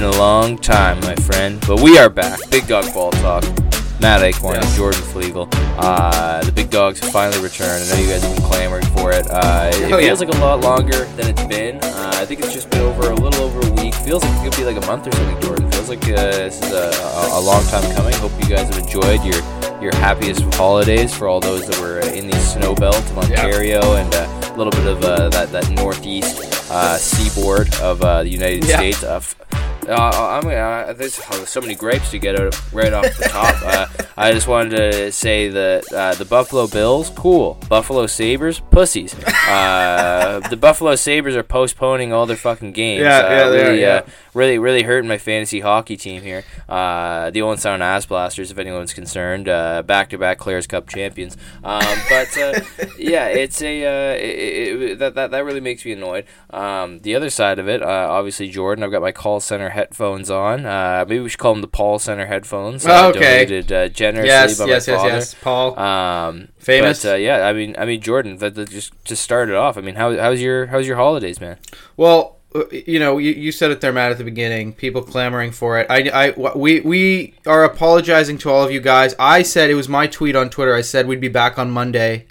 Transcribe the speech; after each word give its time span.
been 0.00 0.08
a 0.14 0.18
long 0.18 0.56
time, 0.56 0.98
my 1.00 1.14
friend, 1.16 1.62
but 1.66 1.80
we 1.80 1.98
are 1.98 2.08
back. 2.08 2.38
Big 2.50 2.66
Dog 2.66 2.92
Ball 2.94 3.10
Talk. 3.12 3.44
Matt 4.00 4.22
Acorn 4.22 4.56
and 4.56 4.66
Jordan 4.68 5.02
Flegel. 5.02 5.46
Uh, 5.76 6.42
the 6.42 6.52
big 6.52 6.70
dogs 6.70 7.00
have 7.00 7.12
finally 7.12 7.38
returned. 7.42 7.84
I 7.84 7.86
know 7.94 8.00
you 8.02 8.08
guys 8.08 8.22
have 8.22 8.34
been 8.34 8.44
clamoring 8.46 8.86
for 8.96 9.12
it. 9.12 9.26
Uh, 9.28 9.70
it 9.74 9.92
Oh, 9.92 9.98
yeah. 9.98 10.06
feels 10.06 10.20
like 10.20 10.34
a 10.34 10.38
lot 10.38 10.60
longer 10.62 11.04
than 11.16 11.28
it's 11.28 11.44
been. 11.44 11.76
Uh, 11.82 12.10
I 12.14 12.24
think 12.24 12.40
it's 12.40 12.54
just 12.54 12.70
been 12.70 12.80
over 12.80 13.10
a 13.10 13.14
little 13.14 13.42
over 13.44 13.60
a 13.60 13.70
week. 13.72 13.92
Feels 13.96 14.24
like 14.24 14.40
it 14.40 14.44
could 14.50 14.56
be 14.58 14.64
like 14.64 14.82
a 14.82 14.86
month 14.86 15.06
or 15.06 15.12
something, 15.12 15.38
Jordan. 15.42 15.70
Feels 15.70 15.90
like 15.90 16.02
uh, 16.04 16.14
this 16.16 16.62
is 16.62 16.72
a, 16.72 16.88
a, 16.98 17.38
a 17.38 17.42
long 17.42 17.62
time 17.66 17.82
coming. 17.94 18.14
Hope 18.14 18.32
you 18.42 18.48
guys 18.48 18.74
have 18.74 18.78
enjoyed 18.78 19.22
your 19.22 19.36
your 19.82 19.94
happiest 19.96 20.42
holidays 20.54 21.14
for 21.14 21.26
all 21.28 21.40
those 21.40 21.66
that 21.66 21.78
were 21.78 22.00
uh, 22.00 22.06
in 22.06 22.26
the 22.26 22.38
snow 22.38 22.74
belt 22.74 22.96
of 22.96 23.18
Ontario 23.18 23.80
and 23.96 24.14
uh, 24.14 24.52
a 24.54 24.56
little 24.56 24.70
bit 24.70 24.86
of 24.86 25.02
uh, 25.04 25.28
that 25.28 25.52
that 25.52 25.68
northeast 25.72 26.40
uh, 26.70 26.96
seaboard 26.96 27.74
of 27.76 28.00
uh, 28.02 28.22
the 28.22 28.30
United 28.30 28.64
Yeah. 28.64 28.76
States. 28.76 29.02
Uh, 29.04 29.16
f- 29.16 29.34
uh, 29.90 30.40
I'm 30.42 30.46
uh, 30.46 30.92
there's 30.92 31.20
oh, 31.30 31.44
so 31.44 31.60
many 31.60 31.74
grapes 31.74 32.10
to 32.12 32.18
get 32.18 32.38
out 32.38 32.72
right 32.72 32.92
off 32.92 33.04
the 33.16 33.24
top. 33.24 33.62
Uh, 33.62 33.86
I 34.16 34.32
just 34.32 34.46
wanted 34.46 34.92
to 34.92 35.12
say 35.12 35.48
that 35.48 35.92
uh, 35.92 36.14
the 36.14 36.24
Buffalo 36.24 36.66
Bills, 36.66 37.10
cool. 37.10 37.58
Buffalo 37.68 38.06
Sabres, 38.06 38.60
pussies. 38.70 39.14
Uh, 39.48 40.40
the 40.50 40.56
Buffalo 40.56 40.94
Sabres 40.94 41.34
are 41.36 41.42
postponing 41.42 42.12
all 42.12 42.26
their 42.26 42.36
fucking 42.36 42.72
games. 42.72 43.02
Yeah, 43.02 43.18
uh, 43.18 43.30
yeah, 43.30 43.48
really, 43.48 43.80
yeah. 43.80 43.94
uh, 43.94 44.02
really, 44.34 44.58
really 44.58 44.82
hurting 44.82 45.08
my 45.08 45.18
fantasy 45.18 45.60
hockey 45.60 45.96
team 45.96 46.22
here. 46.22 46.44
Uh, 46.68 47.30
the 47.30 47.42
Owen 47.42 47.58
Sound 47.58 47.82
Ass 47.82 48.06
Blasters, 48.06 48.50
if 48.50 48.58
anyone's 48.58 48.92
concerned, 48.92 49.48
uh, 49.48 49.82
back-to-back 49.82 50.38
Clares 50.38 50.66
Cup 50.66 50.88
champions. 50.88 51.36
Um, 51.64 51.98
but 52.08 52.36
uh, 52.38 52.60
yeah, 52.98 53.26
it's 53.26 53.60
a 53.62 53.84
uh, 53.84 54.16
it, 54.16 54.82
it, 54.82 54.98
that, 54.98 55.14
that 55.14 55.30
that 55.30 55.44
really 55.44 55.60
makes 55.60 55.84
me 55.84 55.92
annoyed. 55.92 56.26
Um, 56.50 57.00
the 57.00 57.14
other 57.14 57.30
side 57.30 57.58
of 57.58 57.68
it, 57.68 57.82
uh, 57.82 58.06
obviously, 58.10 58.48
Jordan. 58.48 58.84
I've 58.84 58.90
got 58.90 59.02
my 59.02 59.12
call 59.12 59.40
center 59.40 59.70
headphones 59.80 60.30
on. 60.30 60.66
Uh, 60.66 61.04
maybe 61.08 61.20
we 61.20 61.28
should 61.28 61.38
call 61.38 61.54
them 61.54 61.62
the 61.62 61.68
Paul 61.68 61.98
Center 61.98 62.26
headphones. 62.26 62.86
uh, 62.86 63.08
Okay. 63.08 63.20
Donated 63.20 63.72
uh, 63.72 63.88
generously 63.88 64.28
Yes, 64.28 64.58
by 64.58 64.64
yes, 64.66 64.86
my 64.86 64.92
yes, 64.92 65.00
father. 65.02 65.08
yes. 65.14 65.34
Paul. 65.40 65.78
Um, 65.78 66.48
Famous? 66.58 67.02
But, 67.02 67.12
uh, 67.12 67.16
yeah, 67.16 67.46
I 67.46 67.52
mean, 67.52 67.74
I 67.78 67.84
mean, 67.86 68.00
Jordan. 68.00 68.36
That, 68.38 68.54
that 68.54 68.70
just 68.70 68.92
just 69.04 69.22
started 69.22 69.54
off. 69.56 69.76
I 69.76 69.80
mean, 69.80 69.94
how 69.96 70.16
how's 70.16 70.40
your 70.40 70.66
how's 70.66 70.86
your 70.86 70.96
holidays, 70.96 71.40
man? 71.40 71.56
Well, 71.96 72.36
uh, 72.54 72.64
you 72.70 72.98
know, 72.98 73.18
you, 73.18 73.30
you 73.32 73.52
said 73.52 73.70
it 73.70 73.80
there, 73.80 73.92
Matt, 73.92 74.10
at 74.12 74.18
the 74.18 74.24
beginning. 74.24 74.72
People 74.72 75.02
clamoring 75.02 75.52
for 75.52 75.78
it. 75.78 75.86
I, 75.88 76.32
I, 76.32 76.52
we, 76.56 76.80
we 76.80 77.34
are 77.46 77.62
apologizing 77.64 78.38
to 78.38 78.50
all 78.50 78.64
of 78.64 78.72
you 78.72 78.80
guys. 78.80 79.14
I 79.20 79.42
said 79.42 79.70
it 79.70 79.74
was 79.76 79.88
my 79.88 80.06
tweet 80.08 80.34
on 80.34 80.50
Twitter. 80.50 80.74
I 80.74 80.80
said 80.80 81.06
we'd 81.06 81.20
be 81.20 81.28
back 81.28 81.58
on 81.60 81.70
Monday. 81.70 82.26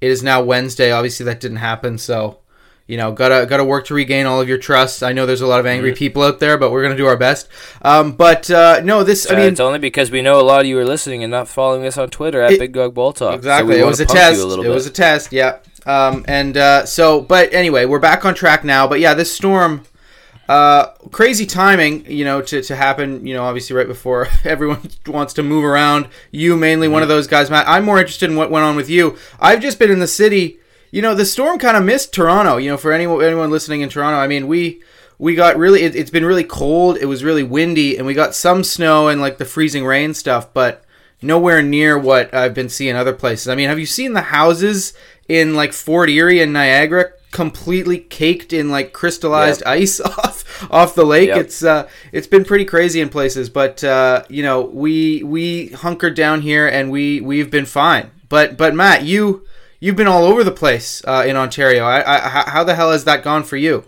It 0.00 0.10
is 0.10 0.22
now 0.22 0.40
Wednesday. 0.42 0.92
Obviously, 0.92 1.24
that 1.26 1.40
didn't 1.40 1.56
happen. 1.58 1.98
So, 1.98 2.38
you 2.86 2.96
know, 2.96 3.10
gotta 3.12 3.46
gotta 3.46 3.64
work 3.64 3.86
to 3.86 3.94
regain 3.94 4.26
all 4.26 4.40
of 4.40 4.48
your 4.48 4.58
trust. 4.58 5.02
I 5.02 5.12
know 5.12 5.26
there's 5.26 5.40
a 5.40 5.46
lot 5.46 5.58
of 5.60 5.66
angry 5.66 5.92
people 5.92 6.22
out 6.22 6.38
there, 6.38 6.56
but 6.56 6.70
we're 6.70 6.82
gonna 6.82 6.96
do 6.96 7.06
our 7.06 7.16
best. 7.16 7.48
Um, 7.82 8.12
but 8.12 8.48
uh, 8.50 8.80
no, 8.84 9.02
this. 9.02 9.28
I 9.28 9.34
Uh, 9.34 9.38
mean, 9.38 9.46
it's 9.48 9.60
only 9.60 9.78
because 9.80 10.10
we 10.10 10.22
know 10.22 10.40
a 10.40 10.42
lot 10.42 10.60
of 10.60 10.66
you 10.66 10.78
are 10.78 10.84
listening 10.84 11.22
and 11.24 11.30
not 11.30 11.48
following 11.48 11.84
us 11.84 11.98
on 11.98 12.10
Twitter 12.10 12.40
at 12.42 12.52
It- 12.52 12.60
Big 12.60 12.72
Dog 12.72 12.94
Ball 12.94 13.12
Talk. 13.12 13.34
Exactly. 13.34 13.74
we 13.76 13.80
it 13.82 13.84
was 13.86 13.98
a 14.00 14.06
test. 14.06 14.40
A 14.40 14.48
it 14.54 14.62
bit. 14.62 14.70
was 14.70 14.86
a 14.86 14.90
test. 14.90 15.32
Yeah. 15.32 15.58
Um, 15.84 16.24
and 16.28 16.56
uh, 16.56 16.84
so, 16.86 17.20
but 17.20 17.52
anyway, 17.52 17.84
we're 17.86 17.98
back 18.00 18.24
on 18.24 18.34
track 18.34 18.64
now. 18.64 18.86
But 18.88 18.98
yeah, 19.00 19.14
this 19.14 19.32
storm, 19.32 19.82
uh, 20.48 20.86
crazy 21.10 21.46
timing. 21.46 22.04
You 22.10 22.24
know, 22.24 22.40
to, 22.42 22.62
to 22.62 22.76
happen. 22.76 23.26
You 23.26 23.34
know, 23.34 23.42
obviously 23.44 23.74
right 23.76 23.86
before 23.86 24.28
everyone 24.44 24.88
wants 25.06 25.34
to 25.34 25.42
move 25.42 25.64
around. 25.64 26.08
You 26.30 26.56
mainly 26.56 26.88
one 26.88 27.02
of 27.02 27.08
those 27.08 27.26
guys, 27.26 27.50
Matt. 27.50 27.68
I'm 27.68 27.84
more 27.84 27.98
interested 27.98 28.30
in 28.30 28.36
what 28.36 28.50
went 28.50 28.64
on 28.64 28.76
with 28.76 28.88
you. 28.88 29.16
I've 29.40 29.60
just 29.60 29.78
been 29.78 29.90
in 29.90 29.98
the 29.98 30.06
city. 30.06 30.58
You 30.96 31.02
know, 31.02 31.14
the 31.14 31.26
storm 31.26 31.58
kind 31.58 31.76
of 31.76 31.84
missed 31.84 32.14
Toronto. 32.14 32.56
You 32.56 32.70
know, 32.70 32.78
for 32.78 32.90
anyone 32.90 33.22
anyone 33.22 33.50
listening 33.50 33.82
in 33.82 33.90
Toronto, 33.90 34.16
I 34.18 34.26
mean, 34.26 34.48
we. 34.48 34.82
We 35.18 35.34
got 35.34 35.56
really, 35.56 35.80
it, 35.80 35.96
it's 35.96 36.10
been 36.10 36.26
really 36.26 36.44
cold. 36.44 36.98
It 36.98 37.06
was 37.06 37.24
really 37.24 37.42
windy, 37.42 37.96
and 37.96 38.06
we 38.06 38.12
got 38.12 38.34
some 38.34 38.62
snow 38.62 39.08
and 39.08 39.18
like 39.18 39.38
the 39.38 39.46
freezing 39.46 39.86
rain 39.86 40.12
stuff, 40.12 40.52
but 40.52 40.84
nowhere 41.22 41.62
near 41.62 41.98
what 41.98 42.34
I've 42.34 42.52
been 42.52 42.68
seeing 42.68 42.96
other 42.96 43.14
places. 43.14 43.48
I 43.48 43.54
mean, 43.54 43.70
have 43.70 43.78
you 43.78 43.86
seen 43.86 44.12
the 44.12 44.20
houses 44.20 44.92
in 45.26 45.54
like 45.54 45.72
Fort 45.72 46.10
Erie 46.10 46.42
and 46.42 46.52
Niagara 46.52 47.12
completely 47.30 47.96
caked 47.98 48.52
in 48.52 48.70
like 48.70 48.92
crystallized 48.92 49.62
ice 49.64 50.00
off 50.18 50.70
off 50.70 50.94
the 50.94 51.06
lake? 51.06 51.28
Yep. 51.28 51.38
It's 51.38 51.62
uh 51.62 51.88
it's 52.12 52.26
been 52.26 52.44
pretty 52.44 52.66
crazy 52.66 53.00
in 53.00 53.08
places, 53.08 53.48
but 53.48 53.82
uh 53.82 54.24
you 54.28 54.42
know, 54.42 54.60
we 54.60 55.22
we 55.22 55.68
hunkered 55.68 56.14
down 56.14 56.42
here 56.42 56.68
and 56.68 56.90
we 56.90 57.22
we've 57.22 57.50
been 57.50 57.64
fine. 57.64 58.10
But 58.28 58.58
but 58.58 58.74
Matt, 58.74 59.04
you 59.04 59.46
you've 59.86 59.96
been 59.96 60.08
all 60.08 60.24
over 60.24 60.42
the 60.44 60.50
place 60.50 61.02
uh, 61.06 61.24
in 61.26 61.36
Ontario. 61.36 61.84
I, 61.84 61.98
I 62.16 62.18
how- 62.50 62.64
the 62.64 62.74
hell 62.74 62.90
has 62.90 63.04
that 63.04 63.22
gone 63.22 63.44
for 63.44 63.56
you? 63.56 63.84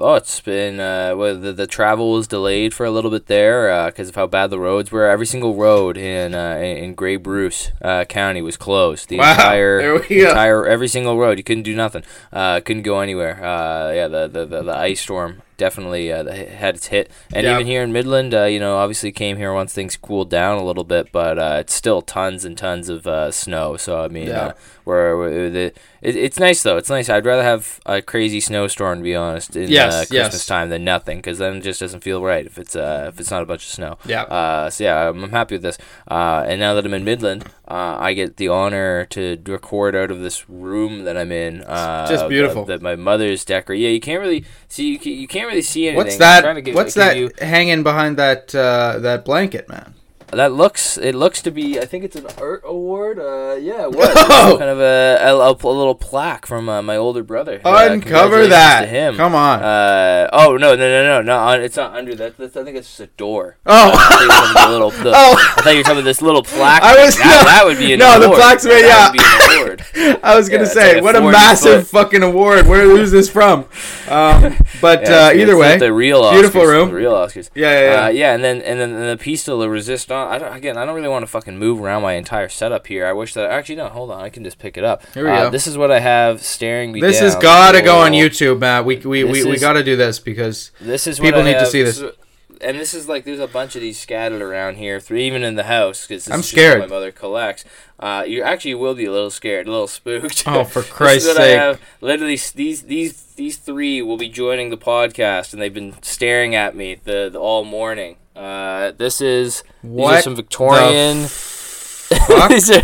Oh, 0.00 0.14
it's 0.14 0.40
been 0.40 0.78
uh, 0.78 1.14
well, 1.16 1.36
the 1.36 1.52
the 1.52 1.66
travel 1.66 2.12
was 2.12 2.28
delayed 2.28 2.72
for 2.72 2.86
a 2.86 2.90
little 2.90 3.10
bit 3.10 3.26
there 3.26 3.90
because 3.90 4.08
of 4.08 4.14
how 4.14 4.28
bad 4.28 4.48
the 4.50 4.58
roads 4.58 4.92
were. 4.92 5.06
Every 5.10 5.26
single 5.26 5.56
road 5.56 5.96
in 5.96 6.36
uh, 6.36 6.54
in 6.84 6.94
Grey 6.94 7.16
Bruce 7.16 7.72
uh, 7.82 8.04
County 8.04 8.40
was 8.40 8.56
closed. 8.56 9.08
The 9.08 9.18
Wow, 9.18 9.32
entire 9.32 9.80
there 9.80 9.94
we 9.94 10.06
go. 10.22 10.28
entire 10.28 10.64
every 10.66 10.86
single 10.86 11.18
road. 11.18 11.36
You 11.38 11.42
couldn't 11.42 11.64
do 11.64 11.74
nothing. 11.74 12.04
Uh, 12.32 12.60
couldn't 12.60 12.84
go 12.84 13.00
anywhere. 13.00 13.44
Uh, 13.44 13.90
yeah, 13.92 14.06
the, 14.06 14.28
the, 14.28 14.46
the, 14.46 14.62
the 14.62 14.76
ice 14.76 15.00
storm 15.00 15.42
definitely 15.56 16.12
uh, 16.12 16.30
had 16.32 16.76
its 16.76 16.86
hit. 16.86 17.10
And 17.34 17.42
Yeah. 17.44 17.54
even 17.54 17.66
here 17.66 17.82
in 17.82 17.92
Midland, 17.92 18.32
uh, 18.32 18.44
you 18.44 18.60
know, 18.60 18.76
obviously 18.76 19.10
came 19.10 19.36
here 19.36 19.52
once 19.52 19.72
things 19.74 19.96
cooled 19.96 20.30
down 20.30 20.58
a 20.58 20.64
little 20.64 20.84
bit, 20.84 21.10
but 21.10 21.40
uh, 21.40 21.56
it's 21.58 21.74
still 21.74 22.02
tons 22.02 22.44
and 22.44 22.56
tons 22.56 22.88
of 22.88 23.08
uh, 23.08 23.32
snow. 23.32 23.76
So 23.76 24.00
I 24.04 24.06
mean, 24.06 24.28
Yeah. 24.28 24.52
We're 24.96 25.50
the 25.50 25.72
it, 26.00 26.16
it's 26.16 26.38
nice 26.38 26.62
though. 26.62 26.76
It's 26.76 26.88
nice. 26.90 27.08
I'd 27.08 27.26
rather 27.26 27.42
have 27.42 27.80
a 27.86 28.00
crazy 28.00 28.40
snowstorm 28.40 28.98
to 28.98 29.02
be 29.04 29.14
honest 29.14 29.56
in 29.56 29.68
Yes, 29.68 29.92
uh, 29.94 30.04
yes. 30.10 30.26
Christmas 30.26 30.46
time 30.46 30.68
than 30.70 30.84
nothing 30.84 31.18
because 31.18 31.38
then 31.38 31.56
it 31.56 31.62
just 31.62 31.80
doesn't 31.80 32.00
feel 32.00 32.22
right 32.22 32.46
if 32.46 32.58
it's 32.58 32.74
uh, 32.76 33.06
if 33.12 33.18
it's 33.20 33.30
not 33.30 33.42
a 33.42 33.46
bunch 33.46 33.64
of 33.64 33.70
snow. 33.70 33.98
Yeah. 34.06 34.22
Uh, 34.22 34.70
so 34.70 34.84
yeah, 34.84 35.08
I'm, 35.08 35.24
I'm 35.24 35.30
happy 35.30 35.56
with 35.56 35.62
this. 35.62 35.78
Uh, 36.10 36.44
and 36.46 36.60
now 36.60 36.74
that 36.74 36.86
I'm 36.86 36.94
in 36.94 37.04
Midland, 37.04 37.44
uh, 37.66 37.96
I 37.98 38.12
get 38.14 38.36
the 38.36 38.48
honor 38.48 39.04
to 39.06 39.36
record 39.46 39.94
out 39.96 40.10
of 40.10 40.20
this 40.20 40.48
room 40.48 41.04
that 41.04 41.16
I'm 41.16 41.32
in. 41.32 41.62
Uh, 41.62 42.06
just 42.08 42.28
beautiful. 42.28 42.64
That 42.64 42.80
my 42.80 42.96
mother's 42.96 43.44
decorated. 43.44 43.82
Yeah, 43.82 43.90
you 43.90 44.00
can't 44.00 44.20
really 44.20 44.44
see. 44.68 44.92
You, 44.92 44.98
can, 44.98 45.12
you 45.12 45.28
can't 45.28 45.48
really 45.48 45.62
see 45.62 45.88
anything. 45.88 45.96
What's 45.96 46.20
I'm 46.20 46.42
trying 46.42 46.54
to 46.54 46.60
that? 46.60 46.64
give- 46.64 46.74
What's 46.74 46.94
that 46.94 47.16
you- 47.16 47.30
hanging 47.40 47.82
behind 47.82 48.16
that 48.18 48.54
uh, 48.54 48.98
that 49.00 49.24
blanket, 49.24 49.68
man? 49.68 49.94
That 50.32 50.52
looks. 50.52 50.98
It 50.98 51.14
looks 51.14 51.40
to 51.42 51.50
be. 51.50 51.78
I 51.80 51.84
think 51.86 52.04
it's 52.04 52.16
an 52.16 52.26
art 52.38 52.62
award. 52.64 53.18
Uh, 53.18 53.56
yeah, 53.60 53.84
it 53.84 53.92
was. 53.94 54.10
Oh! 54.14 54.50
Some 54.50 54.58
kind 54.58 54.70
of 54.70 54.80
a, 54.80 55.18
a, 55.20 55.34
a, 55.34 55.52
little 55.72 55.94
plaque 55.94 56.46
from 56.46 56.68
uh, 56.68 56.82
my 56.82 56.96
older 56.96 57.22
brother. 57.22 57.60
Uh, 57.64 57.88
Uncover 57.90 58.00
congratulations 58.46 58.48
that. 58.50 58.80
To 58.82 58.86
him. 58.86 59.16
Come 59.16 59.34
on. 59.34 59.62
Uh, 59.62 60.28
oh 60.32 60.56
no 60.56 60.74
no 60.74 60.76
no 60.76 61.02
no 61.02 61.22
no! 61.22 61.60
It's 61.62 61.76
not 61.76 61.94
under 61.96 62.14
that. 62.16 62.36
That's, 62.36 62.56
I 62.56 62.64
think 62.64 62.76
it's 62.76 62.88
just 62.88 63.00
a 63.00 63.06
door. 63.16 63.56
Oh. 63.66 63.72
Uh, 63.72 63.92
I 63.94 64.08
thought 64.08 64.20
you 64.20 64.26
were 64.28 64.32
talking 64.34 64.50
about 64.50 64.66
the 64.66 64.72
little. 64.72 64.90
The, 64.90 65.12
Oh. 65.14 65.54
I 65.56 65.62
thought 65.62 65.70
you 65.70 65.76
were 65.78 65.82
talking 65.82 65.98
about 65.98 66.04
this 66.04 66.22
little 66.22 66.42
plaque. 66.42 66.82
I 66.82 67.04
was- 67.04 67.16
that, 67.16 67.24
no. 67.24 67.44
that 67.50 67.64
would 67.66 67.78
be 67.78 67.92
an 67.94 67.98
No, 67.98 68.20
the 68.20 68.28
plaque's 68.28 68.64
made- 68.64 68.84
yeah. 68.86 69.08
would 69.10 69.18
be 69.18 69.24
an 69.24 69.58
award. 69.58 70.18
I 70.24 70.36
was 70.36 70.48
gonna 70.48 70.62
Yeah, 70.64 70.68
say, 70.68 70.88
like 70.94 71.00
a 71.00 71.04
what 71.04 71.16
a 71.16 71.20
40 71.20 71.32
massive 71.32 71.88
foot- 71.88 72.04
fucking 72.04 72.22
award. 72.22 72.66
Where 72.66 72.82
who's 72.84 73.10
this 73.10 73.28
from? 73.30 73.60
Um, 74.08 74.56
but 74.80 75.02
Yeah, 75.02 75.28
uh, 75.28 75.32
either 75.32 75.56
way, 75.56 75.78
the 75.78 75.92
real 75.92 76.22
Oscars, 76.22 76.32
beautiful 76.32 76.64
room. 76.66 76.88
The 76.90 76.94
real 76.94 77.12
Oscars. 77.12 77.50
Yeah, 77.54 77.70
yeah, 77.70 77.80
yeah. 77.90 78.04
Uh, 78.04 78.08
yeah, 78.08 78.34
and 78.34 78.44
then 78.44 78.62
and 78.62 78.78
then 78.80 78.90
and 78.94 79.08
the 79.08 79.16
piece 79.22 79.44
de 79.44 79.54
la 79.54 79.66
resistance. 79.66 80.17
I 80.26 80.38
don't, 80.38 80.56
again, 80.56 80.76
I 80.76 80.84
don't 80.84 80.94
really 80.94 81.08
want 81.08 81.22
to 81.22 81.26
fucking 81.26 81.58
move 81.58 81.80
around 81.80 82.02
my 82.02 82.14
entire 82.14 82.48
setup 82.48 82.86
here. 82.86 83.06
I 83.06 83.12
wish 83.12 83.34
that 83.34 83.50
actually 83.50 83.76
no. 83.76 83.88
Hold 83.88 84.10
on, 84.10 84.20
I 84.20 84.28
can 84.30 84.42
just 84.44 84.58
pick 84.58 84.76
it 84.76 84.84
up. 84.84 85.02
Here 85.14 85.24
we 85.24 85.30
Uh, 85.30 85.44
go. 85.44 85.50
This 85.50 85.66
is 85.66 85.76
what 85.78 85.90
I 85.90 86.00
have 86.00 86.42
staring 86.42 86.92
me. 86.92 87.00
this 87.00 87.16
down. 87.18 87.24
has 87.26 87.36
got 87.36 87.72
to 87.72 87.82
go 87.82 87.98
on. 87.98 88.12
YouTube, 88.12 88.58
Matt. 88.60 88.84
We 88.84 88.96
we, 88.96 89.22
This 89.22 89.44
we, 89.44 89.50
we 89.52 89.58
got 89.58 89.74
to 89.74 89.84
do 89.84 89.96
this 89.96 90.18
because 90.18 90.72
This 90.80 91.06
is 91.06 91.20
People 91.20 91.40
what 91.40 91.48
I 91.48 91.52
need 91.52 91.58
to 91.60 91.66
see 91.66 91.82
this. 91.82 92.00
is- 92.00 92.12
and 92.60 92.76
this 92.76 92.92
is 92.92 93.08
like 93.08 93.24
there's 93.24 93.38
a 93.38 93.46
bunch 93.46 93.76
of 93.76 93.82
these 93.82 94.00
scattered 94.00 94.42
around 94.42 94.78
here, 94.78 94.98
three 94.98 95.24
even 95.28 95.44
in 95.44 95.54
the 95.54 95.62
house 95.64 96.04
because 96.08 96.28
I'm 96.28 96.42
scared. 96.42 96.80
what 96.80 96.88
my 96.88 96.94
mother 96.96 97.12
collects. 97.12 97.64
Uh, 98.00 98.24
you 98.26 98.42
actually 98.42 98.74
will 98.74 98.94
be 98.96 99.04
a 99.04 99.12
little 99.12 99.30
scared, 99.30 99.68
a 99.68 99.70
little 99.70 99.86
spooked. 99.86 100.42
Oh, 100.44 100.64
for 100.64 100.82
Christ's 100.98 101.36
sake. 101.36 101.38
I 101.38 101.62
have. 101.62 101.80
Literally, 102.00 102.36
these 102.56 102.82
these 102.82 103.22
these 103.36 103.58
three 103.58 104.02
will 104.02 104.16
be 104.16 104.28
joining 104.28 104.70
the 104.70 104.76
podcast, 104.76 105.52
and 105.52 105.62
they've 105.62 105.72
been 105.72 105.94
staring 106.02 106.56
at 106.56 106.74
me 106.74 106.96
the, 107.04 107.28
the 107.32 107.38
all 107.38 107.62
morning. 107.64 108.16
Uh, 108.38 108.92
this 108.92 109.20
is 109.20 109.64
these 109.82 110.06
are 110.06 110.22
some 110.22 110.36
Victorian. 110.36 111.26
fuck? 111.26 112.48
these 112.50 112.70
are 112.70 112.82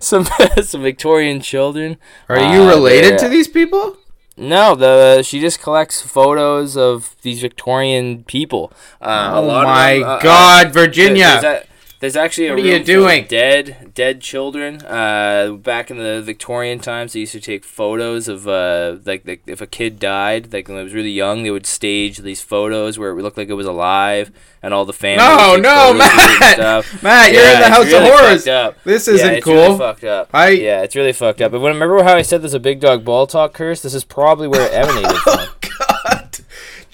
some 0.00 0.26
some 0.62 0.82
Victorian 0.82 1.40
children. 1.40 1.96
are 2.28 2.38
you 2.54 2.62
Uh, 2.62 2.68
related 2.74 3.18
to 3.18 3.28
these 3.28 3.48
people? 3.48 3.96
no, 4.36 4.74
the 4.74 5.22
she 5.22 5.40
just 5.40 5.62
collects 5.62 6.02
photos 6.02 6.76
of 6.76 7.14
these 7.22 7.40
Victorian 7.40 8.24
people. 8.24 8.72
Uh, 9.00 9.30
a 9.34 9.40
Oh 9.40 9.62
my 9.64 9.94
them, 9.94 10.02
uh, 10.02 10.06
uh, 10.06 10.20
God, 10.20 10.72
Virginia! 10.72 11.38
There's, 11.40 11.44
a, 11.44 11.66
there's 12.00 12.16
actually 12.16 12.48
a 12.48 12.50
What 12.50 12.60
are 12.60 12.62
you 12.62 12.72
room 12.74 12.84
full 12.84 12.94
of 12.94 13.02
doing? 13.02 13.24
Dead, 13.26 13.92
dead 13.94 14.20
children. 14.20 14.82
Uh, 14.82 15.52
back 15.52 15.90
in 15.90 15.98
the 15.98 16.20
Victorian 16.22 16.78
times, 16.78 17.12
they 17.12 17.20
used 17.20 17.32
to 17.32 17.40
take 17.40 17.64
photos 17.64 18.28
of 18.28 18.46
uh, 18.46 18.96
like, 19.04 19.26
like 19.26 19.42
if 19.46 19.60
a 19.60 19.66
kid 19.66 19.98
died, 19.98 20.52
like 20.52 20.68
when 20.68 20.76
it 20.78 20.82
was 20.82 20.94
really 20.94 21.10
young, 21.10 21.42
they 21.42 21.50
would 21.50 21.66
stage 21.66 22.18
these 22.18 22.40
photos 22.42 22.98
where 22.98 23.10
it 23.10 23.22
looked 23.22 23.36
like 23.38 23.48
it 23.48 23.54
was 23.54 23.66
alive, 23.66 24.30
and 24.62 24.74
all 24.74 24.84
the 24.84 24.92
family. 24.92 25.24
No, 25.24 25.56
no, 25.56 25.60
photos 25.60 25.90
of 25.90 25.96
it 25.96 26.58
Matt! 26.58 26.58
Matt, 27.02 27.32
you're 27.32 27.42
in 27.44 27.60
the 27.60 27.68
House 27.70 27.86
really 27.86 28.08
of 28.08 28.14
Horrors. 28.14 28.46
up. 28.46 28.84
This 28.84 29.08
isn't 29.08 29.26
yeah, 29.26 29.32
it's 29.36 29.44
cool. 29.44 29.54
really 29.54 29.78
fucked 29.78 30.04
up. 30.04 30.28
I 30.34 30.48
Yeah, 30.50 30.82
it's 30.82 30.96
really 30.96 31.12
fucked 31.12 31.40
up. 31.40 31.52
But 31.52 31.60
when, 31.60 31.72
remember 31.72 32.02
how 32.02 32.14
I 32.16 32.22
said 32.22 32.42
there's 32.42 32.54
a 32.54 32.60
big 32.60 32.80
dog 32.80 33.04
ball 33.04 33.26
talk 33.26 33.54
curse? 33.54 33.80
This 33.82 33.94
is 33.94 34.04
probably 34.04 34.48
where 34.48 34.66
it 34.66 34.74
emanated 34.74 35.16
from. 35.22 35.36
God, 35.78 35.85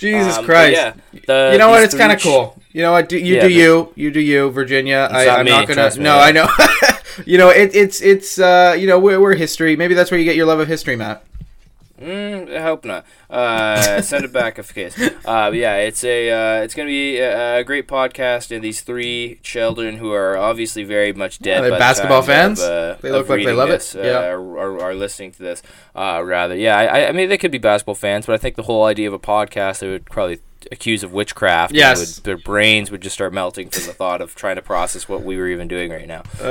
Jesus 0.03 0.37
Um, 0.39 0.45
Christ. 0.45 0.73
Yeah, 0.77 0.93
the, 1.27 1.51
you 1.53 1.59
know 1.59 1.71
what? 1.71 1.83
It's 1.83 1.95
kind 1.95 2.13
of 2.13 2.21
cool. 2.21 2.61
You 2.73 2.83
know 2.83 2.93
what? 2.93 3.09
Do, 3.09 3.17
you 3.19 3.37
Yeah, 3.37 3.41
do 3.43 3.47
but- 3.49 3.53
you. 3.53 3.93
You 3.97 4.11
do 4.11 4.21
you, 4.21 4.51
Virginia. 4.51 5.09
I, 5.11 5.25
not 5.27 5.39
I'm 5.41 5.45
me, 5.45 5.51
not 5.51 5.69
gonna. 5.69 5.91
me, 5.91 6.03
no, 6.03 6.15
yeah. 6.17 6.23
I 6.23 6.33
know. 6.33 6.49
you 7.27 7.39
know, 7.39 7.49
it, 7.51 7.75
it's 7.75 8.01
it's 8.03 8.39
uh, 8.39 8.75
you 8.79 8.87
know 8.87 8.99
we're, 8.99 9.21
we're 9.21 9.35
history. 9.35 9.77
Maybe 9.77 9.95
that's 9.95 10.11
where 10.11 10.19
you 10.19 10.25
get 10.25 10.37
your 10.37 10.47
love 10.47 10.59
of 10.61 10.69
history, 10.69 10.97
Matt. 10.97 11.25
Mm, 12.03 12.57
I 12.57 12.61
hope 12.63 12.85
not. 12.85 13.05
Uh, 13.31 14.03
send 14.11 14.25
it 14.25 14.33
back 14.33 14.59
if 14.59 14.75
case. 14.75 14.99
Uh, 15.25 15.51
yeah, 15.55 15.77
it's 15.77 16.03
a 16.05 16.31
uh, 16.59 16.63
it's 16.63 16.75
gonna 16.75 16.89
be 16.89 17.19
a, 17.19 17.59
a 17.61 17.65
great 17.65 17.87
podcast, 17.87 18.51
and 18.55 18.63
these 18.65 18.81
three 18.81 19.39
children 19.43 19.97
who 19.99 20.13
are 20.13 20.37
obviously 20.37 20.85
very 20.85 21.13
much 21.13 21.39
dead. 21.39 21.57
Yeah, 21.57 21.61
they're 21.63 21.71
the 21.71 21.79
basketball 21.79 22.19
of, 22.21 22.27
fans. 22.27 22.61
uh, 22.61 22.99
They 23.01 23.11
look 23.13 23.29
like 23.29 23.45
they 23.45 23.53
love 23.53 23.69
it. 23.71 23.75
this, 23.75 23.95
Uh, 23.95 24.01
Yeah. 24.03 24.19
are, 24.31 24.59
are, 24.59 24.81
are 24.81 24.95
listening 24.95 25.33
to 25.33 25.43
this. 25.43 25.63
Uh, 25.95 26.23
rather, 26.25 26.57
yeah. 26.57 26.77
I, 26.77 27.09
I 27.09 27.13
mean, 27.13 27.29
they 27.29 27.39
could 27.39 27.51
be 27.53 27.59
basketball 27.59 27.95
fans, 27.95 28.27
but 28.27 28.35
I 28.35 28.39
think 28.39 28.57
the 28.57 28.65
whole 28.65 28.85
idea 28.85 29.07
of 29.09 29.15
a 29.15 29.19
podcast 29.19 29.79
they 29.81 29.89
would 29.89 30.07
probably 30.07 30.41
accuse 30.71 31.03
of 31.03 31.13
witchcraft. 31.13 31.73
Yes. 31.75 31.99
would- 32.17 32.25
their 32.25 32.37
brains 32.37 32.91
would 32.91 33.01
just 33.01 33.15
start 33.15 33.33
melting 33.33 33.71
from 33.71 33.87
the 33.87 33.93
thought 33.93 34.21
of 34.21 34.35
trying 34.35 34.57
to 34.57 34.63
process 34.63 35.09
what 35.09 35.23
we 35.23 35.37
were 35.37 35.49
even 35.49 35.67
doing 35.69 35.91
right 35.91 36.07
now. 36.07 36.23
Uh, 36.41 36.47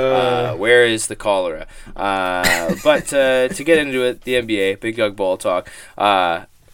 Uh, 0.52 0.54
where 0.56 0.84
is 0.84 1.06
the 1.06 1.16
cholera? 1.16 1.66
Uh, 1.96 2.74
but 2.84 3.12
uh, 3.12 3.48
to 3.48 3.64
get 3.64 3.78
into 3.78 4.02
it, 4.02 4.22
the 4.22 4.34
NBA, 4.34 4.80
Big 4.80 4.96
Dog 4.96 5.16
Ball 5.16 5.36
Talk. 5.36 5.68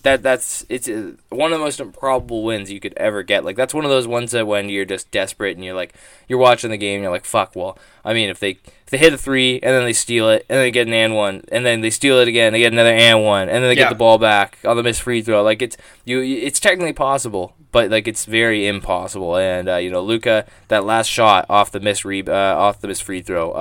Uh, 0.00 0.02
that 0.02 0.22
that's 0.22 0.64
it's 0.68 0.88
uh, 0.88 1.12
one 1.28 1.52
of 1.52 1.58
the 1.58 1.64
most 1.64 1.78
improbable 1.80 2.42
wins 2.42 2.70
you 2.70 2.80
could 2.80 2.94
ever 2.96 3.22
get. 3.22 3.44
Like 3.44 3.56
that's 3.56 3.74
one 3.74 3.84
of 3.84 3.90
those 3.90 4.06
ones 4.06 4.30
that 4.32 4.46
when 4.46 4.68
you're 4.68 4.84
just 4.84 5.10
desperate 5.10 5.56
and 5.56 5.64
you're 5.64 5.74
like 5.74 5.94
you're 6.28 6.38
watching 6.38 6.70
the 6.70 6.76
game, 6.78 6.96
and 6.96 7.02
you're 7.02 7.12
like 7.12 7.24
fuck. 7.24 7.54
Well, 7.54 7.76
I 8.04 8.14
mean, 8.14 8.28
if 8.30 8.38
they 8.40 8.50
if 8.52 8.86
they 8.90 8.98
hit 8.98 9.12
a 9.12 9.18
three 9.18 9.54
and 9.62 9.74
then 9.74 9.84
they 9.84 9.92
steal 9.92 10.28
it 10.30 10.46
and 10.48 10.56
then 10.56 10.64
they 10.64 10.70
get 10.70 10.86
an 10.86 10.94
and 10.94 11.14
one 11.14 11.44
and 11.52 11.64
then 11.66 11.80
they 11.82 11.90
steal 11.90 12.18
it 12.18 12.28
again, 12.28 12.52
they 12.52 12.58
get 12.60 12.72
another 12.72 12.94
and 12.94 13.24
one 13.24 13.42
and 13.48 13.62
then 13.62 13.62
they 13.74 13.76
Yeah. 13.76 13.84
get 13.84 13.88
the 13.90 13.94
ball 13.96 14.18
back 14.18 14.58
on 14.64 14.76
the 14.76 14.82
missed 14.82 15.02
free 15.02 15.22
throw. 15.22 15.42
Like 15.42 15.60
it's 15.62 15.76
you, 16.04 16.20
it's 16.22 16.58
technically 16.60 16.92
possible, 16.94 17.54
but 17.70 17.90
like 17.90 18.08
it's 18.08 18.24
very 18.24 18.66
impossible. 18.66 19.36
And 19.36 19.68
uh, 19.68 19.76
you 19.76 19.90
know, 19.90 20.00
Luka 20.02 20.46
that 20.68 20.84
last 20.84 21.08
shot 21.08 21.46
off 21.50 21.70
the 21.70 21.80
missed 21.80 22.04
re- 22.04 22.22
uh, 22.26 22.32
off 22.56 22.80
the 22.80 22.88
missed 22.88 23.02
free 23.02 23.20
throw. 23.22 23.52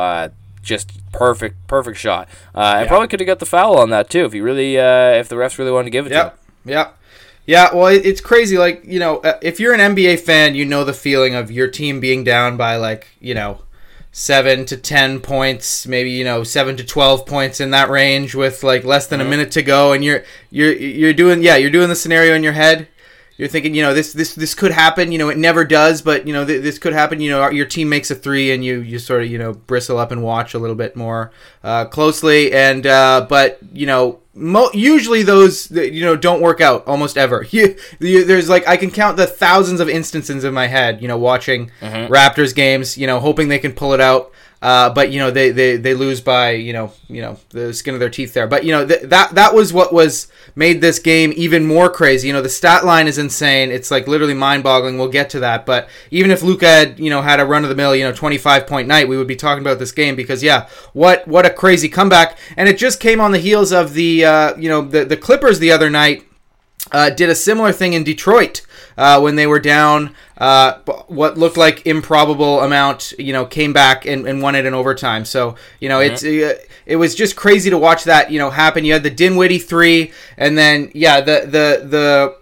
Just 0.61 0.91
perfect, 1.11 1.55
perfect 1.67 1.97
shot. 1.97 2.27
Uh, 2.53 2.59
and 2.77 2.85
Yeah. 2.85 2.87
probably 2.89 3.07
could 3.07 3.19
have 3.19 3.27
got 3.27 3.39
the 3.39 3.45
foul 3.45 3.77
on 3.77 3.89
that 3.91 4.09
too 4.09 4.25
if 4.25 4.33
he 4.33 4.41
really, 4.41 4.77
uh, 4.77 5.11
if 5.13 5.29
the 5.29 5.35
refs 5.35 5.57
really 5.57 5.71
wanted 5.71 5.85
to 5.85 5.89
give 5.91 6.05
it 6.05 6.09
to 6.09 6.15
him. 6.15 6.25
Yep. 6.25 6.39
Yep. 6.65 6.95
Yeah, 7.45 7.73
well, 7.73 7.87
it, 7.87 8.05
it's 8.05 8.21
crazy. 8.21 8.57
Like, 8.59 8.83
you 8.85 8.99
know, 8.99 9.17
uh, 9.19 9.39
if 9.41 9.59
you're 9.59 9.73
an 9.73 9.79
NBA 9.79 10.19
fan, 10.19 10.53
you 10.53 10.65
know 10.65 10.83
the 10.83 10.93
feeling 10.93 11.33
of 11.33 11.49
your 11.49 11.67
team 11.67 11.99
being 11.99 12.23
down 12.23 12.57
by, 12.57 12.75
like, 12.75 13.07
you 13.19 13.33
know, 13.33 13.61
seven 14.11 14.65
to 14.65 14.77
10 14.77 15.19
points, 15.21 15.87
maybe, 15.87 16.11
you 16.11 16.23
know, 16.23 16.43
seven 16.43 16.77
to 16.77 16.83
12 16.83 17.25
points 17.25 17.59
in 17.59 17.71
that 17.71 17.89
range 17.89 18.35
with, 18.35 18.61
like, 18.63 18.83
less 18.83 19.07
than 19.07 19.19
a 19.19 19.25
minute 19.25 19.49
to 19.51 19.63
go. 19.63 19.93
And 19.93 20.03
you're, 20.03 20.23
you're, 20.51 20.73
you're 20.73 21.13
doing, 21.13 21.41
yeah, 21.41 21.55
you're 21.55 21.71
doing 21.71 21.89
the 21.89 21.95
scenario 21.95 22.35
in 22.35 22.43
your 22.43 22.53
head. 22.53 22.87
You're 23.39 23.47
thinking, 23.47 23.73
you 23.73 23.81
know, 23.81 23.93
this, 23.93 24.11
this, 24.11 24.35
this 24.35 24.53
could 24.53 24.71
happen. 24.71 25.13
You 25.13 25.17
know, 25.17 25.29
it 25.29 25.37
never 25.37 25.63
does, 25.63 26.01
but, 26.01 26.27
you 26.27 26.33
know, 26.33 26.45
th- 26.45 26.61
this 26.61 26.77
could 26.77 26.91
happen. 26.91 27.21
You 27.21 27.31
know, 27.31 27.49
your 27.49 27.65
team 27.65 27.87
makes 27.87 28.11
a 28.11 28.15
three 28.15 28.51
and 28.51 28.65
you, 28.65 28.81
you 28.81 28.99
sort 28.99 29.23
of, 29.23 29.31
you 29.31 29.37
know, 29.37 29.53
bristle 29.53 29.97
up 29.97 30.11
and 30.11 30.21
watch 30.21 30.53
a 30.53 30.59
little 30.59 30.75
bit 30.75 30.97
more 30.97 31.31
uh, 31.63 31.85
closely. 31.85 32.51
And, 32.51 32.85
uh, 32.85 33.25
but, 33.29 33.57
you 33.71 33.85
know, 33.85 34.19
Mo- 34.35 34.69
usually 34.73 35.21
those 35.23 35.69
you 35.69 36.05
know 36.05 36.15
don't 36.15 36.39
work 36.39 36.61
out 36.61 36.87
almost 36.87 37.17
ever. 37.17 37.45
You, 37.51 37.75
you, 37.99 38.23
there's 38.23 38.47
like 38.47 38.65
I 38.67 38.77
can 38.77 38.89
count 38.89 39.17
the 39.17 39.27
thousands 39.27 39.81
of 39.81 39.89
instances 39.89 40.45
in 40.45 40.53
my 40.53 40.67
head. 40.67 41.01
You 41.01 41.09
know, 41.09 41.17
watching 41.17 41.71
Raptors 42.07 42.55
games. 42.55 42.97
You 42.97 43.05
know, 43.05 43.19
hoping 43.19 43.49
they 43.49 43.59
can 43.59 43.73
pull 43.73 43.93
it 43.93 43.99
out. 43.99 44.31
Uh, 44.61 44.89
but 44.89 45.09
you 45.09 45.19
know 45.19 45.31
they, 45.31 45.51
they, 45.51 45.77
they 45.77 45.93
lose 45.93 46.19
by 46.19 46.51
you 46.51 46.73
know 46.73 46.91
you 47.07 47.21
know 47.21 47.37
the 47.49 47.73
skin 47.73 47.93
of 47.93 47.99
their 47.99 48.09
teeth 48.09 48.33
there. 48.33 48.47
But 48.47 48.65
you 48.65 48.71
know 48.73 48.85
th- 48.85 49.03
that 49.03 49.35
that 49.35 49.53
was 49.53 49.71
what 49.71 49.93
was 49.93 50.27
made 50.55 50.81
this 50.81 50.99
game 50.99 51.31
even 51.37 51.65
more 51.65 51.89
crazy. 51.89 52.27
You 52.27 52.33
know 52.33 52.41
the 52.41 52.49
stat 52.49 52.83
line 52.83 53.07
is 53.07 53.17
insane. 53.17 53.71
It's 53.71 53.89
like 53.89 54.07
literally 54.07 54.33
mind 54.33 54.63
boggling. 54.63 54.97
We'll 54.97 55.07
get 55.07 55.29
to 55.31 55.39
that. 55.39 55.65
But 55.65 55.87
even 56.11 56.29
if 56.29 56.41
Luka 56.43 56.67
had 56.67 56.99
you 56.99 57.09
know 57.09 57.21
had 57.21 57.39
a 57.39 57.45
run 57.45 57.63
of 57.63 57.69
the 57.69 57.75
mill 57.75 57.95
you 57.95 58.03
know 58.03 58.11
25 58.11 58.67
point 58.67 58.87
night, 58.87 59.07
we 59.07 59.17
would 59.17 59.27
be 59.27 59.35
talking 59.37 59.63
about 59.63 59.79
this 59.79 59.93
game 59.93 60.15
because 60.15 60.43
yeah, 60.43 60.67
what 60.91 61.25
what 61.27 61.45
a 61.45 61.49
crazy 61.49 61.87
comeback. 61.87 62.37
And 62.57 62.67
it 62.67 62.77
just 62.77 62.99
came 62.99 63.21
on 63.21 63.31
the 63.31 63.39
heels 63.39 63.71
of 63.71 63.93
the 63.93 64.25
uh, 64.25 64.57
you 64.57 64.67
know 64.67 64.81
the 64.81 65.05
the 65.05 65.17
Clippers 65.17 65.59
the 65.59 65.71
other 65.71 65.89
night 65.89 66.25
uh, 66.91 67.09
did 67.09 67.29
a 67.29 67.35
similar 67.35 67.71
thing 67.71 67.93
in 67.93 68.03
Detroit 68.03 68.61
uh, 68.97 69.19
when 69.19 69.35
they 69.35 69.47
were 69.47 69.59
down. 69.59 70.15
Uh, 70.37 70.79
what 71.07 71.37
looked 71.37 71.57
like 71.57 71.85
improbable 71.85 72.61
amount, 72.61 73.13
you 73.19 73.33
know, 73.33 73.45
came 73.45 73.73
back 73.73 74.05
and, 74.05 74.27
and 74.27 74.41
won 74.41 74.55
it 74.55 74.65
in 74.65 74.73
overtime. 74.73 75.25
So 75.25 75.55
you 75.79 75.89
know, 75.89 75.99
it's 75.99 76.23
uh, 76.23 76.57
it 76.85 76.95
was 76.95 77.15
just 77.15 77.35
crazy 77.35 77.69
to 77.69 77.77
watch 77.77 78.05
that 78.05 78.31
you 78.31 78.39
know 78.39 78.49
happen. 78.49 78.85
You 78.85 78.93
had 78.93 79.03
the 79.03 79.09
Dinwiddie 79.09 79.59
three, 79.59 80.11
and 80.37 80.57
then 80.57 80.91
yeah, 80.93 81.21
the 81.21 81.41
the 81.41 81.87
the 81.87 82.38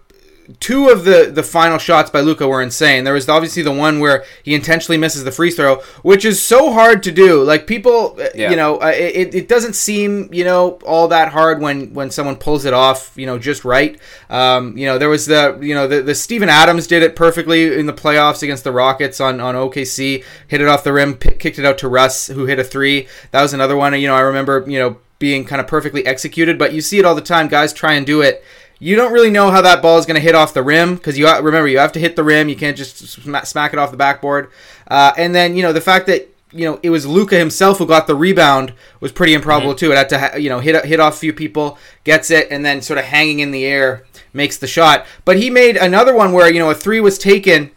two 0.60 0.88
of 0.88 1.04
the 1.04 1.30
the 1.32 1.42
final 1.42 1.78
shots 1.78 2.10
by 2.10 2.20
Luka 2.20 2.48
were 2.48 2.62
insane. 2.62 3.04
There 3.04 3.12
was 3.14 3.28
obviously 3.28 3.62
the 3.62 3.72
one 3.72 4.00
where 4.00 4.24
he 4.42 4.54
intentionally 4.54 4.96
misses 4.98 5.24
the 5.24 5.30
free 5.32 5.50
throw, 5.50 5.76
which 6.02 6.24
is 6.24 6.40
so 6.40 6.72
hard 6.72 7.02
to 7.02 7.12
do. 7.12 7.42
Like 7.42 7.66
people, 7.66 8.16
uh, 8.18 8.28
Yeah. 8.34 8.50
you 8.50 8.56
know, 8.56 8.78
uh, 8.80 8.86
it, 8.94 9.34
it 9.34 9.48
doesn't 9.48 9.74
seem 9.74 10.28
you 10.32 10.44
know 10.44 10.78
all 10.86 11.08
that 11.08 11.28
hard 11.32 11.60
when 11.60 11.92
when 11.92 12.10
someone 12.10 12.36
pulls 12.36 12.64
it 12.64 12.72
off, 12.72 13.12
you 13.16 13.26
know, 13.26 13.38
just 13.38 13.64
right. 13.64 13.98
Um, 14.30 14.76
you 14.76 14.86
know, 14.86 14.96
there 14.98 15.08
was 15.10 15.26
the 15.26 15.58
you 15.60 15.74
know 15.74 15.86
the 15.86 16.02
the 16.02 16.14
Steven 16.14 16.48
Adams 16.48 16.86
did 16.86 17.02
it 17.02 17.14
perfectly 17.14 17.78
in 17.78 17.86
the 17.86 17.92
playoffs 17.92 18.42
against 18.42 18.64
the 18.64 18.72
Rockets 18.72 19.20
on 19.20 19.40
on 19.40 19.54
OKC, 19.54 20.24
hit 20.46 20.60
it 20.60 20.68
off 20.68 20.82
the 20.84 20.92
rim, 20.92 21.14
p- 21.16 21.34
kicked 21.36 21.58
it 21.58 21.64
out 21.64 21.78
to 21.78 21.88
Russ, 21.88 22.28
who 22.28 22.46
hit 22.46 22.58
a 22.58 22.64
three. 22.64 23.06
That 23.32 23.42
was 23.42 23.52
another 23.52 23.76
one. 23.76 23.92
You 24.00 24.08
know, 24.08 24.14
I 24.14 24.20
remember 24.20 24.64
you 24.66 24.78
know 24.78 24.96
being 25.18 25.44
kind 25.44 25.60
of 25.60 25.66
perfectly 25.66 26.06
executed, 26.06 26.58
but 26.58 26.72
you 26.72 26.80
see 26.80 26.98
it 26.98 27.04
all 27.04 27.14
the 27.16 27.20
time. 27.20 27.48
Guys 27.48 27.72
try 27.72 27.94
and 27.94 28.06
do 28.06 28.20
it 28.22 28.42
you 28.80 28.96
don't 28.96 29.12
really 29.12 29.30
know 29.30 29.50
how 29.50 29.60
that 29.62 29.82
ball 29.82 29.98
is 29.98 30.06
going 30.06 30.14
to 30.14 30.20
hit 30.20 30.34
off 30.34 30.54
the 30.54 30.62
rim 30.62 30.94
because 30.94 31.18
you 31.18 31.26
remember 31.26 31.68
you 31.68 31.78
have 31.78 31.92
to 31.92 32.00
hit 32.00 32.16
the 32.16 32.24
rim. 32.24 32.48
You 32.48 32.56
can't 32.56 32.76
just 32.76 32.98
smack 32.98 33.72
it 33.72 33.78
off 33.78 33.90
the 33.90 33.96
backboard. 33.96 34.50
Uh, 34.86 35.12
and 35.16 35.34
then 35.34 35.56
you 35.56 35.62
know 35.62 35.72
the 35.72 35.80
fact 35.80 36.06
that 36.06 36.28
you 36.52 36.64
know 36.64 36.78
it 36.82 36.90
was 36.90 37.06
Luka 37.06 37.36
himself 37.36 37.78
who 37.78 37.86
got 37.86 38.06
the 38.06 38.14
rebound 38.14 38.72
was 39.00 39.12
pretty 39.12 39.34
improbable 39.34 39.74
too. 39.74 39.92
It 39.92 39.96
had 39.96 40.08
to 40.10 40.18
ha- 40.18 40.36
you 40.36 40.48
know 40.48 40.60
hit 40.60 40.84
hit 40.84 41.00
off 41.00 41.16
a 41.16 41.18
few 41.18 41.32
people, 41.32 41.78
gets 42.04 42.30
it, 42.30 42.48
and 42.50 42.64
then 42.64 42.80
sort 42.80 42.98
of 42.98 43.06
hanging 43.06 43.40
in 43.40 43.50
the 43.50 43.64
air 43.64 44.04
makes 44.32 44.56
the 44.56 44.66
shot. 44.66 45.06
But 45.24 45.38
he 45.38 45.50
made 45.50 45.76
another 45.76 46.14
one 46.14 46.32
where 46.32 46.50
you 46.50 46.60
know 46.60 46.70
a 46.70 46.74
three 46.74 47.00
was 47.00 47.18
taken. 47.18 47.72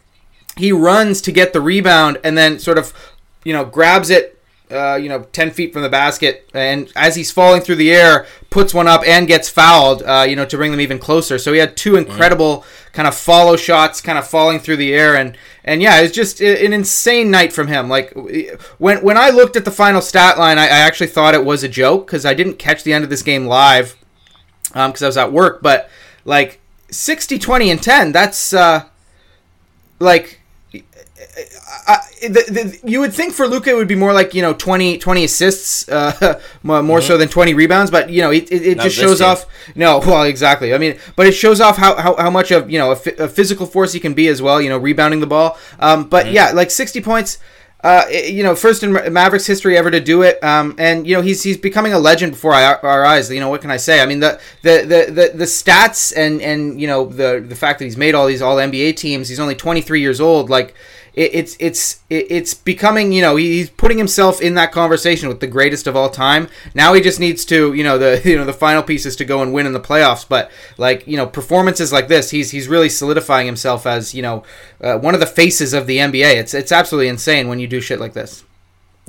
He 0.57 0.71
runs 0.71 1.21
to 1.21 1.31
get 1.31 1.53
the 1.53 1.61
rebound 1.61 2.19
and 2.23 2.37
then 2.37 2.59
sort 2.59 2.77
of 2.77 2.93
you 3.43 3.53
know 3.53 3.65
grabs 3.65 4.09
it 4.09 4.40
uh, 4.71 4.95
you 4.95 5.09
know, 5.09 5.23
10 5.31 5.51
feet 5.51 5.73
from 5.73 5.81
the 5.81 5.89
basket. 5.89 6.49
And 6.53 6.91
as 6.95 7.15
he's 7.15 7.31
falling 7.31 7.61
through 7.61 7.75
the 7.75 7.91
air, 7.91 8.25
puts 8.49 8.73
one 8.73 8.87
up 8.87 9.01
and 9.05 9.27
gets 9.27 9.49
fouled, 9.49 10.03
uh, 10.03 10.25
you 10.27 10.35
know, 10.35 10.45
to 10.45 10.57
bring 10.57 10.71
them 10.71 10.81
even 10.81 10.99
closer. 10.99 11.37
So 11.37 11.53
he 11.53 11.59
had 11.59 11.77
two 11.77 11.95
incredible 11.95 12.65
kind 12.93 13.07
of 13.07 13.15
follow 13.15 13.55
shots, 13.55 14.01
kind 14.01 14.17
of 14.17 14.27
falling 14.27 14.59
through 14.59 14.77
the 14.77 14.93
air. 14.93 15.15
And, 15.15 15.37
and 15.63 15.81
yeah, 15.81 16.01
it's 16.01 16.15
just 16.15 16.41
an 16.41 16.73
insane 16.73 17.31
night 17.31 17.53
from 17.53 17.67
him. 17.67 17.89
Like, 17.89 18.13
when, 18.77 19.01
when 19.03 19.17
I 19.17 19.29
looked 19.29 19.55
at 19.55 19.65
the 19.65 19.71
final 19.71 20.01
stat 20.01 20.37
line, 20.37 20.57
I, 20.57 20.65
I 20.65 20.79
actually 20.79 21.07
thought 21.07 21.33
it 21.33 21.45
was 21.45 21.63
a 21.63 21.69
joke 21.69 22.07
because 22.07 22.25
I 22.25 22.33
didn't 22.33 22.59
catch 22.59 22.83
the 22.83 22.93
end 22.93 23.03
of 23.03 23.09
this 23.09 23.21
game 23.21 23.45
live 23.45 23.97
because 24.67 25.03
I 25.03 25.07
was 25.07 25.17
at 25.17 25.31
work. 25.31 25.61
But, 25.61 25.89
like, 26.25 26.59
60, 26.89 27.39
20, 27.39 27.71
and 27.71 27.81
10, 27.81 28.11
that's, 28.11 28.53
uh, 28.53 28.85
like, 29.99 30.40
I, 31.87 31.99
the, 32.21 32.29
the, 32.29 32.89
you 32.89 32.99
would 32.99 33.13
think 33.13 33.33
for 33.33 33.47
Luka 33.47 33.69
it 33.69 33.75
would 33.75 33.87
be 33.87 33.95
more 33.95 34.13
like 34.13 34.33
you 34.33 34.41
know 34.41 34.53
20, 34.53 34.97
20 34.97 35.23
assists, 35.23 35.87
uh, 35.89 36.39
more, 36.63 36.83
more 36.83 37.01
so 37.01 37.17
than 37.17 37.29
twenty 37.29 37.53
rebounds. 37.53 37.89
But 37.89 38.09
you 38.09 38.21
know 38.21 38.31
it, 38.31 38.51
it, 38.51 38.65
it 38.65 38.79
just 38.79 38.95
shows 38.95 39.21
off. 39.21 39.45
No, 39.75 39.99
well, 40.05 40.23
exactly. 40.23 40.73
I 40.73 40.77
mean, 40.77 40.97
but 41.15 41.27
it 41.27 41.33
shows 41.33 41.61
off 41.61 41.77
how, 41.77 41.95
how, 41.95 42.15
how 42.17 42.29
much 42.29 42.51
of 42.51 42.69
you 42.69 42.79
know 42.79 42.91
a, 42.91 42.95
physical 42.95 43.65
force 43.65 43.93
he 43.93 43.99
can 43.99 44.13
be 44.13 44.27
as 44.27 44.41
well. 44.41 44.61
You 44.61 44.69
know, 44.69 44.77
rebounding 44.77 45.19
the 45.19 45.27
ball. 45.27 45.57
Um, 45.79 46.09
but 46.09 46.31
yeah, 46.31 46.51
like 46.51 46.71
sixty 46.71 47.01
points. 47.01 47.37
uh, 47.83 48.05
you 48.11 48.43
know, 48.43 48.55
first 48.55 48.83
in 48.83 48.91
Mavericks 48.91 49.47
history 49.47 49.75
ever 49.75 49.89
to 49.89 49.99
do 49.99 50.21
it, 50.21 50.43
um, 50.43 50.75
and 50.77 51.07
you 51.07 51.15
know 51.15 51.21
he's 51.21 51.41
he's 51.41 51.57
becoming 51.57 51.93
a 51.93 51.99
legend 51.99 52.33
before 52.33 52.53
our, 52.53 52.77
our, 52.85 53.03
eyes. 53.03 53.31
You 53.31 53.39
know 53.39 53.49
what 53.49 53.61
can 53.61 53.71
I 53.71 53.77
say? 53.77 54.01
I 54.01 54.05
mean 54.05 54.19
the 54.19 54.39
the, 54.61 54.81
the, 54.81 55.11
the, 55.11 55.37
the 55.37 55.45
stats 55.45 56.13
and 56.15 56.41
and 56.41 56.79
you 56.79 56.87
know 56.87 57.05
the 57.05 57.43
the 57.45 57.55
fact 57.55 57.79
that 57.79 57.85
he's 57.85 57.97
made 57.97 58.13
all 58.13 58.27
these 58.27 58.41
All 58.41 58.57
NBA 58.57 58.97
teams. 58.97 59.29
He's 59.29 59.39
only 59.39 59.55
23 59.55 59.99
years 59.99 60.21
old. 60.21 60.49
Like 60.49 60.75
it, 61.13 61.31
it's 61.33 61.57
it's 61.59 62.01
it's 62.09 62.53
becoming 62.53 63.11
you 63.11 63.21
know 63.21 63.35
he's 63.35 63.69
putting 63.69 63.97
himself 63.97 64.41
in 64.41 64.53
that 64.55 64.71
conversation 64.71 65.27
with 65.27 65.39
the 65.39 65.47
greatest 65.47 65.87
of 65.87 65.95
all 65.95 66.09
time. 66.09 66.47
Now 66.73 66.93
he 66.93 67.01
just 67.01 67.19
needs 67.19 67.43
to 67.45 67.73
you 67.73 67.83
know 67.83 67.97
the 67.97 68.21
you 68.29 68.37
know 68.37 68.45
the 68.45 68.53
final 68.53 68.83
pieces 68.83 69.15
to 69.17 69.25
go 69.25 69.41
and 69.41 69.53
win 69.53 69.65
in 69.65 69.73
the 69.73 69.79
playoffs. 69.79 70.27
But 70.27 70.51
like 70.77 71.05
you 71.07 71.17
know 71.17 71.27
performances 71.27 71.91
like 71.91 72.07
this, 72.07 72.29
he's 72.29 72.51
he's 72.51 72.67
really 72.67 72.89
solidifying 72.89 73.45
himself 73.45 73.85
as 73.85 74.13
you 74.13 74.21
know 74.21 74.43
uh, 74.81 74.97
one 74.97 75.13
of 75.13 75.19
the 75.19 75.25
faces 75.25 75.73
of 75.73 75.87
the 75.87 75.97
NBA. 75.97 76.35
It's 76.35 76.53
it's 76.53 76.71
absolutely 76.71 77.09
insane 77.09 77.47
when 77.47 77.59
you 77.59 77.67
do 77.67 77.81
shit 77.81 77.99
like 77.99 78.13
this. 78.13 78.43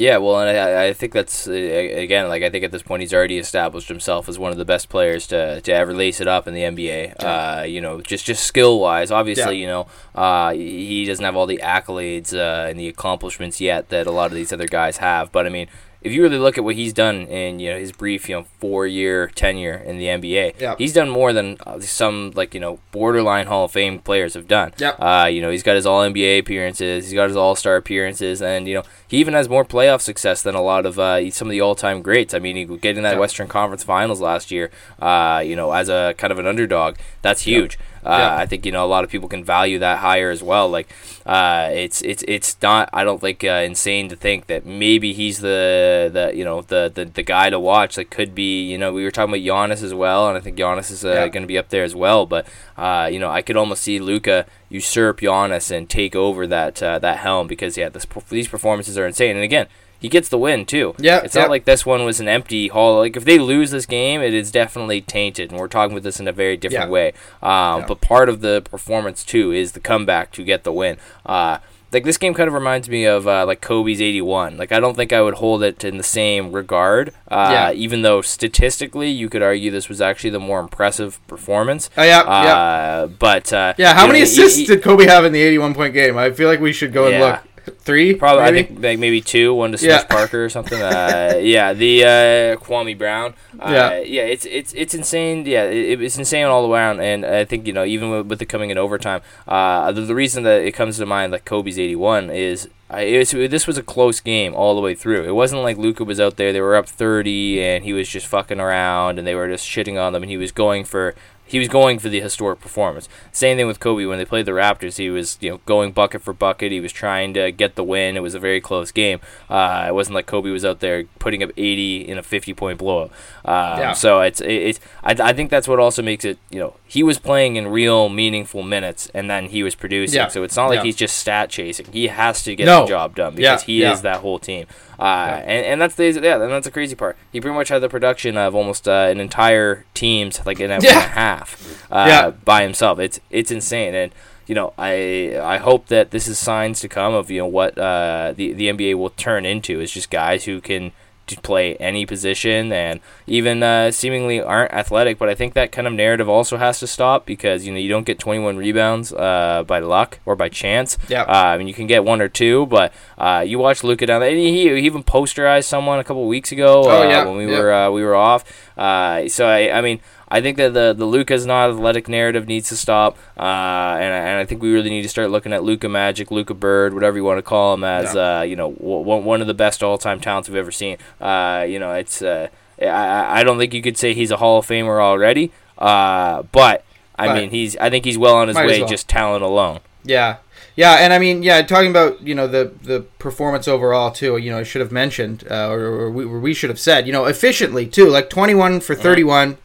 Yeah, 0.02 0.16
well, 0.16 0.40
and 0.40 0.50
I, 0.50 0.86
I 0.88 0.92
think 0.94 1.12
that's 1.12 1.46
uh, 1.46 1.52
again 1.52 2.26
like 2.28 2.42
I 2.42 2.50
think 2.50 2.64
at 2.64 2.72
this 2.72 2.82
point 2.82 3.02
he's 3.02 3.14
already 3.14 3.38
established 3.38 3.88
himself 3.88 4.28
as 4.28 4.36
one 4.36 4.50
of 4.50 4.58
the 4.58 4.64
best 4.64 4.88
players 4.88 5.28
to, 5.28 5.60
to 5.60 5.72
ever 5.72 5.94
lace 5.94 6.20
it 6.20 6.26
up 6.26 6.48
in 6.48 6.54
the 6.54 6.62
NBA. 6.62 7.14
Yeah. 7.20 7.60
Uh, 7.60 7.62
you 7.62 7.80
know, 7.80 8.00
just 8.00 8.24
just 8.24 8.42
skill 8.44 8.80
wise, 8.80 9.12
obviously, 9.12 9.58
yeah. 9.58 9.60
you 9.60 9.66
know, 9.68 9.86
uh, 10.20 10.54
he 10.54 11.04
doesn't 11.04 11.24
have 11.24 11.36
all 11.36 11.46
the 11.46 11.60
accolades 11.62 12.34
uh, 12.34 12.68
and 12.68 12.80
the 12.80 12.88
accomplishments 12.88 13.60
yet 13.60 13.90
that 13.90 14.08
a 14.08 14.10
lot 14.10 14.26
of 14.26 14.34
these 14.34 14.52
other 14.52 14.66
guys 14.66 14.96
have. 14.96 15.30
But 15.30 15.46
I 15.46 15.50
mean, 15.50 15.68
if 16.04 16.12
you 16.12 16.22
really 16.22 16.38
look 16.38 16.58
at 16.58 16.64
what 16.64 16.74
he's 16.74 16.92
done 16.92 17.26
in 17.26 17.58
you 17.60 17.70
know 17.70 17.78
his 17.78 17.92
brief 17.92 18.28
you 18.28 18.36
know 18.36 18.46
four 18.58 18.86
year 18.86 19.28
tenure 19.28 19.76
in 19.76 19.98
the 19.98 20.06
NBA, 20.06 20.60
yeah. 20.60 20.74
he's 20.78 20.92
done 20.92 21.08
more 21.08 21.32
than 21.32 21.56
uh, 21.66 21.80
some 21.80 22.32
like 22.34 22.54
you 22.54 22.60
know 22.60 22.80
borderline 22.90 23.46
Hall 23.46 23.66
of 23.66 23.72
Fame 23.72 23.98
players 24.00 24.34
have 24.34 24.48
done. 24.48 24.72
Yep. 24.78 24.96
Uh, 25.00 25.28
you 25.30 25.40
know 25.40 25.50
he's 25.50 25.62
got 25.62 25.76
his 25.76 25.86
All 25.86 26.02
NBA 26.02 26.40
appearances, 26.40 27.04
he's 27.04 27.14
got 27.14 27.28
his 27.28 27.36
All 27.36 27.54
Star 27.54 27.76
appearances, 27.76 28.42
and 28.42 28.66
you 28.66 28.74
know 28.74 28.82
he 29.12 29.18
even 29.18 29.34
has 29.34 29.46
more 29.46 29.62
playoff 29.62 30.00
success 30.00 30.40
than 30.40 30.54
a 30.54 30.62
lot 30.62 30.86
of 30.86 30.98
uh, 30.98 31.30
some 31.30 31.46
of 31.46 31.50
the 31.50 31.60
all 31.60 31.74
time 31.74 32.00
greats. 32.00 32.32
I 32.32 32.38
mean, 32.38 32.56
he 32.56 32.64
getting 32.64 33.02
that 33.02 33.10
yep. 33.10 33.20
Western 33.20 33.46
Conference 33.46 33.84
Finals 33.84 34.22
last 34.22 34.50
year, 34.50 34.70
uh, 35.00 35.42
you 35.44 35.54
know, 35.54 35.70
as 35.72 35.90
a 35.90 36.14
kind 36.16 36.32
of 36.32 36.38
an 36.38 36.46
underdog, 36.46 36.96
that's 37.20 37.42
huge. 37.42 37.76
Yep. 37.78 37.88
Uh, 38.04 38.16
yeah. 38.18 38.36
I 38.36 38.46
think 38.46 38.66
you 38.66 38.72
know 38.72 38.84
a 38.84 38.88
lot 38.88 39.04
of 39.04 39.10
people 39.10 39.28
can 39.28 39.44
value 39.44 39.78
that 39.80 39.98
higher 39.98 40.30
as 40.30 40.42
well. 40.42 40.66
Like 40.68 40.88
uh, 41.26 41.68
it's 41.72 42.00
it's 42.00 42.24
it's 42.26 42.56
not 42.62 42.88
I 42.92 43.04
don't 43.04 43.20
think 43.20 43.44
uh, 43.44 43.62
insane 43.64 44.08
to 44.08 44.16
think 44.16 44.46
that 44.46 44.64
maybe 44.64 45.12
he's 45.12 45.40
the 45.40 46.10
the 46.12 46.32
you 46.34 46.44
know 46.44 46.62
the, 46.62 46.90
the 46.92 47.04
the 47.04 47.22
guy 47.22 47.50
to 47.50 47.60
watch. 47.60 47.96
That 47.96 48.10
could 48.10 48.34
be 48.34 48.64
you 48.64 48.78
know 48.78 48.94
we 48.94 49.04
were 49.04 49.10
talking 49.10 49.32
about 49.34 49.44
Giannis 49.44 49.82
as 49.82 49.94
well, 49.94 50.26
and 50.26 50.38
I 50.38 50.40
think 50.40 50.56
Giannis 50.56 50.90
is 50.90 51.04
uh, 51.04 51.10
yeah. 51.10 51.28
going 51.28 51.44
to 51.44 51.46
be 51.46 51.58
up 51.58 51.68
there 51.68 51.84
as 51.84 51.94
well. 51.94 52.26
But 52.26 52.46
uh, 52.82 53.06
you 53.06 53.18
know 53.18 53.30
I 53.30 53.42
could 53.42 53.56
almost 53.56 53.82
see 53.82 53.98
Luka 53.98 54.46
usurp 54.68 55.20
Giannis 55.20 55.70
and 55.70 55.88
take 55.88 56.16
over 56.16 56.46
that 56.46 56.82
uh, 56.82 56.98
that 56.98 57.18
helm 57.18 57.46
because 57.46 57.76
yeah 57.76 57.88
this, 57.88 58.06
these 58.28 58.48
performances 58.48 58.98
are 58.98 59.06
insane. 59.06 59.36
And 59.36 59.44
again 59.44 59.68
he 60.02 60.08
gets 60.08 60.28
the 60.28 60.36
win 60.36 60.66
too. 60.66 60.96
Yeah, 60.98 61.20
it's 61.20 61.36
not 61.36 61.48
like 61.48 61.64
this 61.64 61.86
one 61.86 62.04
was 62.04 62.18
an 62.18 62.26
empty 62.26 62.66
hall. 62.66 62.98
Like 62.98 63.16
if 63.16 63.24
they 63.24 63.38
lose 63.38 63.70
this 63.70 63.86
game, 63.86 64.20
it 64.20 64.34
is 64.34 64.50
definitely 64.50 65.00
tainted, 65.00 65.52
and 65.52 65.60
we're 65.60 65.68
talking 65.68 65.92
about 65.92 66.02
this 66.02 66.18
in 66.18 66.26
a 66.26 66.32
very 66.32 66.56
different 66.56 66.88
yeah. 66.88 66.92
way. 66.92 67.08
Um, 67.40 67.82
yeah. 67.82 67.84
But 67.86 68.00
part 68.00 68.28
of 68.28 68.40
the 68.40 68.62
performance 68.68 69.24
too 69.24 69.52
is 69.52 69.72
the 69.72 69.80
comeback 69.80 70.32
to 70.32 70.42
get 70.42 70.64
the 70.64 70.72
win. 70.72 70.96
Uh, 71.24 71.58
like 71.92 72.04
this 72.04 72.16
game 72.18 72.34
kind 72.34 72.48
of 72.48 72.54
reminds 72.54 72.88
me 72.88 73.04
of 73.04 73.28
uh, 73.28 73.44
like 73.46 73.60
Kobe's 73.60 74.00
81. 74.00 74.56
Like 74.56 74.72
I 74.72 74.80
don't 74.80 74.96
think 74.96 75.12
I 75.12 75.20
would 75.20 75.34
hold 75.34 75.62
it 75.62 75.84
in 75.84 75.98
the 75.98 76.02
same 76.02 76.52
regard. 76.52 77.12
Uh, 77.28 77.50
yeah. 77.52 77.72
Even 77.72 78.02
though 78.02 78.22
statistically 78.22 79.10
you 79.10 79.28
could 79.28 79.42
argue 79.42 79.70
this 79.70 79.88
was 79.88 80.00
actually 80.00 80.30
the 80.30 80.40
more 80.40 80.60
impressive 80.60 81.24
performance. 81.26 81.90
Oh 81.96 82.02
yeah. 82.02 82.20
Uh, 82.20 82.42
yeah. 82.44 83.06
But 83.18 83.52
uh, 83.52 83.74
yeah, 83.76 83.94
how 83.94 84.06
many 84.06 84.20
know, 84.20 84.24
assists 84.24 84.58
he, 84.58 84.64
he, 84.64 84.74
did 84.74 84.82
Kobe 84.82 85.06
have 85.06 85.24
in 85.24 85.32
the 85.32 85.42
81 85.42 85.74
point 85.74 85.94
game? 85.94 86.16
I 86.16 86.30
feel 86.30 86.48
like 86.48 86.60
we 86.60 86.72
should 86.72 86.92
go 86.92 87.06
and 87.08 87.20
look. 87.20 87.40
Three, 87.78 88.14
probably. 88.14 88.44
Maybe? 88.44 88.58
I 88.58 88.62
think 88.62 88.82
like 88.82 88.98
maybe 88.98 89.20
two. 89.20 89.54
One 89.54 89.72
to 89.72 89.78
Smith 89.78 89.90
yeah. 89.90 90.04
Parker 90.10 90.44
or 90.44 90.48
something. 90.48 90.80
Uh, 90.80 91.38
yeah, 91.40 91.72
the 91.72 92.04
uh, 92.04 92.56
Kwame 92.56 92.96
Brown. 92.96 93.34
Uh, 93.58 93.70
yeah, 93.70 93.98
yeah. 94.00 94.22
It's 94.22 94.44
it's 94.46 94.72
it's 94.74 94.94
insane. 94.94 95.46
Yeah, 95.46 95.64
it, 95.64 96.00
it's 96.00 96.18
insane 96.18 96.46
all 96.46 96.62
the 96.62 96.68
way 96.68 96.80
around. 96.80 97.00
And 97.00 97.24
I 97.24 97.44
think 97.44 97.66
you 97.66 97.72
know 97.72 97.84
even 97.84 98.10
with, 98.10 98.26
with 98.26 98.42
it 98.42 98.46
coming 98.46 98.70
in 98.70 98.78
overtime, 98.78 99.22
uh, 99.46 99.92
the, 99.92 100.02
the 100.02 100.14
reason 100.14 100.42
that 100.44 100.62
it 100.62 100.72
comes 100.72 100.98
to 100.98 101.06
mind 101.06 101.32
like 101.32 101.44
Kobe's 101.44 101.78
eighty 101.78 101.96
one 101.96 102.30
is 102.30 102.68
was, 102.92 103.30
this 103.30 103.66
was 103.66 103.78
a 103.78 103.82
close 103.82 104.20
game 104.20 104.54
all 104.54 104.74
the 104.74 104.80
way 104.80 104.94
through. 104.94 105.24
It 105.24 105.34
wasn't 105.34 105.62
like 105.62 105.76
Luka 105.76 106.04
was 106.04 106.20
out 106.20 106.36
there; 106.36 106.52
they 106.52 106.60
were 106.60 106.76
up 106.76 106.88
thirty, 106.88 107.62
and 107.62 107.84
he 107.84 107.92
was 107.92 108.08
just 108.08 108.26
fucking 108.26 108.60
around, 108.60 109.18
and 109.18 109.26
they 109.26 109.34
were 109.34 109.48
just 109.48 109.66
shitting 109.66 110.00
on 110.00 110.12
them, 110.12 110.22
and 110.22 110.30
he 110.30 110.36
was 110.36 110.52
going 110.52 110.84
for 110.84 111.14
he 111.52 111.58
was 111.58 111.68
going 111.68 111.98
for 111.98 112.08
the 112.08 112.18
historic 112.18 112.60
performance. 112.60 113.10
Same 113.30 113.58
thing 113.58 113.66
with 113.66 113.78
Kobe 113.78 114.06
when 114.06 114.16
they 114.16 114.24
played 114.24 114.46
the 114.46 114.52
Raptors. 114.52 114.96
He 114.96 115.10
was 115.10 115.36
you 115.42 115.50
know 115.50 115.60
going 115.66 115.92
bucket 115.92 116.22
for 116.22 116.32
bucket. 116.32 116.72
He 116.72 116.80
was 116.80 116.92
trying 116.92 117.34
to 117.34 117.52
get 117.52 117.74
the 117.74 117.84
win. 117.84 118.16
It 118.16 118.20
was 118.20 118.34
a 118.34 118.38
very 118.38 118.58
close 118.58 118.90
game. 118.90 119.20
Uh, 119.50 119.84
it 119.86 119.94
wasn't 119.94 120.14
like 120.14 120.24
Kobe 120.24 120.48
was 120.48 120.64
out 120.64 120.80
there 120.80 121.04
putting 121.18 121.42
up 121.42 121.50
80 121.54 122.08
in 122.08 122.16
a 122.16 122.22
50 122.22 122.54
point 122.54 122.78
blowout. 122.78 123.10
Um, 123.44 123.78
yeah. 123.78 123.92
So 123.92 124.22
it's 124.22 124.40
it's 124.40 124.80
I, 125.04 125.10
I 125.12 125.32
think 125.34 125.50
that's 125.50 125.68
what 125.68 125.78
also 125.78 126.00
makes 126.00 126.24
it 126.24 126.38
you 126.48 126.58
know 126.58 126.74
he 126.86 127.02
was 127.02 127.18
playing 127.18 127.56
in 127.56 127.68
real 127.68 128.08
meaningful 128.08 128.62
minutes 128.62 129.10
and 129.12 129.28
then 129.28 129.50
he 129.50 129.62
was 129.62 129.74
producing. 129.74 130.16
Yeah. 130.16 130.28
So 130.28 130.44
it's 130.44 130.56
not 130.56 130.68
like 130.68 130.78
yeah. 130.78 130.84
he's 130.84 130.96
just 130.96 131.18
stat 131.18 131.50
chasing. 131.50 131.92
He 131.92 132.06
has 132.06 132.42
to 132.44 132.56
get 132.56 132.64
no. 132.64 132.82
the 132.82 132.88
job 132.88 133.14
done 133.14 133.34
because 133.34 133.62
yeah. 133.62 133.66
he 133.66 133.84
is 133.84 134.00
that 134.00 134.20
whole 134.20 134.38
team. 134.38 134.66
Uh, 135.02 135.42
and, 135.44 135.66
and 135.66 135.82
that's 135.82 135.96
the 135.96 136.12
yeah, 136.22 136.40
and 136.40 136.52
that's 136.52 136.64
the 136.64 136.70
crazy 136.70 136.94
part. 136.94 137.16
He 137.32 137.40
pretty 137.40 137.56
much 137.56 137.70
had 137.70 137.80
the 137.80 137.88
production 137.88 138.36
of 138.36 138.54
almost 138.54 138.86
uh, 138.86 139.08
an 139.10 139.18
entire 139.18 139.84
team's 139.94 140.46
like 140.46 140.60
an 140.60 140.70
a, 140.70 140.74
yeah. 140.74 140.90
and 140.90 140.96
a 140.96 141.00
half 141.00 141.90
uh, 141.90 142.04
yeah. 142.08 142.30
by 142.30 142.62
himself. 142.62 143.00
It's 143.00 143.18
it's 143.28 143.50
insane, 143.50 143.96
and 143.96 144.12
you 144.46 144.54
know 144.54 144.72
I 144.78 145.36
I 145.42 145.56
hope 145.56 145.88
that 145.88 146.12
this 146.12 146.28
is 146.28 146.38
signs 146.38 146.78
to 146.80 146.88
come 146.88 147.14
of 147.14 147.32
you 147.32 147.38
know 147.38 147.48
what 147.48 147.76
uh, 147.76 148.32
the 148.36 148.52
the 148.52 148.68
NBA 148.68 148.94
will 148.94 149.10
turn 149.10 149.44
into 149.44 149.80
is 149.80 149.90
just 149.90 150.08
guys 150.08 150.44
who 150.44 150.60
can 150.60 150.92
to 151.34 151.40
play 151.40 151.76
any 151.76 152.06
position 152.06 152.72
and 152.72 153.00
even 153.26 153.62
uh, 153.62 153.90
seemingly 153.90 154.40
aren't 154.40 154.72
athletic. 154.72 155.18
But 155.18 155.28
I 155.28 155.34
think 155.34 155.54
that 155.54 155.72
kind 155.72 155.86
of 155.86 155.92
narrative 155.92 156.28
also 156.28 156.56
has 156.56 156.78
to 156.80 156.86
stop 156.86 157.26
because 157.26 157.66
you 157.66 157.72
know 157.72 157.78
you 157.78 157.88
don't 157.88 158.06
get 158.06 158.18
21 158.18 158.56
rebounds 158.56 159.12
uh, 159.12 159.64
by 159.66 159.78
luck 159.80 160.20
or 160.24 160.36
by 160.36 160.48
chance. 160.48 160.98
Yeah. 161.08 161.22
Uh, 161.22 161.52
I 161.52 161.58
mean 161.58 161.68
you 161.68 161.74
can 161.74 161.86
get 161.86 162.04
one 162.04 162.20
or 162.20 162.28
two, 162.28 162.66
but 162.66 162.92
uh, 163.18 163.44
you 163.46 163.58
watch 163.58 163.84
Luka 163.84 164.06
down 164.06 164.20
there. 164.20 164.30
He, 164.30 164.68
he 164.68 164.86
even 164.86 165.02
posterized 165.02 165.64
someone 165.64 165.98
a 165.98 166.04
couple 166.04 166.26
weeks 166.26 166.52
ago 166.52 166.82
oh, 166.84 167.08
yeah. 167.08 167.22
Uh, 167.22 167.26
when 167.26 167.36
we 167.36 167.46
were 167.46 167.72
uh, 167.72 167.90
we 167.90 168.02
were 168.02 168.14
off. 168.14 168.44
so 168.76 169.46
I 169.46 169.70
I 169.76 169.80
mean 169.80 170.00
I 170.32 170.40
think 170.40 170.56
that 170.56 170.72
the 170.72 170.94
the 170.94 171.04
Luka's 171.04 171.44
not 171.44 171.68
athletic 171.68 172.08
narrative 172.08 172.48
needs 172.48 172.70
to 172.70 172.76
stop, 172.76 173.18
uh, 173.36 173.42
and 173.42 174.14
and 174.14 174.38
I 174.38 174.46
think 174.46 174.62
we 174.62 174.72
really 174.72 174.88
need 174.88 175.02
to 175.02 175.08
start 175.10 175.30
looking 175.30 175.52
at 175.52 175.62
Luka 175.62 175.90
Magic, 175.90 176.30
Luka 176.30 176.54
Bird, 176.54 176.94
whatever 176.94 177.18
you 177.18 177.24
want 177.24 177.36
to 177.36 177.42
call 177.42 177.74
him, 177.74 177.84
as 177.84 178.14
yeah. 178.14 178.38
uh, 178.38 178.42
you 178.42 178.56
know 178.56 178.72
w- 178.72 179.22
one 179.22 179.42
of 179.42 179.46
the 179.46 179.52
best 179.52 179.82
all 179.82 179.98
time 179.98 180.20
talents 180.20 180.48
we've 180.48 180.56
ever 180.56 180.72
seen. 180.72 180.96
Uh, 181.20 181.66
you 181.68 181.78
know, 181.78 181.92
it's 181.92 182.22
uh, 182.22 182.48
I 182.80 183.40
I 183.40 183.44
don't 183.44 183.58
think 183.58 183.74
you 183.74 183.82
could 183.82 183.98
say 183.98 184.14
he's 184.14 184.30
a 184.30 184.38
Hall 184.38 184.60
of 184.60 184.66
Famer 184.66 185.02
already, 185.02 185.52
uh, 185.76 186.44
but 186.44 186.82
I 187.16 187.26
but 187.26 187.34
mean 187.34 187.50
he's 187.50 187.76
I 187.76 187.90
think 187.90 188.06
he's 188.06 188.16
well 188.16 188.36
on 188.36 188.48
his 188.48 188.56
way, 188.56 188.80
well. 188.80 188.88
just 188.88 189.10
talent 189.10 189.44
alone. 189.44 189.80
Yeah. 190.02 190.38
Yeah, 190.74 190.94
and 190.94 191.12
I 191.12 191.18
mean, 191.18 191.42
yeah, 191.42 191.60
talking 191.60 191.90
about 191.90 192.22
you 192.22 192.34
know 192.34 192.46
the 192.46 192.72
the 192.82 193.00
performance 193.18 193.68
overall 193.68 194.10
too. 194.10 194.38
You 194.38 194.52
know, 194.52 194.60
I 194.60 194.62
should 194.62 194.80
have 194.80 194.90
mentioned, 194.90 195.44
uh, 195.50 195.68
or, 195.68 195.80
or, 195.80 196.10
we, 196.10 196.24
or, 196.24 196.40
we, 196.40 196.54
should 196.54 196.70
have 196.70 196.80
said, 196.80 197.06
you 197.06 197.12
know, 197.12 197.26
efficiently 197.26 197.86
too, 197.86 198.08
like 198.08 198.30
twenty 198.30 198.54
one 198.54 198.80
for 198.80 198.94
thirty 198.94 199.22
one, 199.22 199.58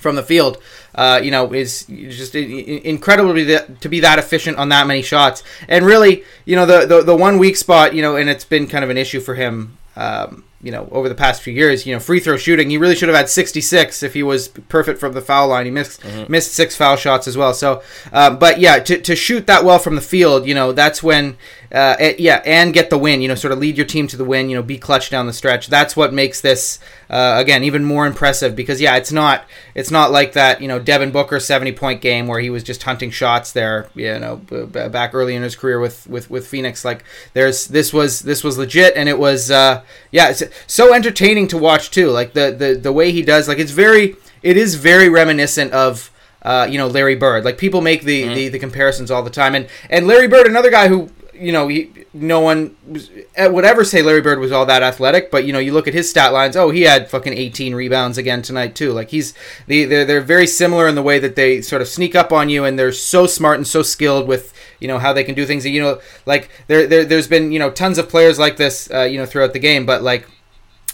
from 0.00 0.16
the 0.16 0.22
field, 0.22 0.58
uh, 0.94 1.20
you 1.22 1.30
know, 1.30 1.52
is 1.52 1.84
just 1.86 2.34
incredible 2.34 3.30
to 3.30 3.34
be, 3.34 3.44
that, 3.44 3.80
to 3.80 3.88
be 3.88 4.00
that 4.00 4.18
efficient 4.18 4.58
on 4.58 4.68
that 4.70 4.86
many 4.86 5.02
shots. 5.02 5.42
And 5.68 5.84
really, 5.84 6.24
you 6.44 6.56
know, 6.56 6.66
the, 6.66 6.86
the, 6.86 7.02
the 7.02 7.16
one 7.16 7.38
weak 7.38 7.56
spot, 7.56 7.94
you 7.94 8.02
know, 8.02 8.16
and 8.16 8.28
it's 8.28 8.44
been 8.44 8.66
kind 8.66 8.84
of 8.84 8.90
an 8.90 8.98
issue 8.98 9.20
for 9.20 9.34
him 9.34 9.78
um, 9.96 10.44
you 10.62 10.70
know, 10.70 10.88
over 10.92 11.08
the 11.08 11.14
past 11.14 11.42
few 11.42 11.52
years, 11.52 11.84
you 11.84 11.92
know, 11.92 11.98
free 11.98 12.20
throw 12.20 12.36
shooting, 12.36 12.70
he 12.70 12.78
really 12.78 12.94
should 12.94 13.08
have 13.08 13.16
had 13.16 13.28
66 13.28 14.02
if 14.02 14.14
he 14.14 14.22
was 14.22 14.48
perfect 14.48 15.00
from 15.00 15.12
the 15.12 15.20
foul 15.20 15.48
line. 15.48 15.64
He 15.64 15.72
missed 15.72 16.00
mm-hmm. 16.00 16.30
missed 16.30 16.52
six 16.52 16.76
foul 16.76 16.96
shots 16.96 17.26
as 17.26 17.36
well. 17.36 17.52
So, 17.52 17.82
uh, 18.12 18.30
but 18.30 18.60
yeah, 18.60 18.78
to, 18.78 19.00
to 19.00 19.16
shoot 19.16 19.46
that 19.48 19.64
well 19.64 19.80
from 19.80 19.96
the 19.96 20.00
field, 20.00 20.46
you 20.46 20.54
know, 20.54 20.72
that's 20.72 21.02
when, 21.02 21.36
uh, 21.72 21.96
it, 21.98 22.20
yeah, 22.20 22.42
and 22.44 22.74
get 22.74 22.90
the 22.90 22.98
win. 22.98 23.22
You 23.22 23.28
know, 23.28 23.34
sort 23.34 23.52
of 23.52 23.58
lead 23.58 23.78
your 23.78 23.86
team 23.86 24.06
to 24.08 24.16
the 24.16 24.24
win. 24.24 24.50
You 24.50 24.56
know, 24.56 24.62
be 24.62 24.76
clutch 24.76 25.08
down 25.08 25.26
the 25.26 25.32
stretch. 25.32 25.68
That's 25.68 25.96
what 25.96 26.12
makes 26.12 26.42
this 26.42 26.78
uh, 27.08 27.36
again 27.38 27.64
even 27.64 27.82
more 27.82 28.06
impressive 28.06 28.54
because 28.54 28.78
yeah, 28.78 28.96
it's 28.96 29.10
not 29.10 29.46
it's 29.74 29.90
not 29.90 30.12
like 30.12 30.34
that. 30.34 30.60
You 30.60 30.68
know, 30.68 30.78
Devin 30.78 31.12
Booker 31.12 31.40
70 31.40 31.72
point 31.72 32.02
game 32.02 32.26
where 32.26 32.40
he 32.40 32.50
was 32.50 32.62
just 32.62 32.82
hunting 32.82 33.10
shots 33.10 33.52
there. 33.52 33.88
You 33.94 34.18
know, 34.18 34.36
back 34.36 35.14
early 35.14 35.34
in 35.34 35.42
his 35.42 35.56
career 35.56 35.80
with 35.80 36.06
with 36.06 36.30
with 36.30 36.46
Phoenix. 36.46 36.84
Like 36.84 37.04
there's 37.32 37.66
this 37.68 37.90
was 37.90 38.20
this 38.20 38.44
was 38.44 38.58
legit 38.58 38.94
and 38.94 39.08
it 39.08 39.18
was 39.18 39.50
uh, 39.50 39.82
yeah. 40.10 40.28
It's, 40.28 40.42
so 40.66 40.92
entertaining 40.92 41.48
to 41.48 41.58
watch 41.58 41.90
too. 41.90 42.10
Like 42.10 42.34
the 42.34 42.54
the 42.56 42.74
the 42.74 42.92
way 42.92 43.12
he 43.12 43.22
does, 43.22 43.48
like 43.48 43.58
it's 43.58 43.72
very 43.72 44.16
it 44.42 44.58
is 44.58 44.74
very 44.74 45.08
reminiscent 45.08 45.72
of. 45.72 46.10
Uh, 46.44 46.66
you 46.68 46.76
know 46.76 46.88
Larry 46.88 47.14
Bird. 47.14 47.44
Like 47.44 47.56
people 47.56 47.80
make 47.80 48.02
the, 48.02 48.24
mm-hmm. 48.24 48.34
the, 48.34 48.48
the 48.48 48.58
comparisons 48.58 49.12
all 49.12 49.22
the 49.22 49.30
time, 49.30 49.54
and 49.54 49.68
and 49.88 50.08
Larry 50.08 50.26
Bird, 50.26 50.48
another 50.48 50.72
guy 50.72 50.88
who 50.88 51.08
you 51.42 51.52
know, 51.52 51.66
he, 51.68 51.90
no 52.14 52.40
one 52.40 52.76
was, 52.86 53.10
would 53.36 53.64
ever 53.64 53.84
say 53.84 54.00
Larry 54.00 54.20
Bird 54.20 54.38
was 54.38 54.52
all 54.52 54.64
that 54.66 54.82
athletic, 54.82 55.30
but 55.30 55.44
you 55.44 55.52
know, 55.52 55.58
you 55.58 55.72
look 55.72 55.88
at 55.88 55.94
his 55.94 56.08
stat 56.08 56.32
lines. 56.32 56.56
Oh, 56.56 56.70
he 56.70 56.82
had 56.82 57.10
fucking 57.10 57.32
18 57.32 57.74
rebounds 57.74 58.16
again 58.16 58.42
tonight 58.42 58.74
too. 58.74 58.92
Like 58.92 59.10
he's 59.10 59.34
the 59.66 59.84
they're, 59.84 60.04
they're 60.04 60.20
very 60.20 60.46
similar 60.46 60.86
in 60.86 60.94
the 60.94 61.02
way 61.02 61.18
that 61.18 61.34
they 61.34 61.60
sort 61.60 61.82
of 61.82 61.88
sneak 61.88 62.14
up 62.14 62.32
on 62.32 62.48
you, 62.48 62.64
and 62.64 62.78
they're 62.78 62.92
so 62.92 63.26
smart 63.26 63.56
and 63.56 63.66
so 63.66 63.82
skilled 63.82 64.28
with 64.28 64.54
you 64.78 64.86
know 64.86 64.98
how 64.98 65.12
they 65.12 65.24
can 65.24 65.34
do 65.34 65.44
things. 65.44 65.66
You 65.66 65.82
know, 65.82 66.00
like 66.26 66.48
there, 66.68 66.86
there 66.86 67.04
there's 67.04 67.28
been 67.28 67.50
you 67.50 67.58
know 67.58 67.70
tons 67.70 67.98
of 67.98 68.08
players 68.08 68.38
like 68.38 68.56
this 68.56 68.90
uh, 68.92 69.02
you 69.02 69.18
know 69.18 69.26
throughout 69.26 69.52
the 69.52 69.58
game, 69.58 69.84
but 69.84 70.02
like 70.02 70.28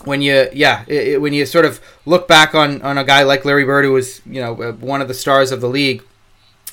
when 0.04 0.22
you 0.22 0.48
yeah 0.52 0.84
it, 0.86 1.08
it, 1.08 1.20
when 1.20 1.34
you 1.34 1.44
sort 1.44 1.66
of 1.66 1.80
look 2.06 2.26
back 2.26 2.54
on 2.54 2.80
on 2.82 2.96
a 2.96 3.04
guy 3.04 3.22
like 3.22 3.44
Larry 3.44 3.64
Bird 3.64 3.84
who 3.84 3.92
was 3.92 4.22
you 4.24 4.40
know 4.40 4.54
uh, 4.62 4.72
one 4.72 5.02
of 5.02 5.08
the 5.08 5.14
stars 5.14 5.52
of 5.52 5.60
the 5.60 5.68
league 5.68 6.02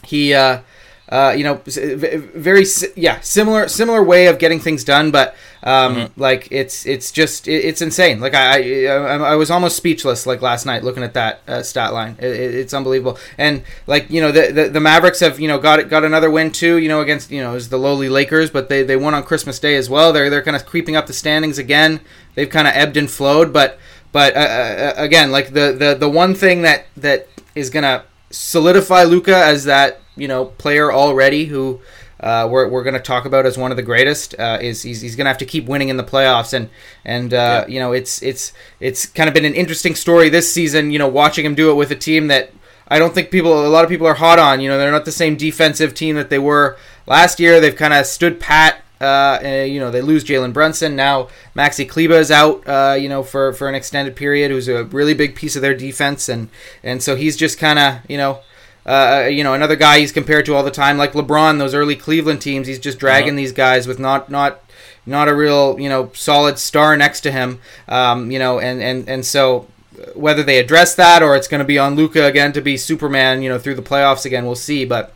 he 0.06 0.34
uh, 0.34 0.62
uh, 1.10 1.34
you 1.38 1.44
know 1.44 1.62
very 1.66 2.66
yeah 2.96 3.20
similar 3.22 3.68
similar 3.68 4.04
way 4.04 4.28
of 4.28 4.40
getting 4.40 4.60
things 4.60 4.84
done 4.84 5.12
but 5.12 5.36
um, 5.64 5.96
mm-hmm. 5.96 6.22
like 6.22 6.48
it's 6.52 6.86
it's 6.86 7.12
just 7.12 7.48
it's 7.48 7.82
insane 7.82 8.20
like 8.20 8.34
I, 8.34 8.86
I 8.88 9.16
I 9.16 9.36
was 9.36 9.52
almost 9.52 9.78
speechless 9.78 10.26
like 10.26 10.42
last 10.42 10.66
night 10.66 10.84
looking 10.84 11.04
at 11.04 11.14
that 11.14 11.42
uh, 11.48 11.64
stat 11.64 11.94
line 11.94 12.16
it, 12.20 12.26
it's 12.26 12.74
unbelievable 12.74 13.18
and 13.38 13.64
like 13.88 14.10
you 14.10 14.22
know 14.22 14.32
the, 14.32 14.52
the, 14.52 14.70
the 14.70 14.80
Mavericks 14.80 15.20
have 15.20 15.40
you 15.40 15.48
know 15.48 15.60
got 15.60 15.90
got 15.90 16.04
another 16.04 16.30
win 16.30 16.52
too 16.52 16.78
you 16.78 16.88
know 16.88 17.02
against 17.02 17.32
you 17.32 17.42
know 17.42 17.54
was 17.54 17.70
the 17.70 17.80
lowly 17.80 18.10
Lakers 18.10 18.50
but 18.50 18.70
they, 18.70 18.84
they 18.84 18.96
won 18.96 19.14
on 19.14 19.24
Christmas 19.24 19.60
Day 19.60 19.76
as 19.76 19.90
well 19.90 20.14
they're 20.14 20.30
they're 20.30 20.44
kind 20.44 20.56
of 20.56 20.66
creeping 20.66 20.96
up 20.96 21.08
the 21.08 21.14
standings 21.14 21.58
again 21.58 22.00
they've 22.36 22.50
kind 22.50 22.68
of 22.68 22.74
ebbed 22.76 22.98
and 22.98 23.10
flowed. 23.10 23.52
But 23.52 23.80
but 24.12 24.36
uh, 24.36 24.40
uh, 24.40 24.94
again, 24.98 25.32
like 25.32 25.54
the, 25.54 25.76
the 25.78 25.96
the 26.00 26.10
one 26.10 26.36
thing 26.36 26.62
that 26.62 26.86
that 26.98 27.28
is 27.56 27.70
gonna 27.70 28.04
solidify 28.30 29.04
Luka 29.04 29.36
as 29.36 29.64
that 29.64 30.02
you 30.16 30.28
know 30.28 30.46
player 30.46 30.92
already 30.92 31.46
who. 31.46 31.82
Uh, 32.18 32.48
we're, 32.50 32.70
we're 32.70 32.82
going 32.82 32.94
to 32.94 33.00
talk 33.00 33.26
about 33.26 33.46
as 33.46 33.58
one 33.58 33.72
of 33.72 33.78
the 33.78 33.84
greatest 33.84 34.34
uh, 34.40 34.58
is 34.62 34.82
he's, 34.82 35.02
he's 35.02 35.18
going 35.18 35.26
to 35.26 35.30
have 35.30 35.38
to 35.38 35.46
keep 35.46 35.66
winning 35.66 35.90
in 35.90 35.98
the 35.98 36.04
playoffs 36.04 36.54
and 36.54 36.70
and 37.04 37.34
uh, 37.34 37.66
yeah. 37.68 37.74
you 37.74 37.78
know 37.78 37.92
it's 37.92 38.24
it's 38.24 38.54
it's 38.80 39.06
kind 39.06 39.28
of 39.28 39.34
been 39.34 39.44
an 39.44 39.54
interesting 39.54 39.94
story 39.94 40.30
this 40.30 40.52
season 40.52 40.92
you 40.92 40.98
know 40.98 41.10
watching 41.10 41.46
him 41.46 41.56
do 41.56 41.70
it 41.70 41.74
with 41.74 41.92
a 41.92 41.96
team 41.96 42.28
that 42.28 42.52
I 42.88 43.00
don't 43.00 43.14
think 43.14 43.32
people 43.32 43.68
a 43.68 43.68
lot 43.68 43.84
of 43.84 43.90
people 43.90 44.08
are 44.08 44.14
hot 44.14 44.40
on 44.40 44.62
you 44.62 44.70
know 44.70 44.78
they're 44.78 44.94
not 44.94 45.04
the 45.04 45.12
same 45.12 45.36
defensive 45.36 45.94
team 45.94 46.16
that 46.16 46.30
they 46.30 46.40
were 46.40 46.78
last 47.06 47.38
year 47.38 47.60
they've 47.60 47.76
kind 47.76 47.94
of 47.94 48.06
stood 48.06 48.40
pat 48.40 48.82
uh, 49.02 49.40
you 49.68 49.80
know, 49.80 49.92
they 49.92 50.02
lose 50.02 50.24
Jalen 50.24 50.54
Brunson. 50.54 50.96
Now 50.96 51.30
Maxi 51.56 51.88
Kleber 51.88 52.16
is 52.16 52.32
out, 52.32 52.68
uh, 52.68 52.96
you 53.00 53.10
know, 53.10 53.24
for, 53.24 53.54
for 53.54 53.68
an 53.68 53.76
extended 53.76 54.16
period, 54.16 54.52
who's 54.52 54.68
a 54.68 54.86
really 54.86 55.14
big 55.14 55.36
piece 55.36 55.56
of 55.56 55.62
their 55.62 55.74
defense. 55.74 56.30
And, 56.30 56.50
and 56.84 57.04
so 57.04 57.16
he's 57.16 57.36
just 57.36 57.60
kind 57.60 57.80
of, 57.80 58.00
you 58.10 58.18
know, 58.18 58.40
uh, 58.86 59.28
you 59.30 59.44
know, 59.44 59.54
another 59.54 59.76
guy 59.76 60.00
he's 60.00 60.12
compared 60.12 60.46
to 60.46 60.54
all 60.54 60.64
the 60.64 60.72
time, 60.72 60.98
like 60.98 61.14
LeBron, 61.14 61.58
those 61.58 61.74
early 61.74 61.96
Cleveland 61.96 62.42
teams. 62.42 62.68
He's 62.68 62.80
just 62.80 63.00
dragging 63.00 63.32
uh-huh. 63.32 63.38
these 63.38 63.52
guys 63.52 63.88
with 63.88 64.00
not, 64.00 64.30
not, 64.30 64.62
not 65.06 65.28
a 65.28 65.36
real, 65.36 65.80
you 65.80 65.90
know, 65.90 66.12
solid 66.14 66.60
star 66.60 66.96
next 66.96 67.22
to 67.22 67.32
him. 67.32 67.60
Um, 67.88 68.32
you 68.32 68.40
know, 68.40 68.60
and, 68.60 68.82
and, 68.82 69.10
and 69.10 69.26
so 69.26 69.68
whether 70.14 70.44
they 70.44 70.60
address 70.60 70.96
that 70.96 71.24
or 71.24 71.36
it's 71.36 71.48
going 71.48 71.60
to 71.60 71.66
be 71.66 71.80
on 71.80 71.96
Luka 71.96 72.26
again 72.26 72.54
to 72.54 72.62
be 72.62 72.78
Superman, 72.78 73.42
you 73.42 73.50
know, 73.50 73.58
through 73.58 73.76
the 73.76 73.82
playoffs 73.82 74.26
again, 74.26 74.46
we'll 74.46 74.56
see. 74.56 74.86
But, 74.86 75.14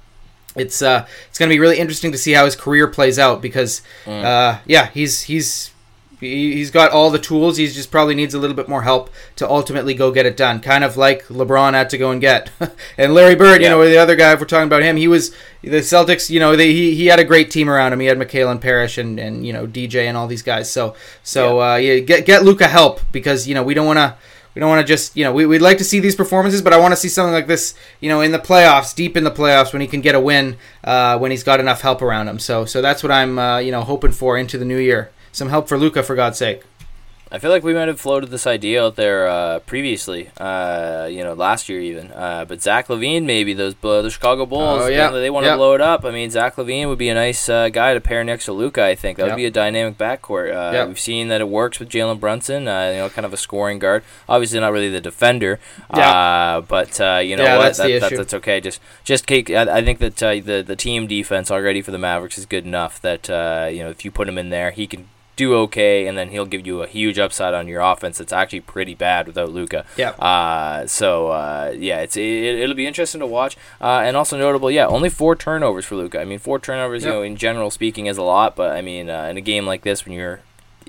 it's 0.56 0.82
uh, 0.82 1.06
it's 1.30 1.38
going 1.38 1.50
to 1.50 1.54
be 1.54 1.60
really 1.60 1.78
interesting 1.78 2.12
to 2.12 2.18
see 2.18 2.32
how 2.32 2.46
his 2.46 2.56
career 2.56 2.88
plays 2.88 3.20
out 3.20 3.42
because 3.42 3.82
mm. 4.06 4.24
uh, 4.24 4.60
yeah, 4.66 4.88
he's 4.88 5.22
he's 5.22 5.72
he's 6.20 6.72
got 6.72 6.92
all 6.92 7.10
the 7.10 7.20
tools. 7.20 7.58
He 7.58 7.68
just 7.68 7.92
probably 7.92 8.16
needs 8.16 8.34
a 8.34 8.40
little 8.40 8.56
bit 8.56 8.68
more 8.68 8.84
help 8.84 9.10
to 9.38 9.50
ultimately 9.50 9.94
go 9.94 10.12
get 10.12 10.26
it 10.26 10.38
done. 10.38 10.60
Kind 10.60 10.84
of 10.84 10.98
like 10.98 11.26
LeBron 11.28 11.74
had 11.74 11.90
to 11.92 11.98
go 11.98 12.12
and 12.12 12.20
get. 12.20 12.52
and 12.98 13.14
Larry 13.14 13.36
Bird, 13.36 13.62
yeah. 13.62 13.70
you 13.70 13.76
know, 13.76 13.86
the 13.88 13.98
other 13.98 14.16
guy, 14.16 14.34
if 14.34 14.40
we're 14.40 14.46
talking 14.46 14.68
about 14.68 14.84
him, 14.84 14.98
he 14.98 15.08
was 15.08 15.32
the 15.62 15.80
Celtics. 15.80 16.30
You 16.30 16.40
know, 16.40 16.56
they, 16.56 16.74
he 16.74 16.96
he 16.96 17.08
had 17.08 17.20
a 17.20 17.24
great 17.24 17.52
team 17.52 17.70
around 17.70 17.94
him. 17.94 18.00
He 18.00 18.08
had 18.08 18.18
Mikal 18.18 18.60
Parish 18.60 18.98
and 18.98 19.20
and 19.20 19.46
you 19.46 19.54
know 19.54 19.68
DJ 19.68 20.08
and 20.08 20.18
all 20.18 20.28
these 20.28 20.44
guys. 20.44 20.72
So 20.72 20.96
so 21.24 21.60
yeah, 21.60 21.74
uh, 21.74 21.76
yeah 21.78 22.00
get 22.00 22.26
get 22.26 22.44
Luka 22.44 22.68
help 22.68 23.02
because 23.12 23.48
you 23.48 23.56
know 23.56 23.64
we 23.64 23.74
don't 23.74 23.88
want 23.88 23.98
to 23.98 24.16
we 24.56 24.60
don't 24.60 24.70
want 24.70 24.86
to 24.86 24.92
just, 24.92 25.16
you 25.16 25.24
know, 25.24 25.32
we, 25.32 25.46
we'd 25.46 25.62
like 25.62 25.78
to 25.78 25.84
see 25.84 26.00
these 26.00 26.16
performances, 26.16 26.62
but 26.62 26.74
I 26.74 26.80
want 26.80 26.92
to 26.92 26.96
see 26.96 27.08
something 27.08 27.34
like 27.34 27.48
this, 27.48 27.76
you 28.00 28.10
know, 28.10 28.22
in 28.22 28.32
the 28.32 28.40
playoffs, 28.40 28.96
deep 28.96 29.16
in 29.16 29.24
the 29.24 29.32
playoffs, 29.32 29.72
when 29.72 29.82
he 29.82 29.88
can 29.88 30.02
get 30.02 30.16
a 30.16 30.20
win, 30.20 30.58
uh, 30.84 31.18
when 31.18 31.32
he's 31.32 31.44
got 31.44 31.60
enough 31.60 31.82
help 31.82 32.02
around 32.02 32.28
him. 32.28 32.40
So, 32.40 32.66
so 32.66 32.82
that's 32.82 33.04
what 33.04 33.12
I'm, 33.12 33.38
uh, 33.38 33.60
you 33.60 33.72
know, 33.72 33.84
hoping 33.84 34.12
for 34.12 34.38
into 34.38 34.58
the 34.58 34.66
new 34.66 34.78
year. 34.78 35.12
Some 35.32 35.50
help 35.50 35.68
for 35.68 35.78
Luka, 35.78 36.04
for 36.04 36.16
God's 36.16 36.38
sake. 36.38 36.64
I 37.32 37.38
feel 37.38 37.52
like 37.52 37.62
we 37.62 37.76
might 37.76 37.88
have 37.88 38.02
floated 38.02 38.32
this 38.32 38.48
idea 38.48 38.84
out 38.84 38.96
there 38.96 39.28
uh, 39.28 39.60
previously, 39.60 40.32
uh, 40.40 41.08
you 41.12 41.24
know, 41.24 41.34
last 41.34 41.70
year 41.70 41.80
even. 41.80 42.12
Uh, 42.12 42.46
but 42.46 42.60
Zach 42.60 42.88
LaVine, 42.88 43.26
maybe 43.26 43.54
those 43.54 43.76
the 43.76 44.10
Chicago 44.10 44.48
Bulls, 44.48 44.82
oh, 44.82 44.88
yeah. 44.88 45.12
they, 45.12 45.22
they 45.22 45.30
want 45.30 45.46
to 45.46 45.56
blow 45.56 45.76
it 45.76 45.82
up. 45.82 46.06
I 46.06 46.12
mean, 46.12 46.32
Zach 46.32 46.56
LaVine 46.56 46.88
would 46.88 46.98
be 46.98 47.10
a 47.10 47.14
nice 47.14 47.48
uh, 47.48 47.70
guy 47.70 47.94
to 47.94 48.02
pair 48.02 48.24
next 48.24 48.46
to 48.46 48.54
Luka. 48.54 48.84
I 48.84 48.96
think 48.96 49.20
that 49.20 49.28
would 49.28 49.36
be 49.36 49.46
a 49.46 49.52
dynamic 49.52 49.96
backcourt. 49.96 50.52
Uh, 50.52 50.88
We've 50.88 51.00
seen 51.00 51.28
that 51.28 51.40
it 51.40 51.48
works 51.48 51.80
with 51.80 51.90
Jalen 51.90 52.20
Brunson, 52.20 52.68
uh, 52.68 52.90
you 52.90 52.98
know, 52.98 53.10
kind 53.10 53.28
of 53.28 53.34
a 53.34 53.38
scoring 53.38 53.78
guard. 53.78 54.04
Obviously, 54.28 54.60
not 54.60 54.72
really 54.72 54.90
the 54.90 55.02
defender, 55.02 55.60
yeah. 55.96 56.62
but 56.68 56.98
you 57.24 57.36
know 57.36 57.44
what? 57.58 57.78
That's, 57.78 57.78
that, 57.78 58.02
that, 58.02 58.18
that's 58.18 58.34
okay. 58.34 58.60
Just 58.60 58.82
just 59.04 59.28
cake. 59.28 59.52
I, 59.52 59.78
I 59.78 59.84
think 59.84 60.00
that 60.00 60.16
the 60.16 60.64
the 60.66 60.76
team 60.76 61.06
defense 61.06 61.52
already 61.52 61.84
for 61.84 61.92
the 61.92 62.00
Mavericks 62.00 62.40
is 62.40 62.48
good 62.48 62.66
enough 62.66 63.00
that 63.02 63.28
you 63.72 63.84
know 63.84 63.92
if 63.92 64.04
you 64.04 64.10
put 64.10 64.28
him 64.28 64.40
in 64.40 64.50
there, 64.50 64.72
he 64.72 64.88
can 64.88 65.10
do 65.40 65.56
okay, 65.56 66.06
and 66.06 66.18
then 66.18 66.30
he'll 66.30 66.46
give 66.46 66.68
you 66.68 66.84
a 66.84 66.88
huge 66.88 67.18
upside 67.18 67.54
on 67.54 67.66
your 67.66 67.80
offense. 67.80 68.18
That's 68.18 68.34
actually 68.34 68.60
pretty 68.60 68.94
bad 68.94 69.26
without 69.26 69.50
Luka. 69.52 69.86
Yeah. 69.96 70.10
Uh, 70.10 70.86
so 70.86 71.30
uh, 71.30 71.74
yeah, 71.78 72.02
it's 72.02 72.18
it, 72.18 72.68
will 72.68 72.76
be 72.76 72.86
interesting 72.86 73.20
to 73.22 73.26
watch, 73.26 73.56
uh, 73.80 74.02
and 74.04 74.18
also 74.18 74.38
notable. 74.38 74.70
Yeah, 74.70 74.88
only 74.88 75.10
four 75.10 75.38
turnovers 75.38 75.86
for 75.86 75.96
Luka. 75.96 76.20
I 76.20 76.26
mean, 76.26 76.40
four 76.40 76.60
turnovers, 76.60 77.04
yep. 77.04 77.14
you 77.14 77.14
know, 77.16 77.24
in 77.24 77.38
general 77.38 77.72
speaking, 77.72 78.08
is 78.08 78.18
a 78.18 78.22
lot, 78.22 78.58
but 78.58 78.76
I 78.76 78.82
mean, 78.82 79.10
uh, 79.10 79.28
in 79.32 79.38
a 79.38 79.42
game 79.42 79.66
like 79.66 79.84
this, 79.84 80.06
when 80.06 80.14
you're 80.14 80.42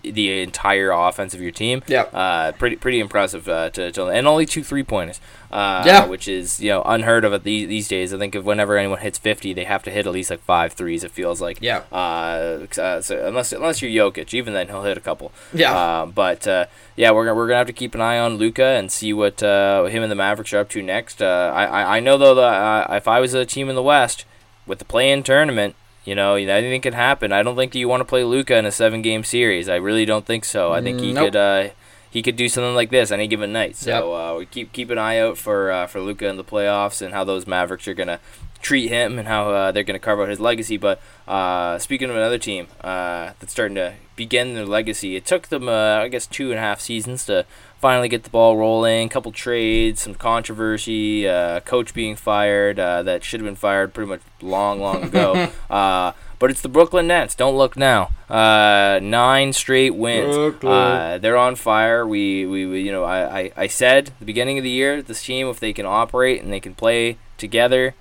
the 0.02 0.42
entire 0.42 0.90
offense 0.90 1.34
of 1.34 1.40
your 1.40 1.50
team. 1.50 1.82
Yeah. 1.86 2.02
Uh, 2.02 2.52
pretty 2.52 2.76
pretty 2.76 3.00
impressive 3.00 3.48
uh, 3.48 3.70
to, 3.70 3.92
to, 3.92 4.06
and 4.06 4.26
only 4.26 4.46
two 4.46 4.62
three 4.62 4.82
pointers. 4.82 5.20
Uh, 5.50 5.82
yeah. 5.84 6.06
Which 6.06 6.28
is 6.28 6.60
you 6.60 6.70
know 6.70 6.82
unheard 6.84 7.24
of 7.24 7.42
these 7.42 7.68
these 7.68 7.88
days. 7.88 8.14
I 8.14 8.18
think 8.18 8.34
if 8.34 8.44
whenever 8.44 8.76
anyone 8.76 9.00
hits 9.00 9.18
fifty, 9.18 9.52
they 9.52 9.64
have 9.64 9.82
to 9.84 9.90
hit 9.90 10.06
at 10.06 10.12
least 10.12 10.30
like 10.30 10.40
five 10.40 10.72
threes. 10.72 11.04
It 11.04 11.10
feels 11.10 11.40
like. 11.40 11.58
Yeah. 11.60 11.82
Uh, 11.92 12.66
uh 12.78 13.00
so 13.00 13.26
unless 13.26 13.52
unless 13.52 13.82
you're 13.82 14.10
Jokic, 14.10 14.32
even 14.34 14.54
then 14.54 14.68
he'll 14.68 14.82
hit 14.82 14.96
a 14.96 15.00
couple. 15.00 15.32
Yeah. 15.52 15.76
Uh, 15.76 16.06
but 16.06 16.46
uh, 16.46 16.66
yeah, 16.96 17.10
we're 17.10 17.24
gonna 17.24 17.36
we're 17.36 17.46
gonna 17.46 17.58
have 17.58 17.66
to 17.66 17.72
keep 17.72 17.94
an 17.94 18.00
eye 18.00 18.18
on 18.18 18.36
Luka 18.36 18.64
and 18.64 18.90
see 18.92 19.12
what 19.12 19.42
uh, 19.42 19.84
him 19.84 20.02
and 20.02 20.10
the 20.10 20.16
Mavericks 20.16 20.52
are 20.52 20.58
up 20.58 20.68
to 20.70 20.82
next. 20.82 21.20
Uh, 21.20 21.52
I, 21.54 21.64
I 21.64 21.96
I 21.96 22.00
know 22.00 22.16
though 22.16 22.34
that 22.34 22.90
uh, 22.90 22.94
if 22.94 23.08
I 23.08 23.20
was 23.20 23.34
a 23.34 23.44
team 23.44 23.68
in 23.68 23.74
the 23.74 23.82
West 23.82 24.24
with 24.66 24.78
the 24.78 24.84
play-in 24.84 25.22
tournament 25.22 25.74
you 26.10 26.16
know, 26.16 26.34
anything 26.34 26.80
can 26.80 26.92
happen. 26.92 27.30
I 27.30 27.44
don't 27.44 27.54
think 27.54 27.72
you 27.76 27.86
want 27.86 28.00
to 28.00 28.04
play 28.04 28.24
Luka 28.24 28.56
in 28.56 28.66
a 28.66 28.72
seven-game 28.72 29.22
series. 29.22 29.68
I 29.68 29.76
really 29.76 30.04
don't 30.04 30.26
think 30.26 30.44
so. 30.44 30.72
I 30.72 30.82
think 30.82 30.98
he 30.98 31.12
nope. 31.12 31.26
could 31.26 31.36
uh, 31.36 31.68
he 32.10 32.20
could 32.20 32.34
do 32.34 32.48
something 32.48 32.74
like 32.74 32.90
this 32.90 33.12
any 33.12 33.28
given 33.28 33.52
night. 33.52 33.76
So 33.76 33.90
yep. 33.90 34.02
uh, 34.02 34.38
we 34.38 34.46
keep 34.46 34.72
keep 34.72 34.90
an 34.90 34.98
eye 34.98 35.20
out 35.20 35.38
for 35.38 35.70
uh, 35.70 35.86
for 35.86 36.00
Luka 36.00 36.26
in 36.26 36.36
the 36.36 36.42
playoffs 36.42 37.00
and 37.00 37.14
how 37.14 37.22
those 37.22 37.46
Mavericks 37.46 37.86
are 37.86 37.94
gonna 37.94 38.18
treat 38.60 38.88
him 38.88 39.20
and 39.20 39.28
how 39.28 39.52
uh, 39.52 39.70
they're 39.70 39.84
gonna 39.84 40.00
carve 40.00 40.18
out 40.18 40.28
his 40.28 40.40
legacy. 40.40 40.76
But 40.76 41.00
uh, 41.28 41.78
speaking 41.78 42.10
of 42.10 42.16
another 42.16 42.38
team 42.38 42.66
uh, 42.80 43.34
that's 43.38 43.52
starting 43.52 43.76
to 43.76 43.94
begin 44.16 44.54
their 44.54 44.66
legacy, 44.66 45.14
it 45.14 45.24
took 45.24 45.46
them 45.46 45.68
I 45.68 46.08
guess 46.08 46.26
two 46.26 46.50
and 46.50 46.58
a 46.58 46.62
half 46.62 46.80
seasons 46.80 47.24
to 47.26 47.46
finally 47.80 48.08
get 48.08 48.24
the 48.24 48.30
ball 48.30 48.56
rolling. 48.56 49.06
A 49.06 49.10
couple 49.10 49.32
trades, 49.32 50.02
some 50.02 50.14
controversy, 50.14 51.26
uh, 51.26 51.60
coach 51.60 51.94
being 51.94 52.14
fired 52.14 52.78
uh, 52.78 53.02
that 53.02 53.24
should 53.24 53.40
have 53.40 53.46
been 53.46 53.56
fired 53.56 53.94
pretty 53.94 54.08
much 54.08 54.20
long, 54.42 54.80
long 54.80 55.04
ago. 55.04 55.48
uh, 55.70 56.12
but 56.38 56.50
it's 56.50 56.60
the 56.60 56.68
Brooklyn 56.68 57.06
Nets. 57.06 57.34
Don't 57.34 57.56
look 57.56 57.76
now. 57.76 58.10
Uh, 58.28 59.00
nine 59.02 59.52
straight 59.52 59.94
wins. 59.94 60.36
Uh, 60.64 61.18
they're 61.18 61.36
on 61.36 61.56
fire. 61.56 62.06
We, 62.06 62.46
we, 62.46 62.66
we, 62.66 62.82
you 62.82 62.92
know, 62.92 63.04
I, 63.04 63.40
I, 63.40 63.52
I 63.56 63.66
said 63.66 64.08
at 64.08 64.18
the 64.18 64.24
beginning 64.24 64.58
of 64.58 64.64
the 64.64 64.70
year, 64.70 65.02
this 65.02 65.22
team, 65.22 65.48
if 65.48 65.58
they 65.58 65.72
can 65.72 65.86
operate 65.86 66.42
and 66.42 66.52
they 66.52 66.60
can 66.60 66.74
play 66.74 67.18
together, 67.36 67.94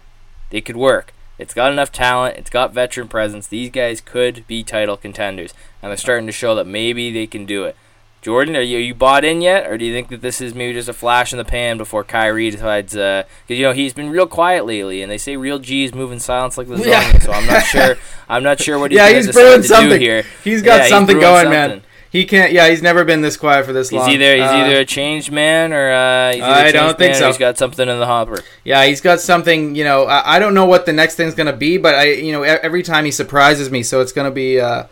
they 0.51 0.61
could 0.61 0.77
work. 0.77 1.13
It's 1.37 1.53
got 1.53 1.71
enough 1.71 1.91
talent. 1.91 2.37
It's 2.37 2.49
got 2.49 2.73
veteran 2.73 3.07
presence. 3.07 3.47
These 3.47 3.71
guys 3.71 4.01
could 4.01 4.45
be 4.45 4.61
title 4.61 4.97
contenders, 4.97 5.53
and 5.81 5.89
they're 5.89 5.97
starting 5.97 6.27
to 6.27 6.33
show 6.33 6.53
that 6.55 6.67
maybe 6.67 7.11
they 7.11 7.27
can 7.27 7.45
do 7.45 7.63
it. 7.63 7.77
Jordan, 8.21 8.57
are 8.57 8.61
you, 8.61 8.77
are 8.77 8.81
you 8.81 8.93
bought 8.93 9.23
in 9.23 9.41
yet, 9.41 9.67
or 9.67 9.77
do 9.77 9.85
you 9.85 9.93
think 9.93 10.09
that 10.09 10.21
this 10.21 10.41
is 10.41 10.53
maybe 10.53 10.73
just 10.73 10.89
a 10.89 10.93
flash 10.93 11.31
in 11.31 11.37
the 11.37 11.45
pan 11.45 11.77
before 11.77 12.03
Kyrie 12.03 12.49
decides? 12.51 12.93
Because 12.93 13.25
uh, 13.25 13.53
you 13.53 13.63
know 13.63 13.71
he's 13.71 13.93
been 13.93 14.09
real 14.09 14.27
quiet 14.27 14.65
lately, 14.65 15.01
and 15.01 15.09
they 15.09 15.17
say 15.17 15.37
real 15.37 15.57
G's 15.57 15.93
move 15.93 16.11
in 16.11 16.19
silence 16.19 16.57
like 16.57 16.67
the 16.67 16.77
yeah. 16.77 17.17
so 17.19 17.31
I'm 17.31 17.47
not 17.47 17.63
sure. 17.63 17.95
I'm 18.27 18.43
not 18.43 18.59
sure 18.59 18.77
what 18.77 18.91
he's 18.91 18.97
yeah 18.97 19.09
he's 19.09 19.31
brewing 19.31 19.63
something 19.63 20.01
here. 20.01 20.25
He's 20.43 20.61
got 20.61 20.81
yeah, 20.81 20.87
something 20.87 21.15
he's 21.15 21.23
going, 21.23 21.45
something. 21.45 21.51
man. 21.51 21.81
He 22.11 22.25
can't. 22.25 22.51
Yeah, 22.51 22.67
he's 22.67 22.81
never 22.81 23.05
been 23.05 23.21
this 23.21 23.37
quiet 23.37 23.65
for 23.65 23.71
this 23.71 23.89
he's 23.89 23.99
long. 23.99 24.09
Either 24.09 24.35
he's 24.35 24.43
uh, 24.43 24.53
either 24.53 24.79
a 24.79 24.85
changed 24.85 25.31
man 25.31 25.71
or 25.71 25.91
uh, 25.91 26.43
I 26.43 26.71
don't 26.71 26.97
think 26.97 27.15
so. 27.15 27.27
He's 27.27 27.37
got 27.37 27.57
something 27.57 27.87
in 27.87 27.99
the 27.99 28.05
hopper. 28.05 28.43
Yeah, 28.63 28.85
he's 28.85 28.99
got 28.99 29.21
something. 29.21 29.75
You 29.75 29.83
know, 29.83 30.05
I, 30.05 30.35
I, 30.35 30.39
don't 30.39 30.55
know 30.55 30.65
what 30.65 30.87
the 30.87 30.93
next 30.93 31.15
thing's 31.15 31.35
gonna 31.35 31.55
be, 31.55 31.77
but 31.77 31.93
I, 31.93 32.13
you 32.13 32.31
know, 32.31 32.41
every 32.41 32.81
time 32.81 33.05
he 33.05 33.11
surprises 33.11 33.69
me, 33.69 33.83
so 33.83 34.01
it's 34.01 34.11
gonna 34.11 34.31
be. 34.31 34.59
Uh, 34.59 34.85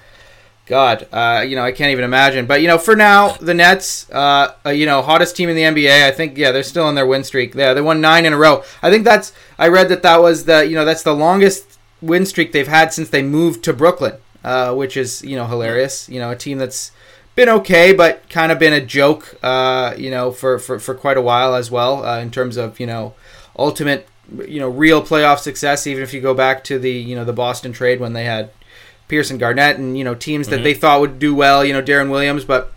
God, 0.67 1.07
uh, 1.13 1.45
you 1.47 1.55
know, 1.55 1.63
I 1.63 1.71
can't 1.71 1.91
even 1.91 2.03
imagine. 2.03 2.45
But 2.45 2.61
you 2.61 2.67
know, 2.67 2.77
for 2.77 2.95
now, 2.95 3.29
the 3.37 3.53
Nets, 3.53 4.09
uh, 4.11 4.53
uh, 4.65 4.69
you 4.69 4.85
know, 4.85 5.01
hottest 5.01 5.35
team 5.35 5.49
in 5.49 5.55
the 5.55 5.61
NBA. 5.63 6.05
I 6.05 6.11
think, 6.11 6.37
yeah, 6.37 6.51
they're 6.51 6.63
still 6.63 6.85
on 6.85 6.95
their 6.95 7.05
win 7.07 7.23
streak. 7.23 7.55
Yeah, 7.55 7.73
they 7.73 7.81
won 7.81 8.01
nine 8.01 8.25
in 8.25 8.33
a 8.33 8.37
row. 8.37 8.63
I 8.81 8.89
think 8.91 9.05
that's. 9.05 9.31
I 9.57 9.69
read 9.69 9.89
that 9.89 10.03
that 10.03 10.21
was 10.21 10.45
the, 10.45 10.67
you 10.67 10.75
know, 10.75 10.85
that's 10.85 11.03
the 11.03 11.15
longest 11.15 11.79
win 12.01 12.25
streak 12.25 12.51
they've 12.51 12.67
had 12.67 12.93
since 12.93 13.09
they 13.09 13.23
moved 13.23 13.63
to 13.63 13.73
Brooklyn. 13.73 14.13
uh, 14.43 14.73
which 14.73 14.95
is 14.97 15.23
you 15.23 15.35
know 15.35 15.45
hilarious. 15.45 16.07
You 16.09 16.19
know, 16.19 16.31
a 16.31 16.35
team 16.35 16.57
that's 16.57 16.91
been 17.35 17.49
okay, 17.49 17.93
but 17.93 18.29
kind 18.29 18.51
of 18.51 18.59
been 18.59 18.73
a 18.73 18.81
joke. 18.85 19.37
Uh, 19.43 19.93
you 19.97 20.09
know, 20.09 20.31
for, 20.31 20.57
for 20.59 20.79
for 20.79 20.95
quite 20.95 21.17
a 21.17 21.21
while 21.21 21.53
as 21.55 21.69
well 21.71 22.05
uh, 22.05 22.19
in 22.19 22.31
terms 22.31 22.57
of 22.57 22.79
you 22.79 22.87
know 22.87 23.13
ultimate 23.57 24.07
you 24.47 24.59
know 24.59 24.69
real 24.69 25.01
playoff 25.01 25.39
success. 25.39 25.87
Even 25.87 26.03
if 26.03 26.13
you 26.13 26.21
go 26.21 26.33
back 26.33 26.63
to 26.65 26.79
the 26.79 26.91
you 26.91 27.15
know 27.15 27.25
the 27.25 27.33
Boston 27.33 27.73
trade 27.73 27.99
when 27.99 28.13
they 28.13 28.25
had 28.25 28.51
Pearson 29.07 29.37
Garnett 29.37 29.77
and 29.77 29.97
you 29.97 30.03
know 30.03 30.15
teams 30.15 30.47
that 30.49 30.57
Mm-hmm. 30.57 30.63
they 30.63 30.73
thought 30.73 30.99
would 31.01 31.19
do 31.19 31.33
well. 31.35 31.63
You 31.63 31.73
know, 31.73 31.81
Deron 31.81 32.09
Williams, 32.11 32.45
but 32.45 32.71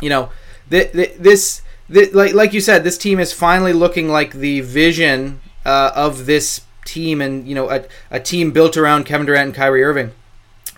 you 0.00 0.08
know 0.08 0.30
th- 0.70 0.92
th- 0.92 1.14
this. 1.18 1.62
th- 1.92 2.12
like 2.12 2.34
like 2.34 2.52
you 2.52 2.60
said, 2.60 2.84
this 2.84 2.98
team 2.98 3.18
is 3.20 3.32
finally 3.32 3.72
looking 3.72 4.08
like 4.08 4.32
the 4.34 4.60
vision 4.60 5.40
uh, 5.64 5.90
of 5.94 6.26
this 6.26 6.60
team, 6.84 7.20
and 7.20 7.46
you 7.48 7.54
know 7.54 7.70
a, 7.70 7.84
a 8.10 8.20
team 8.20 8.50
built 8.52 8.76
around 8.76 9.04
Kevin 9.04 9.26
Durant 9.26 9.46
and 9.48 9.54
Kyrie 9.54 9.82
Irving. 9.82 10.12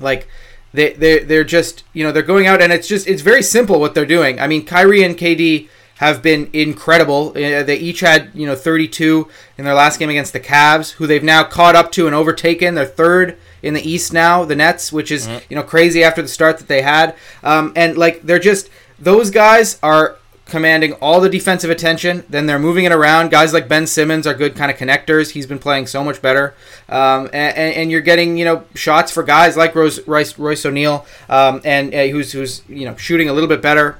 Like 0.00 0.28
they 0.72 0.92
they 0.92 1.20
they're 1.20 1.44
just 1.44 1.84
you 1.92 2.04
know 2.04 2.12
they're 2.12 2.22
going 2.22 2.46
out 2.46 2.60
and 2.60 2.72
it's 2.72 2.88
just 2.88 3.06
it's 3.06 3.22
very 3.22 3.42
simple 3.42 3.80
what 3.80 3.94
they're 3.94 4.06
doing. 4.06 4.38
I 4.40 4.46
mean, 4.46 4.64
Kyrie 4.66 5.02
and 5.02 5.16
KD 5.16 5.68
have 5.96 6.20
been 6.22 6.50
incredible. 6.52 7.30
Uh, 7.30 7.62
they 7.62 7.76
each 7.76 8.00
had 8.00 8.30
you 8.34 8.46
know 8.46 8.54
32 8.54 9.28
in 9.56 9.64
their 9.64 9.72
last 9.74 9.98
game 9.98 10.10
against 10.10 10.32
the 10.34 10.40
Cavs, 10.40 10.92
who 10.92 11.06
they've 11.06 11.22
now 11.24 11.42
caught 11.44 11.74
up 11.74 11.90
to 11.92 12.06
and 12.06 12.14
overtaken. 12.14 12.74
They're 12.74 12.84
third 12.84 13.38
in 13.62 13.74
the 13.74 13.88
East 13.88 14.12
now, 14.12 14.44
the 14.44 14.56
Nets, 14.56 14.92
which 14.92 15.10
is 15.10 15.28
you 15.48 15.56
know 15.56 15.62
crazy 15.62 16.02
after 16.04 16.22
the 16.22 16.28
start 16.28 16.58
that 16.58 16.68
they 16.68 16.82
had. 16.82 17.14
Um, 17.42 17.72
and 17.76 17.96
like 17.96 18.22
they're 18.22 18.38
just 18.38 18.70
those 18.98 19.30
guys 19.30 19.78
are 19.82 20.16
commanding 20.46 20.92
all 20.94 21.20
the 21.20 21.28
defensive 21.28 21.70
attention. 21.70 22.24
Then 22.28 22.46
they're 22.46 22.58
moving 22.58 22.84
it 22.84 22.92
around. 22.92 23.30
Guys 23.30 23.52
like 23.52 23.68
Ben 23.68 23.86
Simmons 23.86 24.26
are 24.26 24.34
good 24.34 24.54
kind 24.54 24.70
of 24.70 24.78
connectors. 24.78 25.32
He's 25.32 25.46
been 25.46 25.58
playing 25.58 25.88
so 25.88 26.02
much 26.04 26.22
better. 26.22 26.54
Um, 26.88 27.28
and, 27.32 27.56
and 27.56 27.90
you're 27.90 28.00
getting 28.00 28.36
you 28.36 28.44
know 28.44 28.64
shots 28.74 29.12
for 29.12 29.22
guys 29.22 29.56
like 29.56 29.74
Rose, 29.74 30.06
Royce, 30.06 30.38
Royce 30.38 30.64
O'Neale, 30.64 31.04
um, 31.28 31.60
and 31.64 31.94
uh, 31.94 32.06
who's 32.06 32.32
who's 32.32 32.62
you 32.68 32.86
know 32.86 32.96
shooting 32.96 33.28
a 33.28 33.32
little 33.32 33.48
bit 33.48 33.60
better. 33.60 33.98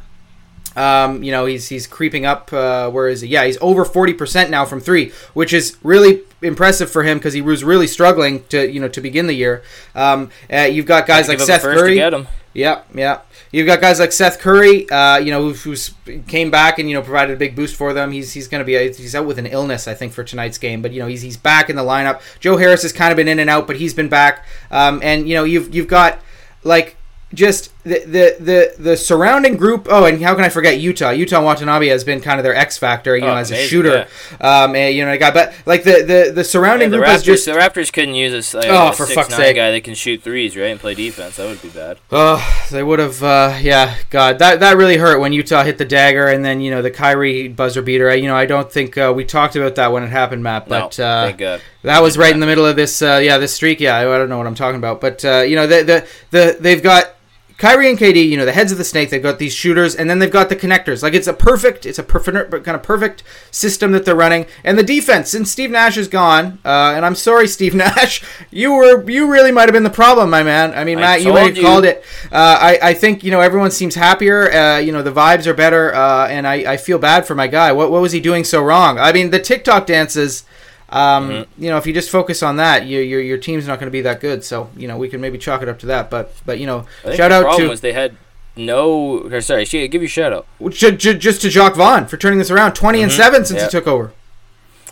Um, 0.77 1.23
you 1.23 1.33
know, 1.33 1.47
he's 1.47 1.69
he's 1.69 1.87
creeping 1.87 2.27
up. 2.27 2.53
Uh, 2.53 2.91
where 2.91 3.09
is 3.09 3.23
he? 3.23 3.29
Yeah, 3.29 3.45
he's 3.45 3.59
over 3.61 3.85
forty 3.85 4.13
percent 4.13 4.51
now 4.51 4.65
from 4.65 4.81
three, 4.81 5.13
which 5.35 5.53
is 5.53 5.77
really 5.83 6.21
impressive 6.43 6.91
for 6.91 7.03
him 7.03 7.19
because 7.19 7.35
he 7.35 7.43
was 7.43 7.65
really 7.65 7.87
struggling 7.87 8.45
to 8.49 8.71
you 8.71 8.81
know 8.81 8.89
to 8.89 9.01
begin 9.01 9.27
the 9.27 9.35
year. 9.35 9.63
Um, 9.95 10.31
uh, 10.53 10.61
you've 10.63 10.87
got 10.87 11.07
guys 11.07 11.29
like 11.29 11.39
Give 11.39 11.49
up 11.49 11.57
a 11.57 11.61
Seth 11.61 11.63
Curry. 11.63 11.95
get 11.95 12.13
him. 12.13 12.29
Yeah, 12.57 12.83
yeah. 12.95 13.21
You've 13.53 13.67
got 13.67 13.83
guys 13.83 14.01
like 14.01 14.13
Seth 14.13 14.39
Curry, 14.39 14.89
uh, 14.89 15.19
you 15.19 15.31
know, 15.31 15.43
who's, 15.43 15.63
who's 15.63 15.95
came 16.27 16.51
back 16.51 16.79
and 16.79 16.89
you 16.89 16.97
know 16.97 17.03
provided 17.03 17.35
a 17.35 17.39
big 17.39 17.55
boost 17.55 17.77
for 17.77 17.93
them. 17.93 18.13
He's 18.13 18.33
he's 18.33 18.49
going 18.49 18.61
to 18.61 18.65
be 18.65 18.73
he's 18.95 19.15
out 19.15 19.27
with 19.27 19.39
an 19.39 19.47
illness, 19.47 19.87
I 19.87 19.95
think, 19.95 20.15
for 20.15 20.25
tonight's 20.25 20.57
game. 20.57 20.81
But 20.81 20.93
you 20.93 21.01
know, 21.01 21.07
he's 21.07 21.21
he's 21.21 21.37
back 21.37 21.69
in 21.69 21.77
the 21.77 21.83
lineup. 21.83 22.23
Joe 22.41 22.57
Harris 22.57 22.83
has 22.83 22.93
kind 22.95 23.13
of 23.13 23.17
been 23.17 23.29
in 23.29 23.39
and 23.39 23.51
out, 23.51 23.67
but 23.67 23.77
he's 23.77 23.93
been 23.93 24.09
back. 24.09 24.47
Um, 24.71 25.01
and 25.03 25.29
you 25.29 25.35
know, 25.35 25.45
you've 25.45 25.75
you've 25.75 25.89
got 25.89 26.19
like 26.65 26.97
just 27.35 27.73
the, 27.87 28.01
the 28.01 28.37
the 28.41 28.83
the 28.83 28.97
surrounding 28.97 29.57
group. 29.57 29.87
Oh, 29.89 30.05
and 30.05 30.21
how 30.21 30.35
can 30.35 30.45
I 30.45 30.49
forget 30.49 30.79
Yuta? 30.81 31.17
Yuta 31.17 31.43
Watanabe 31.43 31.87
has 31.89 32.03
been 32.05 32.21
kind 32.21 32.41
of 32.41 32.45
their 32.45 32.55
X 32.55 32.77
factor, 32.77 33.15
you 33.17 33.23
know, 33.23 33.29
Oh, 33.33 33.37
as 33.37 33.51
a 33.51 33.55
amazing, 33.55 33.69
shooter. 33.71 34.07
Um, 34.41 34.75
and, 34.75 34.95
you 34.95 35.05
know, 35.05 35.13
a 35.13 35.19
guy, 35.19 35.31
but 35.31 35.55
like 35.67 35.85
the 35.85 36.03
the 36.03 36.33
the 36.35 36.45
surrounding 36.45 36.91
the 36.91 36.97
group 36.99 37.09
Raptors, 37.09 37.17
is 37.19 37.23
just 37.23 37.45
the 37.47 37.53
Raptors 37.53 37.93
couldn't 37.93 38.15
use 38.17 38.55
a, 38.55 38.59
like, 38.59 38.67
Oh, 38.69 38.89
a 38.89 38.93
for 38.93 39.07
six 39.07 39.15
fuck's 39.15 39.31
nine 39.31 39.39
sake. 39.39 39.57
guy 39.57 39.71
that 39.71 39.85
can 39.85 39.95
shoot 39.95 40.23
threes, 40.23 40.57
right, 40.57 40.67
and 40.67 40.81
play 40.81 40.95
defense. 40.95 41.37
That 41.37 41.47
would 41.49 41.63
be 41.63 41.69
bad. 41.69 41.99
Oh, 42.11 42.45
they 42.71 42.83
would 42.83 42.99
have. 42.99 43.23
Uh, 43.23 43.57
yeah, 43.63 43.95
God, 44.11 44.39
that 44.41 44.61
that 44.61 44.77
really 44.77 44.97
hurt 44.97 45.21
when 45.21 45.33
Yuta 45.33 45.65
hit 45.65 45.79
the 45.79 45.85
dagger, 45.85 46.27
and 46.27 46.45
then 46.45 46.61
you 46.61 46.71
know 46.71 46.83
the 46.83 46.91
Kyrie 46.91 47.49
buzzer 47.49 47.83
beater. 47.83 48.11
I, 48.11 48.15
you 48.15 48.27
know, 48.27 48.37
I 48.37 48.47
don't 48.47 48.71
think 48.71 48.99
uh, 48.99 49.13
we 49.15 49.25
talked 49.25 49.55
about 49.57 49.77
that 49.77 49.93
when 49.93 50.03
it 50.03 50.09
happened, 50.11 50.43
Matt. 50.43 50.69
But 50.69 50.99
no, 50.99 51.05
uh, 51.05 51.27
thank 51.27 51.39
God. 51.39 51.61
that 51.83 52.03
was 52.03 52.19
right 52.19 52.35
in 52.35 52.41
the 52.41 52.47
middle 52.47 52.67
of 52.67 52.75
this. 52.77 53.01
Uh, 53.01 53.21
yeah, 53.23 53.39
this 53.39 53.55
streak. 53.55 53.79
Yeah, 53.81 53.97
I, 53.97 54.15
I 54.15 54.19
don't 54.19 54.29
know 54.29 54.39
what 54.39 54.47
I'm 54.49 54.55
talking 54.57 54.79
about, 54.79 55.01
but 55.01 55.25
uh, 55.25 55.41
you 55.47 55.55
know, 55.57 55.67
the, 55.69 55.83
the 55.85 56.07
the 56.31 56.57
they've 56.61 56.83
got 56.83 57.13
Kyrie 57.59 57.89
and 57.89 57.99
KD. 57.99 58.29
You 58.29 58.37
know, 58.37 58.45
the 58.45 58.53
heads 58.53 58.73
of 58.73 58.79
the 58.79 58.85
snake. 58.85 59.11
They've 59.11 59.23
got 59.23 59.39
these 59.39 59.55
shooters, 59.55 59.95
and 59.95 60.11
then 60.11 60.19
they've 60.19 60.31
got 60.31 60.49
the 60.49 60.57
connectors. 60.57 61.03
Like 61.03 61.15
it's 61.15 61.27
a 61.27 61.33
perfect, 61.33 61.87
it's 61.87 61.99
a 61.99 62.03
perfect 62.03 62.51
kind 62.51 62.75
of 62.75 62.83
perfect 62.83 63.23
system 63.51 63.93
that 63.93 64.05
they're 64.05 64.15
running. 64.15 64.47
And 64.63 64.79
the 64.79 64.83
defense, 64.83 65.31
since 65.31 65.51
Steve 65.51 65.71
Nash 65.71 65.97
is 65.97 66.09
gone, 66.09 66.59
uh, 66.65 66.93
and 66.95 67.05
I'm 67.07 67.15
sorry, 67.15 67.49
Steve 67.57 67.75
Nash, 67.75 68.23
you 68.51 68.73
were 68.73 69.09
you 69.09 69.31
really 69.31 69.53
might 69.53 69.69
have 69.69 69.73
been 69.73 69.85
the 69.85 69.91
problem, 69.91 70.31
my 70.31 70.43
man. 70.43 70.75
I 70.75 70.85
mean, 70.85 70.99
I 70.99 71.01
Matt, 71.01 71.23
you 71.23 71.33
might 71.33 71.47
have 71.47 71.57
you. 71.57 71.63
called 71.63 71.85
it. 71.85 72.05
Uh, 72.31 72.59
I, 72.61 72.79
I 72.83 72.95
think 72.95 73.25
you 73.25 73.31
know 73.31 73.41
everyone 73.41 73.71
seems 73.71 73.95
happier. 73.95 74.53
Uh, 74.53 74.79
you 74.79 74.93
know 74.93 75.03
the 75.03 75.13
vibes 75.13 75.47
are 75.47 75.55
better, 75.55 75.95
uh, 75.95 76.29
and 76.29 76.47
I, 76.47 76.73
I 76.73 76.77
feel 76.77 76.99
bad 76.99 77.27
for 77.27 77.35
my 77.35 77.47
guy. 77.47 77.73
What 77.73 77.91
what 77.91 78.03
was 78.03 78.13
he 78.13 78.21
doing 78.21 78.45
so 78.45 78.63
wrong? 78.63 78.99
I 78.99 79.13
mean 79.13 79.31
the 79.31 79.41
TikTok 79.41 79.87
dances. 79.87 80.45
Um, 80.89 81.29
Mm-hmm. 81.31 81.63
You 81.65 81.71
know, 81.71 81.79
if 81.79 81.87
you 81.87 81.93
just 81.93 82.11
focus 82.11 82.43
on 82.43 82.57
that, 82.57 82.87
your 82.87 83.03
your, 83.03 83.21
your 83.21 83.39
team's 83.39 83.67
not 83.67 83.79
going 83.81 83.89
to 83.89 83.93
be 83.93 84.03
that 84.03 84.21
good. 84.21 84.45
So 84.45 84.71
you 84.77 84.87
know 84.89 84.97
we 84.97 85.09
can 85.09 85.21
maybe 85.21 85.39
chalk 85.39 85.63
it 85.63 85.69
up 85.69 85.79
to 85.81 85.87
that. 85.87 86.11
But 86.11 86.33
but 86.47 86.59
you 86.61 86.67
know, 86.67 86.87
shout 87.05 87.31
the 87.31 87.37
out 87.37 87.43
problem 87.43 87.63
to 87.63 87.69
was 87.69 87.81
they 87.81 87.93
had 87.93 88.17
no. 88.57 89.19
Or 89.25 89.41
sorry, 89.41 89.65
sh- 89.65 89.73
give 89.91 89.95
you 89.95 90.05
a 90.05 90.09
shout 90.09 90.33
out. 90.33 90.47
ju- 90.71 90.93
ju- 90.93 91.15
just 91.15 91.41
to 91.43 91.49
Jacque 91.51 91.75
Vaughn 91.77 92.07
for 92.07 92.17
turning 92.17 92.39
this 92.39 92.51
around. 92.51 92.75
20 92.75 93.03
and 93.03 93.11
Mhm. 93.11 93.17
seven 93.17 93.45
since 93.45 93.59
Yeah. 93.61 93.65
he 93.67 93.71
took 93.71 93.87
over. 93.87 94.13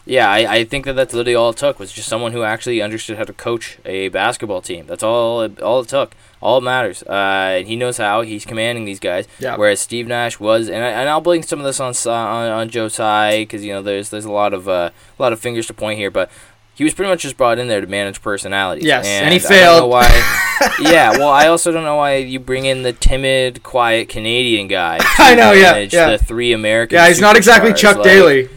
Yeah, 0.06 0.28
I, 0.30 0.38
I 0.56 0.64
think 0.64 0.84
that 0.84 0.92
that's 0.96 1.14
literally 1.14 1.34
all 1.34 1.48
it 1.50 1.56
took 1.56 1.78
was 1.78 1.90
just 1.90 2.08
someone 2.08 2.32
who 2.32 2.42
actually 2.42 2.82
understood 2.82 3.16
how 3.16 3.24
to 3.24 3.32
coach 3.32 3.78
a 3.86 4.08
basketball 4.08 4.60
team. 4.60 4.86
That's 4.86 5.02
all 5.02 5.40
it, 5.42 5.62
all 5.62 5.80
it 5.80 5.88
took. 5.88 6.12
All 6.44 6.58
it 6.58 6.60
matters. 6.60 7.02
Uh, 7.02 7.62
he 7.66 7.74
knows 7.74 7.96
how. 7.96 8.20
He's 8.20 8.44
commanding 8.44 8.84
these 8.84 9.00
guys. 9.00 9.26
Yeah. 9.38 9.56
Whereas 9.56 9.80
Steve 9.80 10.06
Nash 10.06 10.38
was, 10.38 10.68
and, 10.68 10.84
I, 10.84 10.88
and 10.90 11.08
I'll 11.08 11.22
blame 11.22 11.42
some 11.42 11.58
of 11.58 11.64
this 11.64 11.80
on 11.80 11.94
on, 12.12 12.50
on 12.50 12.68
Joe 12.68 12.88
Tsai 12.88 13.40
because 13.40 13.64
you 13.64 13.72
know 13.72 13.80
there's 13.80 14.10
there's 14.10 14.26
a 14.26 14.30
lot 14.30 14.52
of 14.52 14.68
uh, 14.68 14.90
a 15.18 15.22
lot 15.22 15.32
of 15.32 15.40
fingers 15.40 15.66
to 15.68 15.74
point 15.74 15.98
here, 15.98 16.10
but 16.10 16.30
he 16.74 16.84
was 16.84 16.92
pretty 16.92 17.08
much 17.08 17.22
just 17.22 17.38
brought 17.38 17.58
in 17.58 17.68
there 17.68 17.80
to 17.80 17.86
manage 17.86 18.20
personalities. 18.20 18.84
Yes, 18.84 19.06
and 19.06 19.32
he 19.32 19.36
I 19.36 19.38
don't 19.38 19.48
failed. 19.48 19.82
know 19.84 19.86
why. 19.86 20.70
yeah, 20.80 21.12
well, 21.12 21.30
I 21.30 21.46
also 21.46 21.72
don't 21.72 21.84
know 21.84 21.96
why 21.96 22.16
you 22.16 22.38
bring 22.38 22.66
in 22.66 22.82
the 22.82 22.92
timid, 22.92 23.62
quiet 23.62 24.10
Canadian 24.10 24.68
guy. 24.68 24.98
to 24.98 25.06
I 25.18 25.34
know, 25.34 25.52
yeah, 25.52 25.72
manage 25.72 25.94
yeah. 25.94 26.10
The 26.10 26.18
three 26.18 26.52
American. 26.52 26.96
Yeah, 26.96 27.08
he's 27.08 27.20
not 27.22 27.36
exactly. 27.38 27.72
Chuck 27.72 27.96
Like, 27.96 28.04
Daly. 28.04 28.48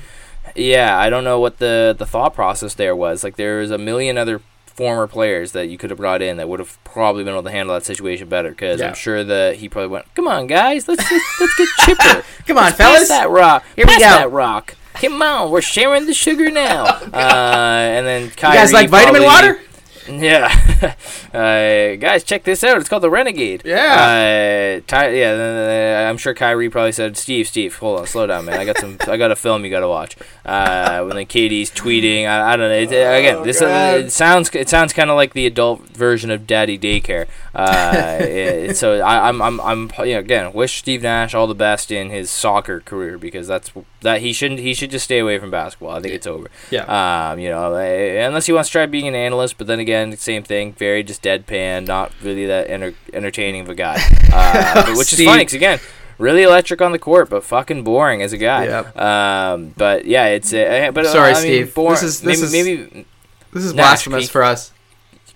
yeah, 0.56 0.98
I 0.98 1.10
don't 1.10 1.24
know 1.24 1.40
what 1.40 1.60
the 1.60 1.96
the 1.98 2.06
thought 2.06 2.34
process 2.36 2.74
there 2.74 2.96
was. 2.98 3.24
Like 3.24 3.38
there's 3.38 3.72
a 3.72 3.78
million 3.78 4.18
other 4.18 4.42
former 4.78 5.08
players 5.08 5.52
that 5.54 5.68
you 5.70 5.78
could 5.78 5.90
have 5.90 5.98
brought 5.98 6.22
in 6.22 6.38
that 6.38 6.48
would 6.48 6.60
have 6.60 6.78
probably 6.84 7.24
been 7.24 7.34
able 7.34 7.42
to 7.44 7.50
handle 7.52 7.74
that 7.74 7.84
situation 7.84 8.30
better. 8.30 8.52
Because 8.52 8.80
Yeah. 8.80 8.90
I'm 8.90 8.94
sure 8.94 9.24
that 9.24 9.56
he 9.56 9.68
probably 9.68 9.90
went, 9.90 10.06
"Come 10.14 10.28
on, 10.28 10.46
guys, 10.48 10.88
let's 10.88 11.04
let's, 11.12 11.40
let's 11.42 11.56
get 11.58 11.68
chipper. 11.86 12.24
Come 12.46 12.58
on, 12.60 12.66
Let's 12.66 12.78
fellas. 12.78 13.00
pass 13.00 13.08
that 13.10 13.30
rock. 13.30 13.64
Here 13.76 13.86
we 13.88 13.92
pass 13.94 14.00
go." 14.00 14.06
that 14.22 14.32
rock. 14.32 14.76
Come 14.94 15.22
on, 15.22 15.52
we're 15.52 15.62
sharing 15.62 16.06
the 16.06 16.14
sugar 16.14 16.50
now." 16.52 16.84
uh, 17.14 17.18
and 17.18 18.06
then 18.06 18.24
You 18.26 18.30
guys 18.36 18.72
like 18.72 18.90
vitamin 18.90 19.24
probably- 19.24 19.26
water? 19.56 19.62
Yeah, 20.28 20.48
uh, 21.34 21.96
guys, 21.98 22.24
check 22.24 22.44
this 22.44 22.64
out. 22.64 22.78
It's 22.78 22.88
called 22.90 23.04
the 23.04 23.10
Renegade. 23.10 23.62
Yeah. 23.66 24.80
uh, 24.80 24.82
Ty- 24.88 25.10
yeah. 25.14 26.06
uh, 26.06 26.10
I'm 26.10 26.18
sure 26.18 26.34
Kyrie 26.34 26.70
probably 26.70 26.92
said, 26.94 27.18
"Steve, 27.18 27.48
Steve, 27.48 27.76
hold 27.78 28.00
on, 28.00 28.08
slow 28.08 28.26
down, 28.26 28.46
man. 28.46 28.60
I 28.60 28.66
got 28.66 28.78
some. 28.78 28.98
I 29.08 29.18
got 29.18 29.32
a 29.32 29.36
film 29.36 29.66
you 29.66 29.70
got 29.72 29.82
to 29.82 29.88
watch." 29.88 30.16
Uh, 30.46 31.02
when 31.04 31.16
then 31.18 31.26
KD's 31.26 31.72
tweeting, 31.72 32.26
I, 32.28 32.54
I 32.54 32.56
don't 32.56 32.70
know. 32.70 32.76
It, 32.76 32.86
again, 32.88 33.44
this 33.44 33.62
uh, 33.62 34.02
it 34.06 34.12
sounds 34.12 34.50
it 34.56 34.70
sounds 34.70 34.94
kind 34.94 35.10
of 35.10 35.16
like 35.18 35.34
the 35.34 35.46
adult 35.46 35.82
version 35.90 36.32
of 36.32 36.48
Daddy 36.48 36.78
Daycare. 36.80 37.28
Uh, 37.54 38.18
it- 38.22 38.78
so 38.78 39.00
I, 39.02 39.28
I'm 39.28 39.42
I'm 39.42 39.60
I'm 39.62 39.92
you 40.06 40.14
know, 40.14 40.20
again 40.20 40.54
wish 40.54 40.78
Steve 40.80 41.02
Nash 41.04 41.34
all 41.34 41.48
the 41.48 41.56
best 41.56 41.92
in 41.92 42.10
his 42.12 42.30
soccer 42.32 42.80
career 42.82 43.18
because 43.18 43.48
that's 43.48 43.72
that 44.02 44.22
he 44.22 44.32
shouldn't 44.34 44.60
he 44.60 44.74
should 44.74 44.92
just 44.92 45.06
stay 45.06 45.20
away 45.20 45.40
from 45.40 45.50
basketball. 45.52 45.90
I 45.92 46.00
think 46.02 46.14
it's 46.14 46.28
over. 46.28 46.50
Yeah. 46.70 46.84
Um, 47.32 47.40
you 47.40 47.50
know, 47.50 47.74
uh, 47.76 48.28
unless 48.28 48.46
he 48.46 48.54
wants 48.54 48.70
to 48.70 48.74
try 48.74 48.86
being 48.86 49.08
an 49.08 49.16
analyst, 49.16 49.58
but 49.58 49.68
then 49.68 49.80
again, 49.80 50.16
same 50.18 50.44
thing. 50.44 50.74
Very 50.74 51.02
just 51.04 51.24
deadpan, 51.24 51.88
not 51.88 52.12
really 52.22 52.46
that 52.46 52.70
enter- 52.70 52.94
entertaining 53.14 53.62
of 53.62 53.70
a 53.70 53.76
guy. 53.76 53.98
Uh, 54.32 54.86
but- 54.86 54.98
which 54.98 55.14
is 55.14 55.24
funny 55.24 55.42
because 55.42 55.54
again, 55.56 55.80
really 56.20 56.44
electric 56.44 56.82
on 56.82 56.92
the 56.92 57.00
court, 57.00 57.30
but 57.30 57.44
fucking 57.44 57.84
boring 57.84 58.22
as 58.22 58.34
a 58.34 58.38
guy. 58.38 58.66
Yep. 58.66 58.98
Um, 58.98 59.74
but 59.78 60.06
yeah, 60.06 60.28
it's 60.28 60.54
uh, 60.54 60.92
but 60.94 61.06
uh, 61.06 61.12
Sorry, 61.12 61.32
I 61.32 61.34
mean, 61.34 61.42
Steve. 61.42 61.74
boring- 61.74 61.92
This 61.94 62.04
is- 62.04 62.22
this 62.22 62.52
maybe, 62.52 62.72
is- 62.74 62.92
maybe 62.92 63.06
This 63.54 63.64
is 63.64 63.74
blasphemous 63.74 64.26
he- 64.26 64.28
for 64.30 64.44
us. 64.44 64.72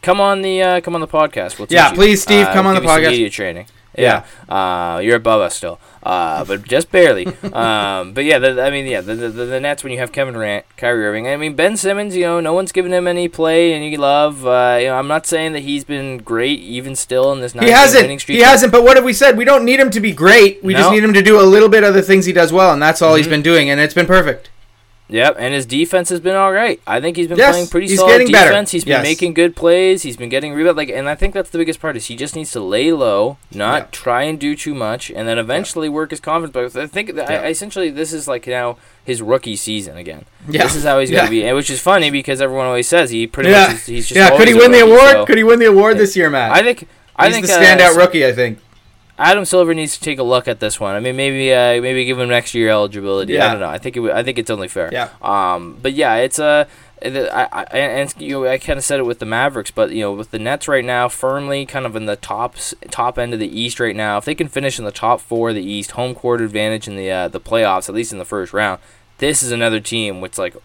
come 0.03 0.19
on 0.21 0.41
the 0.43 0.61
uh, 0.61 0.81
come 0.81 0.93
on 0.93 1.01
the 1.01 1.07
podcast. 1.07 1.57
We'll 1.57 1.67
Yeah, 1.71 1.89
you. 1.89 1.95
please, 1.95 2.21
Steve, 2.21 2.45
Uh, 2.45 2.53
come 2.53 2.67
on 2.67 2.75
the 2.75 2.81
podcast. 2.81 3.11
Media 3.11 3.29
training. 3.29 3.65
Yeah, 3.97 4.23
Uh, 4.47 4.99
you're 5.03 5.17
above 5.17 5.41
us 5.41 5.55
still, 5.55 5.79
uh, 6.03 6.45
but 6.45 6.63
just 6.63 6.91
barely. 6.91 7.25
um, 7.53 8.13
but 8.13 8.23
yeah, 8.23 8.39
the, 8.39 8.61
I 8.61 8.69
mean, 8.71 8.85
yeah, 8.87 9.01
the, 9.01 9.15
the 9.15 9.29
the 9.29 9.59
Nets 9.59 9.83
when 9.83 9.91
you 9.91 9.99
have 9.99 10.11
Kevin 10.13 10.33
Durant, 10.33 10.65
Kyrie 10.77 11.05
Irving. 11.05 11.27
I 11.27 11.35
mean, 11.35 11.55
Ben 11.55 11.75
Simmons. 11.75 12.15
You 12.15 12.23
know, 12.23 12.39
no 12.39 12.53
one's 12.53 12.71
given 12.71 12.93
him 12.93 13.05
any 13.07 13.27
play, 13.27 13.73
any 13.73 13.97
love. 13.97 14.45
Uh, 14.45 14.77
you 14.79 14.87
know, 14.87 14.95
I'm 14.95 15.07
not 15.09 15.25
saying 15.25 15.51
that 15.53 15.59
he's 15.63 15.83
been 15.83 16.19
great, 16.19 16.59
even 16.61 16.95
still 16.95 17.31
in 17.33 17.41
this. 17.41 17.51
He 17.53 17.69
hasn't. 17.69 18.03
Winning 18.03 18.19
streak. 18.19 18.37
He 18.37 18.43
hasn't. 18.43 18.71
But 18.71 18.83
what 18.83 18.95
have 18.95 19.03
we 19.05 19.13
said? 19.13 19.37
We 19.37 19.43
don't 19.45 19.65
need 19.65 19.79
him 19.79 19.89
to 19.91 19.99
be 19.99 20.13
great. 20.13 20.63
We 20.63 20.73
just 20.73 20.89
need 20.91 21.03
him 21.03 21.13
to 21.13 21.21
do 21.21 21.39
a 21.39 21.43
little 21.43 21.69
bit 21.69 21.83
of 21.83 21.93
the 21.93 22.01
things 22.01 22.25
he 22.25 22.33
does 22.33 22.53
well, 22.53 22.71
and 22.73 22.81
that's 22.81 23.01
all 23.01 23.15
he's 23.15 23.27
Mhm. 23.27 23.31
been 23.31 23.41
doing, 23.41 23.69
and 23.69 23.79
it's 23.81 23.93
been 23.93 24.05
perfect. 24.07 24.49
Yep, 25.11 25.35
and 25.37 25.53
his 25.53 25.65
defense 25.65 26.09
has 26.09 26.19
been 26.21 26.35
all 26.35 26.51
right. 26.53 26.79
I 26.87 27.01
think 27.01 27.17
he's 27.17 27.27
been 27.27 27.37
Yes, 27.37 27.51
playing 27.53 27.67
pretty 27.67 27.87
he's 27.87 27.99
solid 27.99 28.11
getting 28.13 28.31
better. 28.31 28.49
defense. 28.51 28.71
He's 28.71 28.85
been 28.85 28.91
Yes. 28.93 29.03
making 29.03 29.33
good 29.33 29.55
plays. 29.55 30.03
He's 30.03 30.15
been 30.15 30.29
getting 30.29 30.53
rebound. 30.53 30.77
Like, 30.77 30.89
and 30.89 31.09
I 31.09 31.15
think 31.15 31.33
that's 31.33 31.49
the 31.49 31.57
biggest 31.57 31.81
part 31.81 31.97
is 31.97 32.05
he 32.07 32.15
just 32.15 32.35
needs 32.35 32.51
to 32.53 32.61
lay 32.61 32.91
low, 32.93 33.37
not 33.53 33.77
Yeah. 33.81 33.85
try 33.91 34.23
and 34.23 34.39
do 34.39 34.55
too 34.55 34.73
much, 34.73 35.11
and 35.13 35.27
then 35.27 35.37
eventually 35.37 35.89
work 35.89 36.11
his 36.11 36.19
confidence. 36.21 36.73
But 36.73 36.81
I 36.83 36.87
think 36.87 37.11
Yeah. 37.15 37.23
I, 37.23 37.47
essentially 37.47 37.89
this 37.89 38.13
is 38.13 38.27
like 38.27 38.47
now 38.47 38.77
his 39.03 39.21
rookie 39.21 39.55
season 39.57 39.97
again. 39.97 40.25
Yeah. 40.49 40.63
This 40.63 40.75
is 40.75 40.83
how 40.85 40.99
he's 40.99 41.11
going 41.11 41.25
to 41.25 41.29
be, 41.29 41.43
and 41.43 41.55
which 41.57 41.69
is 41.69 41.81
funny 41.81 42.09
because 42.09 42.41
everyone 42.41 42.65
always 42.67 42.87
says 42.87 43.09
he 43.11 43.27
pretty 43.27 43.49
Yeah. 43.49 43.67
much 43.67 43.75
is, 43.75 43.85
he's 43.87 44.07
just 44.07 44.17
Yeah. 44.17 44.35
Could 44.37 44.47
he 44.47 44.53
win 44.53 44.71
the 44.71 44.79
award? 44.79 45.11
so- 45.11 45.25
Could 45.25 45.37
he 45.37 45.43
win 45.43 45.59
the 45.59 45.65
award 45.67 45.95
Yeah. 45.97 46.01
this 46.03 46.15
year, 46.15 46.29
Matt? 46.29 46.51
I 46.53 46.61
think 46.63 46.87
I 47.17 47.25
He's 47.27 47.35
think 47.35 47.47
the 47.47 47.53
uh, 47.55 47.61
standout 47.61 47.97
rookie. 47.97 48.25
I 48.25 48.31
think. 48.31 48.59
Adam 49.21 49.45
Silver 49.45 49.73
needs 49.75 49.97
to 49.97 50.03
take 50.03 50.17
a 50.17 50.23
look 50.23 50.47
at 50.47 50.59
this 50.59 50.79
one. 50.79 50.95
I 50.95 50.99
mean, 50.99 51.15
maybe 51.15 51.53
uh, 51.53 51.79
maybe 51.81 52.05
give 52.05 52.19
him 52.19 52.29
next 52.29 52.55
year 52.55 52.69
eligibility. 52.69 53.39
I 53.39 53.51
don't 53.51 53.59
know. 53.61 53.69
I 53.69 53.77
think 53.77 53.95
it, 53.95 53.99
w- 53.99 54.13
I 54.13 54.23
think 54.23 54.39
it's 54.39 54.49
only 54.49 54.67
fair. 54.67 54.89
Yeah. 54.91 55.09
Um. 55.21 55.77
But 55.81 55.93
yeah, 55.93 56.15
it's 56.15 56.39
a. 56.39 56.67
I, 57.03 57.47
I, 57.51 57.63
and 57.77 58.13
you 58.19 58.41
know, 58.41 58.47
I 58.47 58.57
kind 58.57 58.77
of 58.77 58.85
said 58.85 58.99
it 58.99 59.03
with 59.03 59.19
the 59.19 59.25
Mavericks, 59.25 59.71
but 59.71 59.91
you 59.91 60.01
know, 60.01 60.11
with 60.11 60.31
the 60.31 60.39
Nets 60.39 60.67
right 60.67 60.85
now, 60.85 61.07
firmly 61.07 61.65
kind 61.65 61.85
of 61.85 61.95
in 61.95 62.05
the 62.05 62.15
top 62.15 62.55
top 62.89 63.17
end 63.19 63.33
of 63.33 63.39
the 63.39 63.59
East 63.59 63.79
right 63.79 63.95
now. 63.95 64.17
If 64.17 64.25
they 64.25 64.35
can 64.35 64.47
finish 64.47 64.79
in 64.79 64.85
the 64.85 64.91
top 64.91 65.21
four 65.21 65.49
of 65.49 65.55
the 65.55 65.63
East, 65.63 65.91
home 65.91 66.15
court 66.15 66.41
advantage 66.41 66.87
in 66.87 66.95
the 66.95 67.11
uh, 67.11 67.27
the 67.27 67.39
playoffs, 67.39 67.89
at 67.89 67.95
least 67.95 68.11
in 68.11 68.17
the 68.19 68.25
first 68.25 68.53
round, 68.53 68.79
this 69.19 69.43
is 69.43 69.51
another 69.51 69.79
team 69.79 70.19
which 70.21 70.37
like 70.37 70.55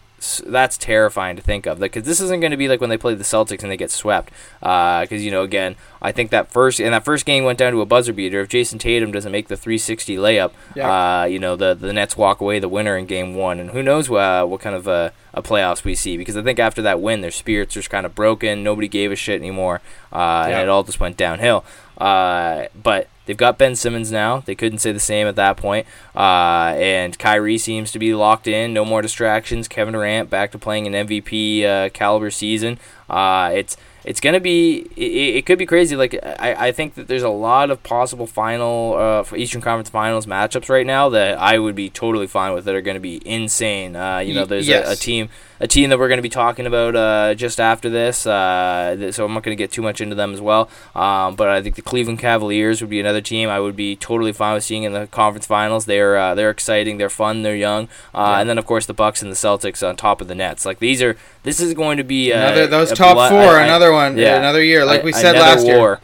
that's 0.46 0.78
terrifying 0.78 1.36
to 1.36 1.42
think 1.42 1.66
of 1.66 1.78
because 1.78 2.04
this 2.04 2.20
isn't 2.20 2.40
going 2.40 2.50
to 2.50 2.56
be 2.56 2.68
like 2.68 2.80
when 2.80 2.90
they 2.90 2.96
play 2.96 3.14
the 3.14 3.22
Celtics 3.22 3.62
and 3.62 3.70
they 3.70 3.76
get 3.76 3.90
swept. 3.90 4.32
Because 4.60 5.24
you 5.24 5.30
know, 5.30 5.42
again, 5.42 5.76
I 6.00 6.10
think 6.12 6.30
that 6.30 6.50
first 6.50 6.80
and 6.80 6.92
that 6.94 7.04
first 7.04 7.26
game 7.26 7.44
went 7.44 7.58
down 7.58 7.72
to 7.72 7.80
a 7.82 7.86
buzzer 7.86 8.12
beater. 8.12 8.40
If 8.40 8.48
Jayson 8.48 8.78
Tatum 8.78 9.12
doesn't 9.12 9.30
make 9.30 9.48
the 9.48 9.56
360 9.56 10.16
layup, 10.16 10.52
Yeah. 10.74 11.22
uh, 11.22 11.24
you 11.26 11.38
know 11.38 11.54
the 11.56 11.74
the 11.74 11.92
Nets 11.92 12.16
walk 12.16 12.40
away 12.40 12.58
the 12.58 12.68
winner 12.68 12.96
in 12.96 13.06
game 13.06 13.34
one, 13.34 13.60
and 13.60 13.70
who 13.70 13.82
knows 13.82 14.10
uh, 14.10 14.44
what 14.46 14.60
kind 14.60 14.74
of 14.74 14.86
a, 14.88 15.12
a 15.34 15.42
playoffs 15.42 15.84
we 15.84 15.94
see 15.94 16.16
because 16.16 16.36
I 16.36 16.42
think 16.42 16.58
after 16.58 16.80
that 16.82 17.00
win, 17.00 17.20
their 17.20 17.30
spirits 17.30 17.76
are 17.76 17.80
just 17.80 17.90
kind 17.90 18.06
of 18.06 18.14
broken. 18.14 18.62
Nobody 18.62 18.88
gave 18.88 19.12
a 19.12 19.16
shit 19.16 19.38
anymore, 19.40 19.80
uh, 20.12 20.46
Yeah. 20.48 20.54
and 20.58 20.62
it 20.62 20.68
all 20.70 20.82
just 20.82 20.98
went 20.98 21.16
downhill. 21.16 21.64
Uh, 21.98 22.66
but 22.82 23.08
they've 23.26 23.36
got 23.36 23.58
Ben 23.58 23.76
Simmons 23.76 24.10
now. 24.10 24.40
They 24.40 24.54
couldn't 24.54 24.78
say 24.78 24.92
the 24.92 25.00
same 25.00 25.26
at 25.26 25.36
that 25.36 25.56
point. 25.56 25.86
Uh, 26.14 26.74
and 26.76 27.18
Kyrie 27.18 27.58
seems 27.58 27.92
to 27.92 27.98
be 27.98 28.14
locked 28.14 28.46
in. 28.46 28.72
No 28.72 28.84
more 28.84 29.02
distractions. 29.02 29.68
Kevin 29.68 29.92
Durant 29.92 30.30
back 30.30 30.52
to 30.52 30.58
playing 30.58 30.86
an 30.86 31.06
MVP 31.06 31.64
uh, 31.64 31.88
caliber 31.90 32.30
season. 32.30 32.78
Uh, 33.10 33.50
it's 33.54 33.76
it's 34.04 34.20
gonna 34.20 34.40
be 34.40 34.86
it, 34.96 35.36
it 35.36 35.46
could 35.46 35.58
be 35.58 35.66
crazy. 35.66 35.96
Like 35.96 36.14
I, 36.22 36.68
I 36.68 36.72
think 36.72 36.94
that 36.94 37.08
there's 37.08 37.24
a 37.24 37.28
lot 37.28 37.70
of 37.70 37.82
possible 37.82 38.26
final 38.26 38.94
uh, 38.96 39.36
Eastern 39.36 39.60
Conference 39.60 39.90
Finals 39.90 40.26
matchups 40.26 40.68
right 40.68 40.86
now 40.86 41.08
that 41.10 41.38
I 41.38 41.58
would 41.58 41.74
be 41.74 41.90
totally 41.90 42.28
fine 42.28 42.54
with 42.54 42.64
that 42.64 42.74
are 42.74 42.80
gonna 42.80 43.00
be 43.00 43.20
insane. 43.28 43.96
Uh, 43.96 44.18
you 44.18 44.32
know, 44.32 44.46
there's 44.46 44.68
yes. 44.68 44.88
a, 44.88 44.92
a 44.92 44.96
team 44.96 45.28
a 45.60 45.66
team 45.66 45.90
that 45.90 45.98
we're 45.98 46.08
going 46.08 46.18
to 46.18 46.22
be 46.22 46.28
talking 46.28 46.66
about 46.66 46.94
uh, 46.96 47.34
just 47.34 47.58
after 47.60 47.88
this. 47.88 48.26
Uh, 48.26 48.94
th- 48.98 49.14
so 49.14 49.24
I'm 49.24 49.32
not 49.34 49.42
going 49.42 49.56
to 49.56 49.62
get 49.62 49.70
too 49.72 49.82
much 49.82 50.00
into 50.00 50.14
them 50.14 50.32
as 50.34 50.40
well. 50.40 50.68
Um, 50.94 51.34
but 51.36 51.48
I 51.48 51.62
think 51.62 51.76
the 51.76 51.82
Cleveland 51.82 52.18
Cavaliers 52.18 52.80
would 52.80 52.90
be 52.90 53.00
another 53.00 53.20
team 53.20 53.48
I 53.48 53.60
would 53.60 53.76
be 53.76 53.96
totally 53.96 54.32
fine 54.32 54.54
with 54.54 54.64
seeing 54.64 54.82
in 54.82 54.92
the 54.92 55.06
conference 55.06 55.46
finals. 55.46 55.86
They're 55.86 56.16
uh, 56.16 56.34
they're 56.34 56.50
exciting, 56.50 56.98
they're 56.98 57.08
fun, 57.08 57.42
they're 57.42 57.56
young, 57.56 57.84
uh, 58.14 58.18
Yeah. 58.18 58.40
and 58.40 58.48
then 58.50 58.58
of 58.58 58.66
course 58.66 58.86
the 58.86 58.94
Bucks 58.94 59.22
and 59.22 59.30
the 59.30 59.36
Celtics 59.36 59.86
on 59.86 59.96
top 59.96 60.20
of 60.20 60.28
the 60.28 60.34
Nets. 60.34 60.66
Like 60.66 60.78
these 60.78 61.00
are 61.02 61.16
this 61.42 61.60
is 61.60 61.72
going 61.74 61.96
to 61.96 62.04
be 62.04 62.32
Another 62.32 62.66
those 62.66 62.92
top 62.92 63.16
four. 63.30 63.38
I- 63.38 63.60
I- 63.60 63.64
another 63.64 63.92
one. 63.92 64.18
yeah. 64.18 64.36
Another 64.36 64.62
year, 64.62 64.84
like 64.84 65.02
we 65.04 65.12
said 65.12 65.36
last 65.36 65.66
year. 65.66 66.00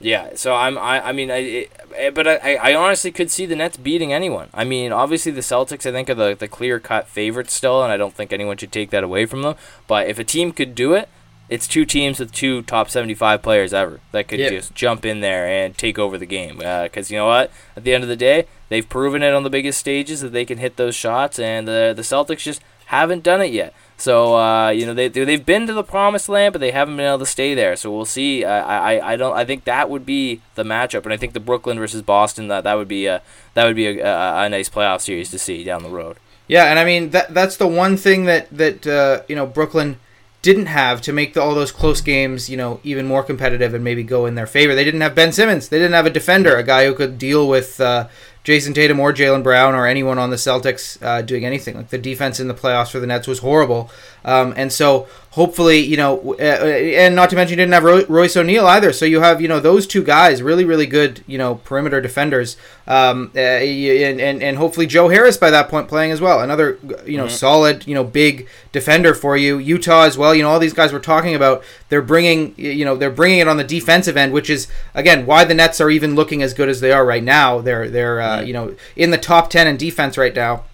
Yeah, 0.00 0.30
so 0.34 0.54
I'm 0.54 0.76
I, 0.76 1.08
I 1.08 1.12
mean 1.12 1.30
I 1.30 1.36
it, 1.36 1.72
Eh, 1.96 2.10
but 2.10 2.26
I, 2.26 2.56
I 2.56 2.74
honestly 2.74 3.12
could 3.12 3.30
see 3.30 3.46
the 3.46 3.56
Nets 3.56 3.76
beating 3.76 4.12
anyone. 4.12 4.48
I 4.52 4.64
mean, 4.64 4.92
obviously 4.92 5.32
the 5.32 5.40
Celtics 5.40 5.86
I 5.86 5.92
think 5.92 6.10
are 6.10 6.14
the, 6.14 6.34
the 6.34 6.48
clear 6.48 6.80
cut 6.80 7.06
favorites 7.06 7.52
still, 7.52 7.82
and 7.82 7.92
I 7.92 7.96
don't 7.96 8.14
think 8.14 8.32
anyone 8.32 8.56
should 8.56 8.72
take 8.72 8.90
that 8.90 9.04
away 9.04 9.26
from 9.26 9.42
them. 9.42 9.54
But 9.86 10.08
if 10.08 10.18
a 10.18 10.24
team 10.24 10.52
could 10.52 10.74
do 10.74 10.94
it, 10.94 11.08
it's 11.48 11.68
two 11.68 11.84
teams 11.84 12.18
with 12.18 12.32
two 12.32 12.62
top 12.62 12.88
seventy 12.88 13.14
five 13.14 13.42
players 13.42 13.74
ever 13.74 14.00
that 14.12 14.28
could 14.28 14.40
just 14.48 14.74
jump 14.74 15.04
in 15.04 15.20
there 15.20 15.46
and 15.46 15.76
take 15.76 15.98
over 15.98 16.16
the 16.16 16.26
game. 16.26 16.60
Uh, 16.60 16.84
because 16.84 17.10
you 17.10 17.18
know 17.18 17.26
what, 17.26 17.50
at 17.76 17.84
the 17.84 17.92
end 17.92 18.02
of 18.02 18.08
the 18.08 18.16
day, 18.16 18.46
they've 18.70 18.88
proven 18.88 19.22
it 19.22 19.34
on 19.34 19.42
the 19.42 19.50
biggest 19.50 19.78
stages 19.78 20.20
that 20.22 20.32
they 20.32 20.44
can 20.46 20.58
hit 20.58 20.76
those 20.76 20.94
shots, 20.94 21.38
and 21.38 21.68
the 21.68 21.92
the 21.94 22.02
Celtics 22.02 22.38
just 22.38 22.62
haven't 22.86 23.22
done 23.22 23.40
it 23.42 23.52
yet. 23.52 23.74
So 23.96 24.36
uh, 24.36 24.70
you 24.70 24.86
know 24.86 24.94
they 24.94 25.08
they- 25.08 25.24
they've 25.24 25.44
been 25.46 25.66
to 25.66 25.72
the 25.72 25.84
promised 25.84 26.28
land, 26.28 26.52
but 26.52 26.60
they 26.60 26.72
haven't 26.72 26.96
been 26.96 27.06
able 27.06 27.20
to 27.20 27.26
stay 27.26 27.54
there. 27.54 27.76
So 27.76 27.90
we'll 27.90 28.04
see. 28.04 28.44
I, 28.44 28.96
I, 28.96 29.12
I 29.12 29.16
don't. 29.16 29.36
I 29.36 29.44
think 29.44 29.64
that 29.64 29.88
would 29.88 30.04
be 30.04 30.40
the 30.56 30.64
matchup, 30.64 31.04
and 31.04 31.12
I 31.12 31.16
think 31.16 31.32
the 31.32 31.40
Brooklyn 31.40 31.78
versus 31.78 32.02
Boston 32.02 32.48
that 32.48 32.64
that 32.64 32.74
would 32.74 32.88
be 32.88 33.06
a 33.06 33.22
that 33.54 33.64
would 33.64 33.76
be 33.76 33.86
a, 33.86 34.04
a, 34.04 34.44
a 34.44 34.48
nice 34.48 34.68
playoff 34.68 35.00
series 35.00 35.30
to 35.30 35.38
see 35.38 35.62
down 35.64 35.82
the 35.82 35.88
road. 35.90 36.16
Yeah, 36.48 36.64
and 36.64 36.78
I 36.78 36.84
mean 36.84 37.10
that 37.10 37.32
that's 37.32 37.56
the 37.56 37.68
one 37.68 37.96
thing 37.96 38.24
that 38.24 38.48
that 38.50 38.86
uh, 38.86 39.22
you 39.28 39.36
know 39.36 39.46
Brooklyn 39.46 39.98
didn't 40.42 40.66
have 40.66 41.00
to 41.00 41.10
make 41.12 41.32
the, 41.32 41.40
all 41.40 41.54
those 41.54 41.72
close 41.72 42.02
games 42.02 42.50
you 42.50 42.56
know 42.56 42.78
even 42.84 43.06
more 43.06 43.22
competitive 43.22 43.72
and 43.72 43.82
maybe 43.82 44.02
go 44.02 44.26
in 44.26 44.34
their 44.34 44.46
favor. 44.46 44.74
They 44.74 44.84
didn't 44.84 45.00
have 45.00 45.14
Ben 45.14 45.32
Simmons. 45.32 45.68
They 45.68 45.78
didn't 45.78 45.94
have 45.94 46.04
a 46.06 46.10
defender, 46.10 46.56
a 46.56 46.62
guy 46.64 46.84
who 46.84 46.94
could 46.94 47.16
deal 47.18 47.48
with 47.48 47.80
uh, 47.80 48.08
Jayson 48.44 48.74
Tatum 48.74 49.00
or 49.00 49.12
Jaylen 49.12 49.42
Brown 49.42 49.74
or 49.74 49.86
anyone 49.86 50.18
on 50.18 50.28
the 50.28 50.36
Celtics 50.36 51.02
uh, 51.02 51.22
doing 51.22 51.46
anything. 51.46 51.76
Like 51.76 51.88
the 51.88 51.98
defense 51.98 52.38
in 52.38 52.46
the 52.46 52.54
playoffs 52.54 52.90
for 52.90 53.00
the 53.00 53.06
Nets 53.06 53.26
was 53.26 53.38
horrible, 53.38 53.90
um, 54.24 54.52
and 54.56 54.70
so 54.70 55.08
hopefully 55.30 55.78
you 55.78 55.96
know, 55.96 56.34
uh, 56.38 56.42
and 56.42 57.16
not 57.16 57.30
to 57.30 57.36
mention 57.36 57.58
you 57.58 57.62
didn't 57.62 57.72
have 57.72 57.84
Roy- 57.84 58.04
Royce 58.06 58.36
O'Neale 58.36 58.66
either. 58.66 58.92
So 58.92 59.06
you 59.06 59.20
have 59.20 59.40
you 59.40 59.48
know 59.48 59.60
those 59.60 59.86
two 59.86 60.02
guys, 60.02 60.42
really 60.42 60.64
really 60.66 60.86
good 60.86 61.24
you 61.26 61.38
know 61.38 61.56
perimeter 61.56 62.02
defenders, 62.02 62.58
um, 62.86 63.32
uh, 63.34 63.38
and, 63.38 64.20
and 64.20 64.42
and 64.42 64.58
hopefully 64.58 64.86
Joe 64.86 65.08
Harris 65.08 65.38
by 65.38 65.50
that 65.50 65.70
point 65.70 65.88
playing 65.88 66.10
as 66.10 66.20
well, 66.20 66.40
another 66.40 66.78
you 67.06 67.16
know 67.16 67.28
solid 67.28 67.86
you 67.86 67.94
know 67.94 68.04
big 68.04 68.46
defender 68.72 69.14
for 69.14 69.38
you. 69.38 69.58
Yuta 69.58 70.06
as 70.06 70.18
well. 70.18 70.34
You 70.34 70.42
know 70.42 70.50
all 70.50 70.60
these 70.60 70.74
guys 70.74 70.92
we're 70.92 70.98
talking 70.98 71.34
about, 71.34 71.64
they're 71.88 72.02
bringing 72.02 72.54
you 72.58 72.84
know 72.84 72.94
they're 72.94 73.10
bringing 73.10 73.38
it 73.38 73.48
on 73.48 73.56
the 73.56 73.64
defensive 73.64 74.18
end, 74.18 74.34
which 74.34 74.50
is 74.50 74.68
again 74.94 75.24
why 75.24 75.44
the 75.44 75.54
Nets 75.54 75.80
are 75.80 75.90
even 75.90 76.14
looking 76.14 76.42
as 76.42 76.52
good 76.52 76.68
as 76.68 76.80
they 76.80 76.92
are 76.92 77.06
right 77.06 77.24
now. 77.24 77.60
They're 77.60 77.88
they're 77.88 78.20
uh, 78.38 78.40
you 78.40 78.52
know 78.52 78.74
in 78.96 79.10
the 79.10 79.18
top 79.18 79.50
ten 79.50 79.66
in 79.66 79.76
defense 79.76 80.16
right 80.18 80.34
now 80.34 80.64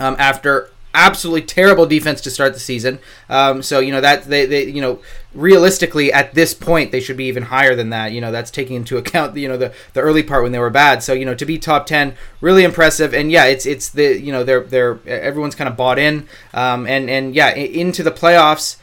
um, 0.00 0.16
after 0.18 0.70
absolutely 0.94 1.42
terrible 1.42 1.86
defense 1.86 2.20
to 2.20 2.30
start 2.30 2.52
the 2.52 2.60
season. 2.60 2.98
Um, 3.28 3.62
so 3.62 3.80
you 3.80 3.92
know 3.92 4.00
that 4.00 4.24
they, 4.24 4.46
they 4.46 4.66
you 4.66 4.80
know 4.80 5.00
realistically 5.34 6.12
at 6.12 6.34
this 6.34 6.52
point 6.52 6.92
they 6.92 7.00
should 7.00 7.16
be 7.16 7.24
even 7.24 7.44
higher 7.44 7.74
than 7.74 7.90
that. 7.90 8.12
You 8.12 8.20
know 8.20 8.32
that's 8.32 8.50
taking 8.50 8.76
into 8.76 8.98
account 8.98 9.36
you 9.36 9.48
know 9.48 9.56
the 9.56 9.72
the 9.92 10.00
early 10.00 10.22
part 10.22 10.42
when 10.42 10.52
they 10.52 10.58
were 10.58 10.70
bad. 10.70 11.02
So 11.02 11.12
you 11.12 11.24
know 11.24 11.34
to 11.34 11.46
be 11.46 11.58
top 11.58 11.86
ten, 11.86 12.14
really 12.40 12.64
impressive. 12.64 13.14
And 13.14 13.30
yeah, 13.30 13.44
it's 13.44 13.66
it's 13.66 13.88
the 13.88 14.20
you 14.20 14.32
know 14.32 14.44
they're 14.44 14.62
they're 14.62 14.98
everyone's 15.06 15.54
kind 15.54 15.68
of 15.68 15.76
bought 15.76 15.98
in. 15.98 16.28
Um, 16.52 16.86
and 16.86 17.08
and 17.08 17.34
yeah 17.34 17.50
into 17.54 18.02
the 18.02 18.12
playoffs. 18.12 18.76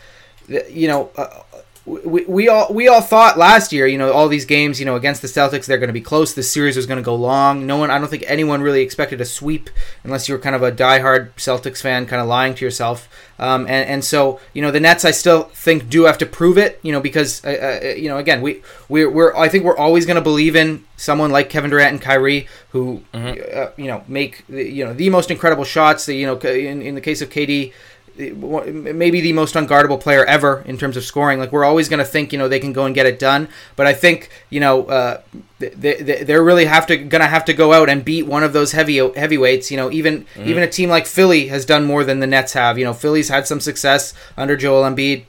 You 0.48 0.88
know. 0.88 1.12
Uh, 1.16 1.44
we, 1.86 2.24
we 2.26 2.48
all 2.48 2.72
we 2.74 2.88
all 2.88 3.02
thought 3.02 3.38
last 3.38 3.74
year, 3.74 3.88
you 3.88 3.98
know, 3.98 4.12
all 4.12 4.28
these 4.28 4.46
games, 4.46 4.80
you 4.80 4.86
know, 4.86 4.96
against 4.96 5.22
the 5.22 5.28
Celtics, 5.28 5.66
they're 5.66 5.78
going 5.78 5.88
to 5.88 5.94
be 5.94 6.02
close. 6.02 6.34
This 6.34 6.52
series 6.52 6.76
was 6.76 6.86
going 6.86 6.98
to 6.98 7.04
go 7.04 7.16
long. 7.16 7.66
No 7.66 7.78
one, 7.78 7.90
I 7.90 7.98
don't 7.98 8.10
think 8.10 8.24
anyone 8.28 8.62
really 8.62 8.82
expected 8.82 9.20
a 9.22 9.26
sweep, 9.26 9.70
unless 10.04 10.28
you 10.30 10.36
were 10.36 10.40
kind 10.40 10.56
of 10.56 10.62
a 10.62 10.72
diehard 10.72 11.32
Celtics 11.38 11.82
fan, 11.82 12.06
kind 12.06 12.22
of 12.22 12.28
lying 12.28 12.54
to 12.56 12.66
yourself. 12.66 13.10
Um, 13.40 13.62
and 13.62 13.90
and 13.90 14.06
so 14.06 14.40
you 14.54 14.62
know, 14.62 14.72
the 14.72 14.80
Nets, 14.80 15.06
I 15.06 15.12
still 15.12 15.44
think 15.54 15.90
do 15.90 16.04
have 16.04 16.18
to 16.20 16.26
prove 16.26 16.58
it, 16.58 16.80
you 16.84 16.92
know, 16.92 17.00
because 17.00 17.44
uh, 17.46 17.80
uh, 17.84 17.88
you 17.90 18.10
know, 18.10 18.18
again, 18.18 18.42
we 18.42 18.62
we're, 18.88 19.10
we're 19.10 19.36
I 19.36 19.48
think 19.50 19.64
we're 19.64 19.78
always 19.78 20.06
going 20.06 20.16
to 20.16 20.22
believe 20.22 20.56
in 20.56 20.86
someone 20.98 21.32
like 21.32 21.50
Kevin 21.50 21.70
Durant 21.72 21.94
and 21.94 22.02
Kyrie, 22.02 22.48
who 22.72 23.04
uh, 23.14 23.68
you 23.78 23.88
know 23.88 24.04
make 24.08 24.46
the- 24.48 24.70
you 24.70 24.86
know 24.86 24.94
the 24.94 25.10
most 25.10 25.32
incredible 25.32 25.64
shots. 25.64 26.06
The 26.06 26.14
you 26.16 26.26
know 26.28 26.38
in, 26.38 26.82
in 26.82 26.96
the 26.96 27.02
case 27.02 27.22
of 27.22 27.30
KD 27.30 27.74
maybe 28.20 29.22
the 29.22 29.32
most 29.32 29.56
unguardable 29.56 30.00
player 30.00 30.26
ever 30.26 30.62
in 30.66 30.78
terms 30.78 30.98
of 30.98 31.04
scoring. 31.04 31.40
Like 31.40 31.52
we're 31.52 31.64
always 31.64 31.88
going 31.88 32.00
to 32.00 32.06
think, 32.06 32.34
you 32.34 32.38
know, 32.38 32.50
they 32.50 32.60
can 32.60 32.74
go 32.74 32.86
and 32.86 32.94
get 32.94 33.06
it 33.06 33.18
done. 33.18 33.48
But 33.78 33.88
I 33.88 33.94
think, 33.94 34.30
you 34.50 34.60
know, 34.60 34.86
uh, 34.86 35.22
they, 35.60 35.96
they 35.96 36.24
they're 36.24 36.44
really 36.44 36.66
have 36.66 36.86
to 36.88 36.98
going 36.98 37.22
to 37.22 37.28
have 37.28 37.46
to 37.46 37.54
go 37.54 37.74
out 37.74 37.90
and 37.90 38.04
beat 38.04 38.24
one 38.24 38.44
of 38.44 38.52
those 38.52 38.74
heavy 38.74 38.98
heavyweights. 38.98 39.72
You 39.72 39.78
know, 39.78 39.90
even 39.92 40.26
even 40.38 40.64
a 40.64 40.68
team 40.68 40.90
like 40.90 41.06
Philly 41.06 41.48
has 41.48 41.66
done 41.66 41.86
more 41.86 42.04
than 42.04 42.20
the 42.20 42.28
Nets 42.28 42.54
have. 42.54 42.78
You 42.78 42.86
know, 42.86 42.94
Philly's 42.94 43.30
had 43.30 43.48
some 43.48 43.62
success 43.62 44.14
under 44.38 44.58
Joel 44.58 44.84
Embiid. 44.84 45.24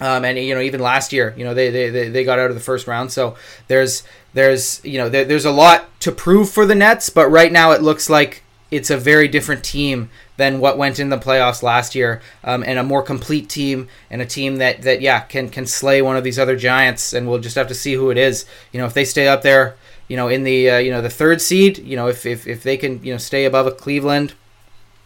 Um, 0.00 0.24
and 0.24 0.36
you 0.36 0.52
know 0.52 0.60
even 0.60 0.80
last 0.80 1.12
year 1.12 1.32
you 1.36 1.44
know 1.44 1.54
they, 1.54 1.70
they, 1.70 1.88
they, 1.88 2.08
they 2.08 2.24
got 2.24 2.40
out 2.40 2.48
of 2.48 2.56
the 2.56 2.62
first 2.62 2.88
round 2.88 3.12
so 3.12 3.36
there's 3.68 4.02
there's 4.34 4.84
you 4.84 4.98
know 4.98 5.08
there, 5.08 5.24
there's 5.24 5.44
a 5.44 5.52
lot 5.52 5.84
to 6.00 6.10
prove 6.10 6.50
for 6.50 6.66
the 6.66 6.74
Nets 6.74 7.08
but 7.08 7.28
right 7.28 7.52
now 7.52 7.70
it 7.70 7.82
looks 7.82 8.10
like 8.10 8.42
it's 8.72 8.90
a 8.90 8.96
very 8.96 9.28
different 9.28 9.62
team 9.62 10.10
than 10.36 10.60
what 10.60 10.78
went 10.78 10.98
in 10.98 11.10
the 11.10 11.18
playoffs 11.18 11.62
last 11.62 11.94
year, 11.94 12.20
um, 12.44 12.62
and 12.66 12.78
a 12.78 12.82
more 12.82 13.02
complete 13.02 13.48
team 13.48 13.88
and 14.10 14.22
a 14.22 14.26
team 14.26 14.56
that 14.56 14.82
that 14.82 15.00
yeah 15.00 15.20
can 15.20 15.48
can 15.48 15.66
slay 15.66 16.02
one 16.02 16.16
of 16.16 16.24
these 16.24 16.38
other 16.38 16.56
giants, 16.56 17.12
and 17.12 17.28
we'll 17.28 17.38
just 17.38 17.56
have 17.56 17.68
to 17.68 17.74
see 17.74 17.94
who 17.94 18.10
it 18.10 18.18
is. 18.18 18.46
You 18.72 18.80
know, 18.80 18.86
if 18.86 18.94
they 18.94 19.04
stay 19.04 19.28
up 19.28 19.42
there, 19.42 19.76
you 20.08 20.16
know, 20.16 20.28
in 20.28 20.44
the 20.44 20.70
uh, 20.70 20.78
you 20.78 20.90
know 20.90 21.02
the 21.02 21.10
third 21.10 21.40
seed, 21.40 21.78
you 21.78 21.96
know, 21.96 22.08
if, 22.08 22.26
if 22.26 22.46
if 22.46 22.62
they 22.62 22.76
can 22.76 23.02
you 23.04 23.12
know 23.12 23.18
stay 23.18 23.44
above 23.44 23.66
a 23.66 23.72
Cleveland. 23.72 24.34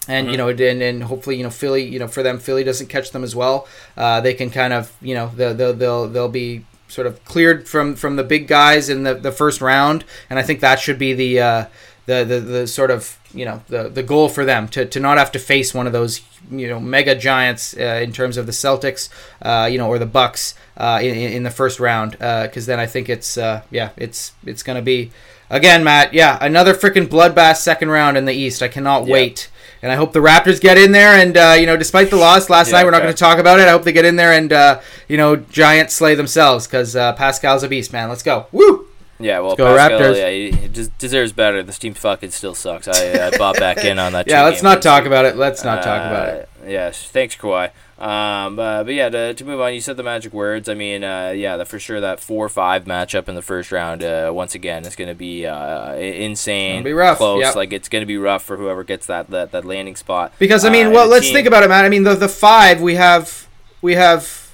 And 0.08 0.30
you 0.30 0.36
know, 0.36 0.50
and, 0.50 0.60
and 0.60 1.02
hopefully, 1.02 1.34
you 1.34 1.42
know, 1.42 1.50
Philly, 1.50 1.82
you 1.82 1.98
know, 1.98 2.06
for 2.06 2.22
them, 2.22 2.38
Philly 2.38 2.62
doesn't 2.62 2.86
catch 2.86 3.10
them 3.10 3.24
as 3.24 3.34
well. 3.34 3.66
Uh, 3.96 4.20
they 4.20 4.34
can 4.34 4.50
kind 4.50 4.72
of, 4.72 4.96
you 5.00 5.16
know, 5.16 5.32
they'll 5.34 5.52
they'll 5.52 5.72
they'll, 5.72 6.08
they'll 6.08 6.28
be 6.28 6.64
sort 6.86 7.08
of 7.08 7.24
cleared 7.24 7.68
from 7.68 7.96
from 7.96 8.14
the 8.14 8.22
big 8.22 8.46
guys 8.46 8.88
in 8.88 9.02
the, 9.02 9.14
the 9.14 9.32
first 9.32 9.60
round, 9.60 10.04
and 10.30 10.38
I 10.38 10.42
think 10.42 10.60
that 10.60 10.78
should 10.78 10.98
be 10.98 11.12
the 11.12 11.40
uh, 11.40 11.64
the, 12.06 12.24
the 12.24 12.40
the 12.40 12.66
sort 12.66 12.90
of 12.90 13.18
you 13.34 13.44
know 13.44 13.62
the 13.68 13.88
the 13.88 14.02
goal 14.02 14.28
for 14.28 14.44
them 14.44 14.68
to, 14.68 14.84
to 14.86 15.00
not 15.00 15.18
have 15.18 15.30
to 15.32 15.38
face 15.38 15.74
one 15.74 15.86
of 15.86 15.92
those 15.92 16.20
you 16.50 16.68
know 16.68 16.78
mega 16.80 17.14
giants 17.14 17.76
uh, 17.76 18.00
in 18.02 18.12
terms 18.12 18.36
of 18.36 18.46
the 18.46 18.52
Celtics, 18.52 19.08
uh, 19.42 19.66
you 19.70 19.76
know, 19.78 19.88
or 19.88 19.98
the 19.98 20.06
Bucks 20.06 20.54
uh, 20.76 21.00
in, 21.02 21.14
in 21.16 21.42
the 21.42 21.50
first 21.50 21.80
round, 21.80 22.12
because 22.12 22.66
then 22.66 22.78
I 22.80 22.86
think 22.86 23.08
it's 23.08 23.36
uh, 23.36 23.62
yeah 23.70 23.90
it's 23.96 24.32
it's 24.46 24.62
gonna 24.62 24.82
be 24.82 25.10
again 25.50 25.82
Matt 25.84 26.14
yeah 26.14 26.38
another 26.40 26.74
freaking 26.74 27.06
bloodbath 27.08 27.56
second 27.56 27.88
round 27.90 28.16
in 28.16 28.24
the 28.24 28.32
East. 28.34 28.62
I 28.62 28.68
cannot 28.68 29.06
Yeah. 29.06 29.12
wait. 29.12 29.48
and 29.82 29.92
I 29.92 29.96
hope 29.96 30.12
the 30.12 30.20
Raptors 30.20 30.60
get 30.60 30.78
in 30.78 30.92
there. 30.92 31.14
And 31.20 31.36
uh, 31.36 31.54
you 31.58 31.66
know, 31.66 31.76
despite 31.76 32.10
the 32.10 32.16
loss 32.16 32.48
last 32.48 32.68
Yeah, 32.68 32.78
night, 32.78 32.84
we're 32.84 32.90
not 32.92 32.98
okay. 32.98 33.06
going 33.06 33.14
to 33.14 33.20
talk 33.20 33.38
about 33.38 33.58
it. 33.60 33.68
I 33.68 33.72
hope 33.72 33.82
they 33.84 33.92
get 33.92 34.04
in 34.06 34.16
there 34.16 34.32
and 34.32 34.52
uh, 34.52 34.80
you 35.08 35.16
know, 35.16 35.36
giant 35.36 35.90
slay 35.90 36.14
themselves 36.14 36.66
because 36.66 36.96
uh, 36.96 37.12
Pascal's 37.12 37.62
a 37.62 37.68
beast, 37.68 37.92
man. 37.92 38.08
Let's 38.08 38.22
go, 38.22 38.46
woo! 38.52 38.86
Yeah, 39.18 39.40
well, 39.40 39.56
go 39.56 39.74
Pascal, 39.76 39.98
Raptors. 40.00 40.16
yeah, 40.16 40.30
he, 40.60 40.68
des- 40.68 40.90
deserves 40.98 41.32
better. 41.32 41.62
This 41.62 41.78
team 41.78 41.94
fucking 41.94 42.32
still 42.32 42.54
sucks. 42.54 42.86
I, 42.86 43.28
I 43.28 43.36
bought 43.38 43.56
back 43.58 43.78
in 43.78 43.98
on 43.98 44.12
that. 44.12 44.26
Yeah, 44.30 44.44
let's 44.44 44.62
not 44.62 44.82
talk 44.82 45.06
about 45.06 45.24
it. 45.24 45.36
Let's 45.36 45.64
not 45.64 45.82
talk 45.82 46.02
about 46.06 46.28
it. 46.30 46.42
Uh, 46.42 46.46
Yes, 46.68 47.04
thanks, 47.08 47.36
Kawhi. 47.36 47.70
Um, 47.96 48.58
uh, 48.58 48.82
but 48.82 48.92
yeah, 48.92 49.08
to, 49.08 49.34
to 49.34 49.44
move 49.44 49.60
on, 49.60 49.72
you 49.72 49.80
said 49.80 49.96
the 49.96 50.02
magic 50.02 50.32
words. 50.32 50.68
I 50.68 50.74
mean, 50.74 51.04
uh, 51.04 51.30
yeah, 51.34 51.56
the, 51.56 51.64
for 51.64 51.78
sure 51.78 52.00
that 52.00 52.18
four-five 52.18 52.84
matchup 52.86 53.28
in 53.28 53.36
the 53.36 53.40
first 53.42 53.70
round. 53.70 54.02
Uh, 54.02 54.32
once 54.34 54.56
again, 54.56 54.84
is 54.84 54.96
going 54.96 55.06
to 55.08 55.14
be 55.14 55.46
uh, 55.46 55.94
insane. 55.94 56.82
Be 56.82 56.92
rough, 56.92 57.18
Close. 57.18 57.40
yep. 57.40 57.54
Like 57.54 57.72
it's 57.72 57.88
going 57.88 58.02
to 58.02 58.06
be 58.06 58.18
rough 58.18 58.42
for 58.42 58.56
whoever 58.56 58.82
gets 58.82 59.06
that 59.06 59.30
that, 59.30 59.52
that 59.52 59.64
landing 59.64 59.94
spot. 59.94 60.32
Because 60.40 60.64
I 60.64 60.70
mean, 60.70 60.88
Uh, 60.88 60.90
well, 60.90 61.06
let's 61.08 61.26
team- 61.26 61.34
think 61.34 61.46
about 61.46 61.62
it, 61.62 61.68
man. 61.68 61.84
I 61.84 61.88
mean, 61.88 62.02
the 62.02 62.16
the 62.16 62.28
five 62.28 62.80
we 62.82 62.96
have 62.96 63.46
we 63.80 63.94
have 63.94 64.52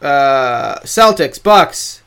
uh, 0.00 0.76
Celtics, 0.80 1.40
Bucks, 1.42 2.02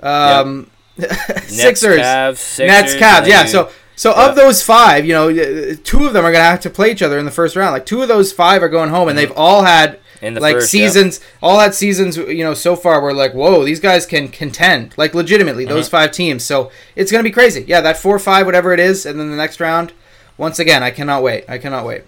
um, 0.00 0.70
Sixers, 1.46 1.98
Nets, 1.98 1.98
Cavs, 1.98 2.36
Sixers, 2.36 2.66
Nets, 2.68 2.94
Cavs. 2.94 3.26
Yeah. 3.26 3.44
So 3.46 3.70
so 3.96 4.10
Yeah. 4.10 4.28
of 4.28 4.36
those 4.36 4.62
five, 4.62 5.04
you 5.06 5.12
know, 5.12 5.74
two 5.84 6.06
of 6.06 6.12
them 6.12 6.24
are 6.24 6.32
gonna 6.32 6.44
have 6.44 6.60
to 6.60 6.70
play 6.70 6.90
each 6.90 7.02
other 7.02 7.18
in 7.18 7.24
the 7.24 7.30
first 7.30 7.56
round. 7.56 7.72
Like 7.72 7.86
two 7.86 8.02
of 8.02 8.08
those 8.08 8.32
five 8.32 8.62
are 8.62 8.68
going 8.68 8.90
home, 8.90 9.08
and 9.08 9.16
they've 9.18 9.32
all 9.36 9.62
had 9.62 9.98
like 10.22 10.56
first, 10.56 10.72
yeah. 10.72 10.86
seasons, 10.86 11.20
all 11.42 11.58
had 11.60 11.74
seasons. 11.74 12.16
You 12.16 12.44
know, 12.44 12.54
so 12.54 12.76
far 12.76 13.02
we're 13.02 13.12
like, 13.12 13.34
whoa, 13.34 13.64
these 13.64 13.80
guys 13.80 14.06
can 14.06 14.28
contend, 14.28 14.94
like 14.96 15.14
legitimately, 15.14 15.64
those 15.64 15.86
Mm-hmm. 15.86 15.90
five 15.96 16.12
teams. 16.12 16.44
So 16.44 16.70
it's 16.96 17.10
gonna 17.12 17.24
be 17.24 17.30
crazy. 17.30 17.64
Yeah, 17.68 17.80
that 17.82 17.96
four, 17.98 18.18
five, 18.18 18.46
whatever 18.46 18.72
it 18.72 18.80
is, 18.80 19.04
and 19.06 19.18
then 19.20 19.30
the 19.30 19.36
next 19.36 19.60
round. 19.60 19.92
Once 20.36 20.58
again, 20.58 20.82
I 20.82 20.90
cannot 20.90 21.22
wait. 21.22 21.44
I 21.48 21.58
cannot 21.58 21.84
wait. 21.86 22.02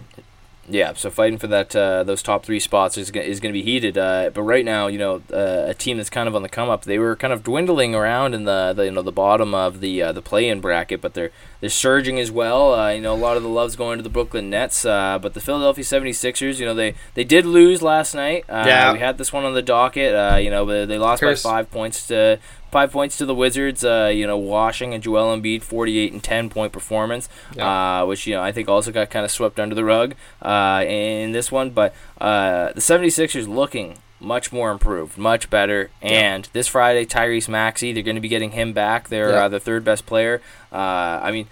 Yeah, 0.69 0.93
so 0.95 1.09
fighting 1.09 1.37
for 1.37 1.47
that 1.47 1.73
uh, 1.75 2.03
those 2.03 2.21
top 2.21 2.43
three 2.45 2.59
spots 2.59 2.97
is, 2.97 3.09
is 3.11 3.39
going 3.39 3.53
to 3.53 3.57
be 3.57 3.63
heated. 3.63 3.97
Uh, 3.97 4.31
but 4.33 4.41
right 4.43 4.65
now, 4.65 4.87
you 4.87 4.97
know, 4.97 5.21
uh, 5.31 5.69
a 5.69 5.73
team 5.73 5.95
that's 5.95 6.09
kind 6.09 6.27
of 6.27 6.35
on 6.35 6.41
the 6.41 6.49
come 6.49 6.69
up. 6.69 6.83
They 6.83 6.99
were 6.99 7.15
kind 7.15 7.31
of 7.31 7.41
dwindling 7.43 7.95
around 7.95 8.33
in 8.33 8.43
the, 8.43 8.73
the 8.75 8.83
you 8.85 8.91
know 8.91 9.01
the 9.01 9.11
bottom 9.13 9.53
of 9.55 9.79
the 9.79 10.01
uh, 10.01 10.11
the 10.11 10.21
play 10.21 10.49
in 10.49 10.59
bracket, 10.59 10.99
but 10.99 11.13
they're 11.13 11.31
they're 11.61 11.69
surging 11.69 12.19
as 12.19 12.31
well. 12.31 12.73
Uh, 12.73 12.89
you 12.91 12.99
know, 13.01 13.13
a 13.13 13.15
lot 13.15 13.37
of 13.37 13.43
the 13.43 13.49
love's 13.49 13.77
going 13.77 13.97
to 13.97 14.03
the 14.03 14.09
Brooklyn 14.09 14.49
Nets, 14.49 14.83
uh, 14.85 15.17
but 15.21 15.33
the 15.33 15.39
Philadelphia 15.39 15.83
76ers, 15.85 16.59
you 16.59 16.65
know, 16.65 16.73
they 16.73 16.95
they 17.13 17.23
did 17.23 17.45
lose 17.45 17.81
last 17.81 18.13
night. 18.13 18.43
Uh, 18.49 18.63
Yeah. 18.67 18.91
we 18.93 18.99
had 18.99 19.17
this 19.17 19.31
one 19.31 19.45
on 19.45 19.53
the 19.53 19.61
docket. 19.61 20.13
Uh, 20.13 20.35
you 20.35 20.49
know, 20.49 20.85
they 20.85 20.97
lost 20.97 21.21
Curse. 21.21 21.43
by 21.43 21.49
five 21.49 21.71
points 21.71 22.07
to 22.07 22.39
five 22.71 22.91
points 22.91 23.17
to 23.17 23.25
the 23.25 23.35
Wizards. 23.35 23.83
Uh, 23.83 24.11
you 24.13 24.25
know, 24.27 24.37
washing 24.37 24.93
and 24.93 25.01
Joel 25.03 25.35
Embiid 25.37 25.61
48 25.63 26.13
and 26.13 26.23
10 26.23 26.49
point 26.49 26.71
performance, 26.73 27.29
uh, 27.57 28.05
which 28.05 28.27
you 28.27 28.35
know 28.35 28.41
I 28.43 28.51
think 28.51 28.67
also 28.69 28.91
got 28.91 29.09
kind 29.09 29.25
of 29.25 29.31
swept 29.31 29.59
under 29.59 29.75
the 29.75 29.85
rug 29.85 30.15
uh, 30.41 30.83
in 30.87 31.31
this 31.31 31.51
one. 31.51 31.69
But 31.71 31.93
uh, 32.19 32.73
the 32.73 32.81
76ers 32.81 33.47
looking 33.47 33.97
much 34.19 34.51
more 34.51 34.71
improved, 34.71 35.17
much 35.17 35.49
better. 35.49 35.91
And 36.01 36.49
this 36.53 36.67
Friday, 36.67 37.05
Tyrese 37.05 37.47
Maxey, 37.47 37.93
they're 37.93 38.01
going 38.01 38.15
to 38.15 38.21
be 38.21 38.27
getting 38.27 38.51
him 38.51 38.73
back. 38.73 39.09
They're 39.09 39.29
Yeah. 39.29 39.45
uh, 39.45 39.49
the 39.49 39.59
third 39.59 39.83
best 39.83 40.05
player. 40.07 40.41
Uh, 40.71 40.75
I 41.21 41.31
mean, 41.31 41.47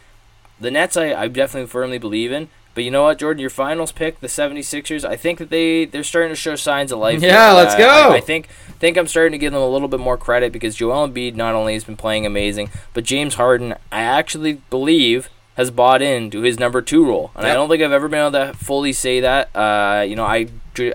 the 0.59 0.71
Nets, 0.71 0.97
I, 0.97 1.13
I 1.13 1.27
definitely 1.27 1.67
firmly 1.67 1.99
believe 1.99 2.31
in. 2.31 2.47
But 2.75 2.83
you 2.83 2.91
know 2.91 3.03
what, 3.03 3.17
Jordan? 3.17 3.41
Your 3.41 3.49
finals 3.49 3.91
pick, 3.91 4.19
the 4.19 4.27
76ers, 4.27 5.03
I 5.03 5.15
think 5.15 5.39
that 5.39 5.49
they, 5.49 5.85
they're 5.85 6.03
starting 6.03 6.29
to 6.31 6.35
show 6.35 6.55
signs 6.55 6.91
of 6.91 6.99
life. 6.99 7.21
Yeah, 7.23 7.53
let's 7.53 7.73
Uh, 7.73 7.77
go. 7.79 8.09
I, 8.11 8.15
I 8.17 8.19
think 8.21 8.47
think 8.79 8.97
I'm 8.97 9.07
starting 9.07 9.31
to 9.31 9.37
give 9.37 9.53
them 9.53 9.61
a 9.61 9.67
little 9.67 9.87
bit 9.87 9.99
more 10.01 10.17
credit 10.17 10.51
because 10.51 10.75
Joel 10.75 11.07
Embiid 11.07 11.33
not 11.35 11.55
only 11.55 11.73
has 11.73 11.83
been 11.85 11.95
playing 11.97 12.25
amazing, 12.25 12.69
but 12.93 13.03
James 13.05 13.35
Harden, 13.35 13.73
I 13.91 14.01
actually 14.01 14.61
believe, 14.69 15.29
has 15.55 15.71
bought 15.71 16.01
into 16.01 16.41
his 16.41 16.59
number 16.59 16.81
two 16.81 17.05
role. 17.05 17.31
And 17.33 17.47
I 17.47 17.53
don't 17.53 17.69
think 17.69 17.81
I've 17.81 17.93
ever 17.93 18.09
been 18.09 18.19
able 18.19 18.31
to 18.33 18.53
fully 18.57 18.91
say 18.91 19.21
that. 19.21 19.55
Uh, 19.55 20.01
you 20.05 20.17
know, 20.17 20.25
I 20.25 20.47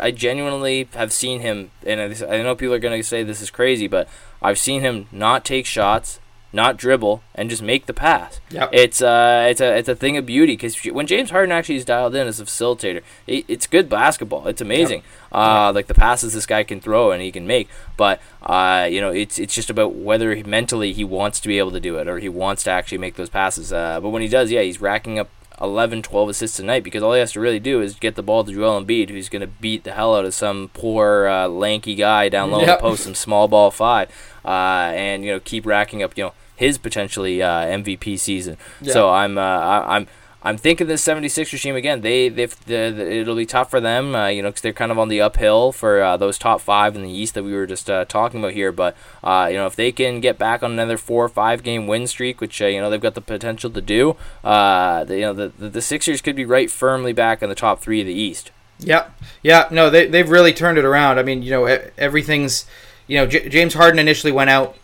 I 0.02 0.10
genuinely 0.10 0.86
have 0.92 1.10
seen 1.14 1.40
him, 1.40 1.70
and 1.86 1.98
I 1.98 2.34
I 2.34 2.42
know 2.42 2.54
people 2.54 2.74
are 2.74 2.78
going 2.78 3.00
to 3.00 3.02
say 3.02 3.22
this 3.22 3.40
is 3.40 3.50
crazy, 3.50 3.88
but 3.88 4.06
I've 4.42 4.58
seen 4.58 4.82
him 4.82 5.08
not 5.10 5.46
take 5.46 5.64
shots, 5.64 6.19
not 6.52 6.76
dribble, 6.76 7.22
and 7.34 7.48
just 7.48 7.62
make 7.62 7.86
the 7.86 7.94
pass. 7.94 8.40
Yep. 8.50 8.70
It's 8.72 9.00
uh, 9.02 9.46
it's 9.48 9.60
a 9.60 9.76
it's 9.76 9.88
a 9.88 9.94
thing 9.94 10.16
of 10.16 10.26
beauty 10.26 10.54
because 10.54 10.76
when 10.86 11.06
James 11.06 11.30
Harden 11.30 11.52
actually 11.52 11.76
is 11.76 11.84
dialed 11.84 12.14
in 12.14 12.26
as 12.26 12.40
a 12.40 12.44
facilitator, 12.44 13.02
it, 13.26 13.44
it's 13.48 13.66
good 13.66 13.88
basketball. 13.88 14.46
It's 14.48 14.60
amazing. 14.60 15.02
Uh, 15.32 15.70
like 15.74 15.86
the 15.86 15.94
passes 15.94 16.32
this 16.34 16.46
guy 16.46 16.64
can 16.64 16.80
throw 16.80 17.12
and 17.12 17.22
he 17.22 17.30
can 17.30 17.46
make, 17.46 17.68
but 17.96 18.20
uh, 18.42 18.88
you 18.90 19.00
know, 19.00 19.10
it's 19.10 19.38
it's 19.38 19.54
just 19.54 19.70
about 19.70 19.94
whether 19.94 20.34
he, 20.34 20.42
mentally 20.42 20.92
he 20.92 21.04
wants 21.04 21.38
to 21.40 21.48
be 21.48 21.58
able 21.58 21.70
to 21.70 21.80
do 21.80 21.96
it 21.98 22.08
or 22.08 22.18
he 22.18 22.28
wants 22.28 22.64
to 22.64 22.70
actually 22.70 22.98
make 22.98 23.14
those 23.14 23.28
passes. 23.30 23.72
Uh, 23.72 24.00
but 24.00 24.08
when 24.10 24.22
he 24.22 24.28
does, 24.28 24.50
yeah, 24.50 24.62
he's 24.62 24.80
racking 24.80 25.18
up 25.20 25.28
11, 25.60 26.00
12 26.02 26.30
assists 26.30 26.58
a 26.58 26.64
night 26.64 26.82
because 26.82 27.02
all 27.02 27.12
he 27.12 27.20
has 27.20 27.32
to 27.32 27.40
really 27.40 27.60
do 27.60 27.82
is 27.82 27.94
get 27.96 28.14
the 28.16 28.22
ball 28.22 28.42
to 28.42 28.52
Joel 28.52 28.82
Embiid, 28.82 29.10
who's 29.10 29.28
going 29.28 29.42
to 29.42 29.46
beat 29.46 29.84
the 29.84 29.92
hell 29.92 30.16
out 30.16 30.24
of 30.24 30.32
some 30.34 30.70
poor 30.72 31.26
uh, 31.28 31.46
lanky 31.48 31.94
guy 31.94 32.28
down 32.30 32.50
low 32.50 32.60
Yep. 32.62 32.78
the 32.78 32.82
post, 32.82 33.04
some 33.04 33.14
small 33.14 33.46
ball 33.46 33.70
five, 33.70 34.08
uh, 34.44 34.48
and 34.94 35.22
you 35.22 35.30
know 35.32 35.38
keep 35.40 35.66
racking 35.66 36.02
up 36.02 36.16
you 36.16 36.24
know 36.24 36.32
his 36.60 36.78
potentially 36.78 37.42
uh, 37.42 37.48
MVP 37.48 38.18
season. 38.18 38.58
Yeah. 38.80 38.92
So 38.92 39.10
I'm 39.10 39.36
uh, 39.38 39.40
I, 39.40 39.96
I'm. 39.96 40.06
I'm 40.42 40.56
thinking 40.56 40.86
this 40.86 41.04
76ers 41.04 41.60
team 41.60 41.76
again. 41.76 42.00
They 42.00 42.30
they've 42.30 42.58
the, 42.64 42.90
the, 42.96 43.12
it'll 43.12 43.36
be 43.36 43.44
tough 43.44 43.68
for 43.68 43.78
them, 43.78 44.14
uh, 44.14 44.28
you 44.28 44.40
know, 44.40 44.48
because 44.48 44.62
they're 44.62 44.72
kind 44.72 44.90
of 44.90 44.98
on 44.98 45.08
the 45.08 45.20
uphill 45.20 45.70
for 45.70 46.00
uh, 46.00 46.16
those 46.16 46.38
top 46.38 46.62
five 46.62 46.96
in 46.96 47.02
the 47.02 47.10
East 47.10 47.34
that 47.34 47.44
we 47.44 47.52
were 47.52 47.66
just 47.66 47.90
uh, 47.90 48.06
talking 48.06 48.40
about 48.40 48.54
here. 48.54 48.72
But 48.72 48.96
uh, 49.22 49.48
you 49.50 49.58
know, 49.58 49.66
if 49.66 49.76
they 49.76 49.92
can 49.92 50.18
get 50.20 50.38
back 50.38 50.62
on 50.62 50.72
another 50.72 50.96
four 50.96 51.22
or 51.26 51.28
five 51.28 51.62
game 51.62 51.86
win 51.86 52.06
streak, 52.06 52.40
which 52.40 52.62
uh, 52.62 52.66
you 52.68 52.80
know 52.80 52.88
they've 52.88 52.98
got 52.98 53.14
the 53.14 53.20
potential 53.20 53.68
to 53.68 53.82
do, 53.82 54.16
uh, 54.42 55.04
the, 55.04 55.16
you 55.16 55.26
know, 55.26 55.34
the, 55.34 55.48
the 55.58 55.68
the 55.68 55.82
Sixers 55.82 56.22
could 56.22 56.36
be 56.36 56.46
right 56.46 56.70
firmly 56.70 57.12
back 57.12 57.42
in 57.42 57.50
the 57.50 57.54
top 57.54 57.80
three 57.80 58.00
of 58.00 58.06
the 58.06 58.14
East. 58.14 58.50
Yeah, 58.78 59.10
yeah. 59.42 59.68
No, 59.70 59.90
they 59.90 60.06
they've 60.06 60.30
really 60.30 60.54
turned 60.54 60.78
it 60.78 60.86
around. 60.86 61.18
I 61.18 61.22
mean, 61.22 61.42
you 61.42 61.50
know, 61.50 61.66
everything's, 61.98 62.64
you 63.06 63.18
know, 63.18 63.26
J- 63.26 63.50
James 63.50 63.74
Harden 63.74 63.98
initially 63.98 64.32
went 64.32 64.48
out, 64.48 64.74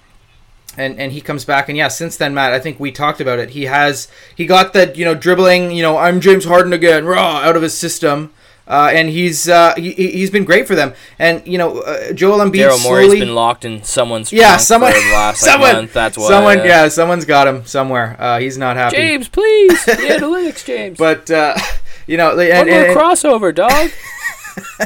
and 0.76 0.98
and 0.98 1.12
he 1.12 1.20
comes 1.20 1.44
back, 1.44 1.68
and 1.68 1.76
yeah, 1.76 1.88
since 1.88 2.16
then, 2.16 2.34
Matt, 2.34 2.52
I 2.52 2.60
think 2.60 2.78
we 2.80 2.90
talked 2.92 3.20
about 3.20 3.38
it. 3.38 3.50
He 3.50 3.64
has 3.64 4.08
he 4.34 4.46
got 4.46 4.72
that 4.74 4.96
you 4.96 5.04
know 5.04 5.14
dribbling, 5.14 5.70
you 5.70 5.82
know, 5.82 5.96
I'm 5.96 6.20
James 6.20 6.44
Harden 6.44 6.72
again, 6.72 7.04
raw 7.06 7.38
out 7.38 7.56
of 7.56 7.62
his 7.62 7.76
system. 7.76 8.32
Uh, 8.68 8.90
and 8.92 9.08
he's 9.08 9.48
uh, 9.48 9.72
he, 9.76 9.92
he- 9.92 10.10
he's 10.10 10.28
been 10.28 10.44
great 10.44 10.66
for 10.66 10.74
them, 10.74 10.92
and 11.20 11.46
you 11.46 11.56
know 11.56 11.78
uh, 11.82 12.12
Joel 12.12 12.38
Embiid 12.40 12.68
Daryl 12.68 12.82
Morey's 12.82 13.06
slowly. 13.06 13.20
been 13.20 13.32
locked 13.32 13.64
in 13.64 13.84
someone's 13.84 14.32
yeah, 14.32 14.56
someone, 14.56 14.90
last 14.90 15.40
like, 15.40 15.50
someone, 15.52 15.72
month. 15.76 15.92
That's 15.92 16.18
why. 16.18 16.26
someone, 16.26 16.58
uh, 16.58 16.64
yeah, 16.64 16.88
someone's 16.88 17.24
got 17.24 17.46
him 17.46 17.64
somewhere. 17.64 18.16
Uh, 18.18 18.40
he's 18.40 18.58
not 18.58 18.74
happy. 18.76 18.96
James, 18.96 19.28
please, 19.28 19.84
the 19.84 19.92
analytics, 20.18 20.64
James. 20.64 20.98
But 20.98 21.30
uh, 21.30 21.56
you 22.08 22.16
know, 22.16 22.30
and, 22.30 22.38
One 22.38 22.48
and, 22.50 22.68
more 22.68 22.86
and- 22.88 22.96
crossover, 22.96 23.54
dog. 23.54 23.90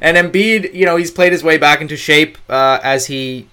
And 0.00 0.16
Embiid, 0.16 0.72
you 0.74 0.86
know, 0.86 0.96
he's 0.96 1.10
played 1.10 1.32
his 1.32 1.44
way 1.44 1.58
back 1.58 1.80
into 1.82 1.96
shape 1.96 2.38
uh, 2.48 2.80
as 2.82 3.06
he 3.06 3.46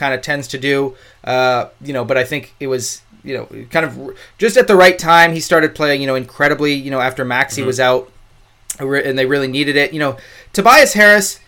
kind 0.00 0.14
of 0.14 0.22
tends 0.22 0.48
to 0.48 0.58
do. 0.58 0.96
Uh, 1.22 1.68
you 1.80 1.92
know, 1.92 2.04
but 2.04 2.16
I 2.16 2.24
think 2.24 2.54
it 2.58 2.66
was, 2.66 3.02
you 3.22 3.36
know, 3.36 3.46
kind 3.70 3.84
of 3.86 4.16
just 4.38 4.56
at 4.56 4.66
the 4.66 4.74
right 4.74 4.98
time. 4.98 5.32
He 5.32 5.40
started 5.40 5.74
playing, 5.74 6.00
you 6.00 6.06
know, 6.08 6.16
incredibly. 6.16 6.72
You 6.72 6.90
know, 6.90 7.00
after 7.00 7.24
Maxey 7.24 7.62
was 7.62 7.78
out, 7.78 8.10
and 8.80 9.16
they 9.18 9.26
really 9.26 9.46
needed 9.46 9.76
it. 9.76 9.92
You 9.92 10.00
know, 10.00 10.16
Tobias 10.52 10.94
Harris. 10.94 11.38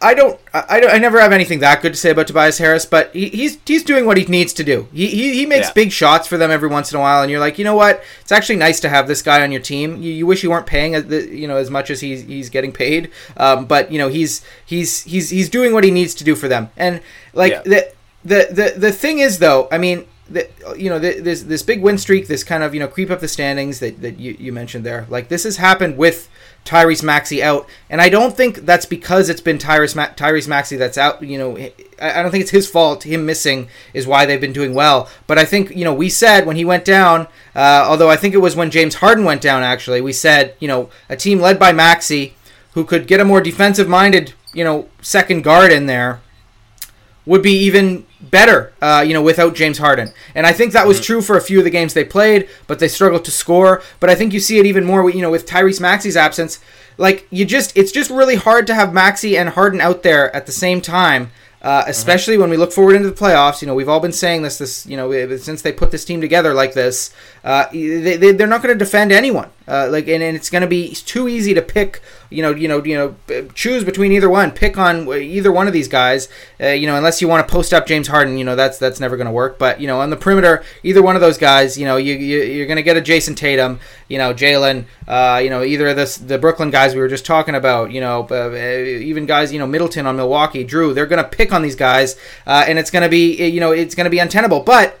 I, 0.00 0.14
don't, 0.14 0.38
I, 0.54 0.78
don't, 0.78 0.92
I 0.94 0.98
never 0.98 1.20
have 1.20 1.32
anything 1.32 1.58
that 1.58 1.82
good 1.82 1.92
to 1.94 1.98
say 1.98 2.10
about 2.10 2.28
Tobias 2.28 2.58
Harris, 2.58 2.86
but 2.86 3.12
he, 3.12 3.28
he's 3.30 3.58
he's 3.66 3.82
doing 3.82 4.06
what 4.06 4.16
he 4.16 4.24
needs 4.26 4.52
to 4.52 4.62
do. 4.64 4.86
He, 4.92 5.08
he, 5.08 5.34
he 5.34 5.44
makes 5.46 5.66
Yeah. 5.68 5.72
big 5.72 5.90
shots 5.92 6.28
for 6.28 6.36
them 6.36 6.50
every 6.52 6.68
once 6.68 6.92
in 6.92 6.98
a 6.98 7.00
while, 7.00 7.20
and 7.22 7.30
you're 7.30 7.40
like, 7.40 7.58
you 7.58 7.64
know 7.64 7.74
what? 7.74 8.02
It's 8.20 8.30
actually 8.30 8.56
nice 8.56 8.78
to 8.80 8.88
have 8.88 9.08
this 9.08 9.22
guy 9.22 9.42
on 9.42 9.50
your 9.50 9.60
team. 9.60 10.00
You, 10.00 10.12
you 10.12 10.24
wish 10.26 10.44
you 10.44 10.50
weren't 10.50 10.66
paying, 10.66 10.94
as 10.94 11.04
you 11.06 11.48
know, 11.48 11.56
as 11.56 11.68
much 11.70 11.90
as 11.90 12.00
he's 12.00 12.22
he's 12.22 12.48
getting 12.48 12.70
paid, 12.72 13.10
um, 13.38 13.66
but 13.66 13.90
you 13.90 13.98
know, 13.98 14.08
he's 14.08 14.42
he's 14.64 15.02
he's 15.02 15.30
he's 15.30 15.48
doing 15.48 15.72
what 15.72 15.82
he 15.82 15.90
needs 15.90 16.14
to 16.14 16.24
do 16.24 16.36
for 16.36 16.46
them. 16.46 16.70
And 16.76 17.00
like 17.32 17.52
Yeah. 17.52 17.62
the 17.64 17.92
the 18.24 18.48
the 18.52 18.74
the 18.80 18.92
thing 18.92 19.18
is, 19.18 19.38
though, 19.40 19.66
I 19.72 19.78
mean. 19.78 20.06
The, 20.30 20.48
you 20.76 20.90
know 20.90 20.98
this 20.98 21.42
this 21.42 21.62
big 21.62 21.80
win 21.80 21.96
streak, 21.96 22.26
this 22.26 22.44
kind 22.44 22.62
of 22.62 22.74
you 22.74 22.80
know 22.80 22.88
creep 22.88 23.10
up 23.10 23.20
the 23.20 23.28
standings 23.28 23.80
that, 23.80 24.02
that 24.02 24.18
you, 24.18 24.36
you 24.38 24.52
mentioned 24.52 24.84
there. 24.84 25.06
Like 25.08 25.28
this 25.28 25.44
has 25.44 25.56
happened 25.56 25.96
with 25.96 26.28
Tyrese 26.64 27.02
Maxey 27.02 27.42
out, 27.42 27.66
and 27.88 28.00
I 28.00 28.10
don't 28.10 28.36
think 28.36 28.66
that's 28.66 28.84
because 28.84 29.30
it's 29.30 29.40
been 29.40 29.56
Tyrese 29.56 29.96
Ma- 29.96 30.08
Tyrese 30.08 30.46
Maxey 30.46 30.76
that's 30.76 30.98
out. 30.98 31.22
You 31.22 31.38
know, 31.38 31.56
I, 31.56 31.72
I 32.00 32.22
don't 32.22 32.30
think 32.30 32.42
it's 32.42 32.50
his 32.50 32.68
fault. 32.68 33.04
Him 33.04 33.24
missing 33.24 33.68
is 33.94 34.06
why 34.06 34.26
they've 34.26 34.40
been 34.40 34.52
doing 34.52 34.74
well. 34.74 35.08
But 35.26 35.38
I 35.38 35.46
think 35.46 35.74
you 35.74 35.84
know 35.84 35.94
we 35.94 36.10
said 36.10 36.44
when 36.44 36.56
he 36.56 36.64
went 36.64 36.84
down, 36.84 37.22
uh, 37.56 37.86
although 37.88 38.10
I 38.10 38.16
think 38.16 38.34
it 38.34 38.38
was 38.38 38.54
when 38.54 38.70
James 38.70 38.96
Harden 38.96 39.24
went 39.24 39.40
down. 39.40 39.62
Actually, 39.62 40.02
we 40.02 40.12
said 40.12 40.54
you 40.60 40.68
know 40.68 40.90
a 41.08 41.16
team 41.16 41.40
led 41.40 41.58
by 41.58 41.72
Maxey 41.72 42.34
who 42.72 42.84
could 42.84 43.06
get 43.06 43.20
a 43.20 43.24
more 43.24 43.40
defensive 43.40 43.88
minded 43.88 44.34
you 44.52 44.64
know 44.64 44.88
second 45.00 45.42
guard 45.42 45.72
in 45.72 45.86
there 45.86 46.20
would 47.28 47.42
be 47.42 47.52
even 47.52 48.06
better, 48.22 48.72
uh, 48.80 49.04
you 49.06 49.12
know, 49.12 49.20
without 49.20 49.54
James 49.54 49.76
Harden. 49.76 50.10
And 50.34 50.46
I 50.46 50.52
think 50.52 50.72
that 50.72 50.86
was 50.86 50.98
true 50.98 51.20
for 51.20 51.36
a 51.36 51.42
few 51.42 51.58
of 51.58 51.64
the 51.64 51.70
games 51.70 51.92
they 51.92 52.02
played, 52.02 52.48
but 52.66 52.78
they 52.78 52.88
struggled 52.88 53.26
to 53.26 53.30
score. 53.30 53.82
But 54.00 54.08
I 54.08 54.14
think 54.14 54.32
you 54.32 54.40
see 54.40 54.58
it 54.58 54.64
even 54.64 54.84
more, 54.84 55.08
you 55.10 55.20
know, 55.20 55.30
with 55.30 55.46
Tyrese 55.46 55.78
Maxey's 55.78 56.16
absence. 56.16 56.58
Like 56.96 57.28
you 57.30 57.44
just, 57.44 57.76
it's 57.76 57.92
just 57.92 58.10
really 58.10 58.36
hard 58.36 58.66
to 58.68 58.74
have 58.74 58.94
Maxey 58.94 59.36
and 59.36 59.50
Harden 59.50 59.80
out 59.80 60.02
there 60.02 60.34
at 60.34 60.46
the 60.46 60.52
same 60.52 60.80
time. 60.80 61.30
Uh, 61.60 61.82
especially 61.88 62.38
when 62.38 62.50
we 62.50 62.56
look 62.56 62.72
forward 62.72 62.94
into 62.94 63.10
the 63.10 63.14
playoffs, 63.14 63.60
you 63.60 63.66
know 63.66 63.74
we've 63.74 63.88
all 63.88 63.98
been 63.98 64.12
saying 64.12 64.42
this. 64.42 64.58
This 64.58 64.86
you 64.86 64.96
know 64.96 65.36
since 65.38 65.60
they 65.60 65.72
put 65.72 65.90
this 65.90 66.04
team 66.04 66.20
together 66.20 66.54
like 66.54 66.72
this, 66.72 67.12
uh, 67.42 67.66
they, 67.72 68.16
they, 68.16 68.30
they're 68.30 68.46
not 68.46 68.62
going 68.62 68.72
to 68.72 68.78
defend 68.78 69.10
anyone. 69.10 69.50
Uh, 69.68 69.88
like, 69.90 70.08
and, 70.08 70.22
and 70.22 70.34
it's 70.34 70.48
going 70.48 70.62
to 70.62 70.68
be 70.68 70.94
too 70.94 71.28
easy 71.28 71.52
to 71.52 71.60
pick. 71.60 72.00
You 72.30 72.42
know, 72.42 72.54
you 72.54 72.68
know, 72.68 72.82
you 72.84 72.96
know, 72.96 73.48
choose 73.54 73.84
between 73.84 74.12
either 74.12 74.28
one. 74.28 74.50
Pick 74.50 74.78
on 74.78 75.08
either 75.08 75.52
one 75.52 75.66
of 75.66 75.72
these 75.72 75.88
guys. 75.88 76.28
Uh, 76.60 76.68
you 76.68 76.86
know, 76.86 76.96
unless 76.96 77.20
you 77.20 77.28
want 77.28 77.46
to 77.46 77.52
post 77.52 77.72
up 77.74 77.86
James 77.86 78.08
Harden, 78.08 78.38
you 78.38 78.44
know, 78.44 78.56
that's 78.56 78.78
that's 78.78 78.98
never 78.98 79.16
going 79.16 79.26
to 79.26 79.32
work. 79.32 79.58
But 79.58 79.80
you 79.80 79.86
know, 79.86 80.00
on 80.00 80.10
the 80.10 80.16
perimeter, 80.16 80.64
either 80.82 81.02
one 81.02 81.16
of 81.16 81.20
those 81.20 81.38
guys, 81.38 81.76
you 81.76 81.84
know, 81.84 81.96
you, 81.96 82.14
you 82.14 82.42
you're 82.42 82.66
going 82.66 82.76
to 82.76 82.82
get 82.82 82.96
a 82.96 83.00
Jayson 83.00 83.34
Tatum. 83.34 83.80
You 84.08 84.18
know, 84.18 84.32
Jaylen. 84.32 84.86
Uh, 85.06 85.40
you 85.42 85.50
know, 85.50 85.62
either 85.62 85.88
of 85.88 85.96
this 85.96 86.16
the 86.16 86.38
Brooklyn 86.38 86.70
guys 86.70 86.94
we 86.94 87.00
were 87.00 87.08
just 87.08 87.26
talking 87.26 87.54
about. 87.54 87.92
You 87.92 88.00
know, 88.00 88.26
uh, 88.30 88.52
even 88.54 89.26
guys. 89.26 89.52
You 89.52 89.58
know, 89.58 89.66
Middleton 89.66 90.06
on 90.06 90.16
Milwaukee, 90.16 90.64
Jrue. 90.64 90.94
They're 90.94 91.06
going 91.06 91.22
to 91.22 91.28
pick 91.28 91.52
on 91.52 91.62
these 91.62 91.76
guys, 91.76 92.16
uh, 92.46 92.64
and 92.66 92.78
it's 92.78 92.90
going 92.90 93.02
to 93.02 93.08
be 93.08 93.46
you 93.46 93.60
know 93.60 93.72
it's 93.72 93.94
going 93.94 94.04
to 94.04 94.10
be 94.10 94.18
untenable. 94.18 94.60
But 94.60 94.98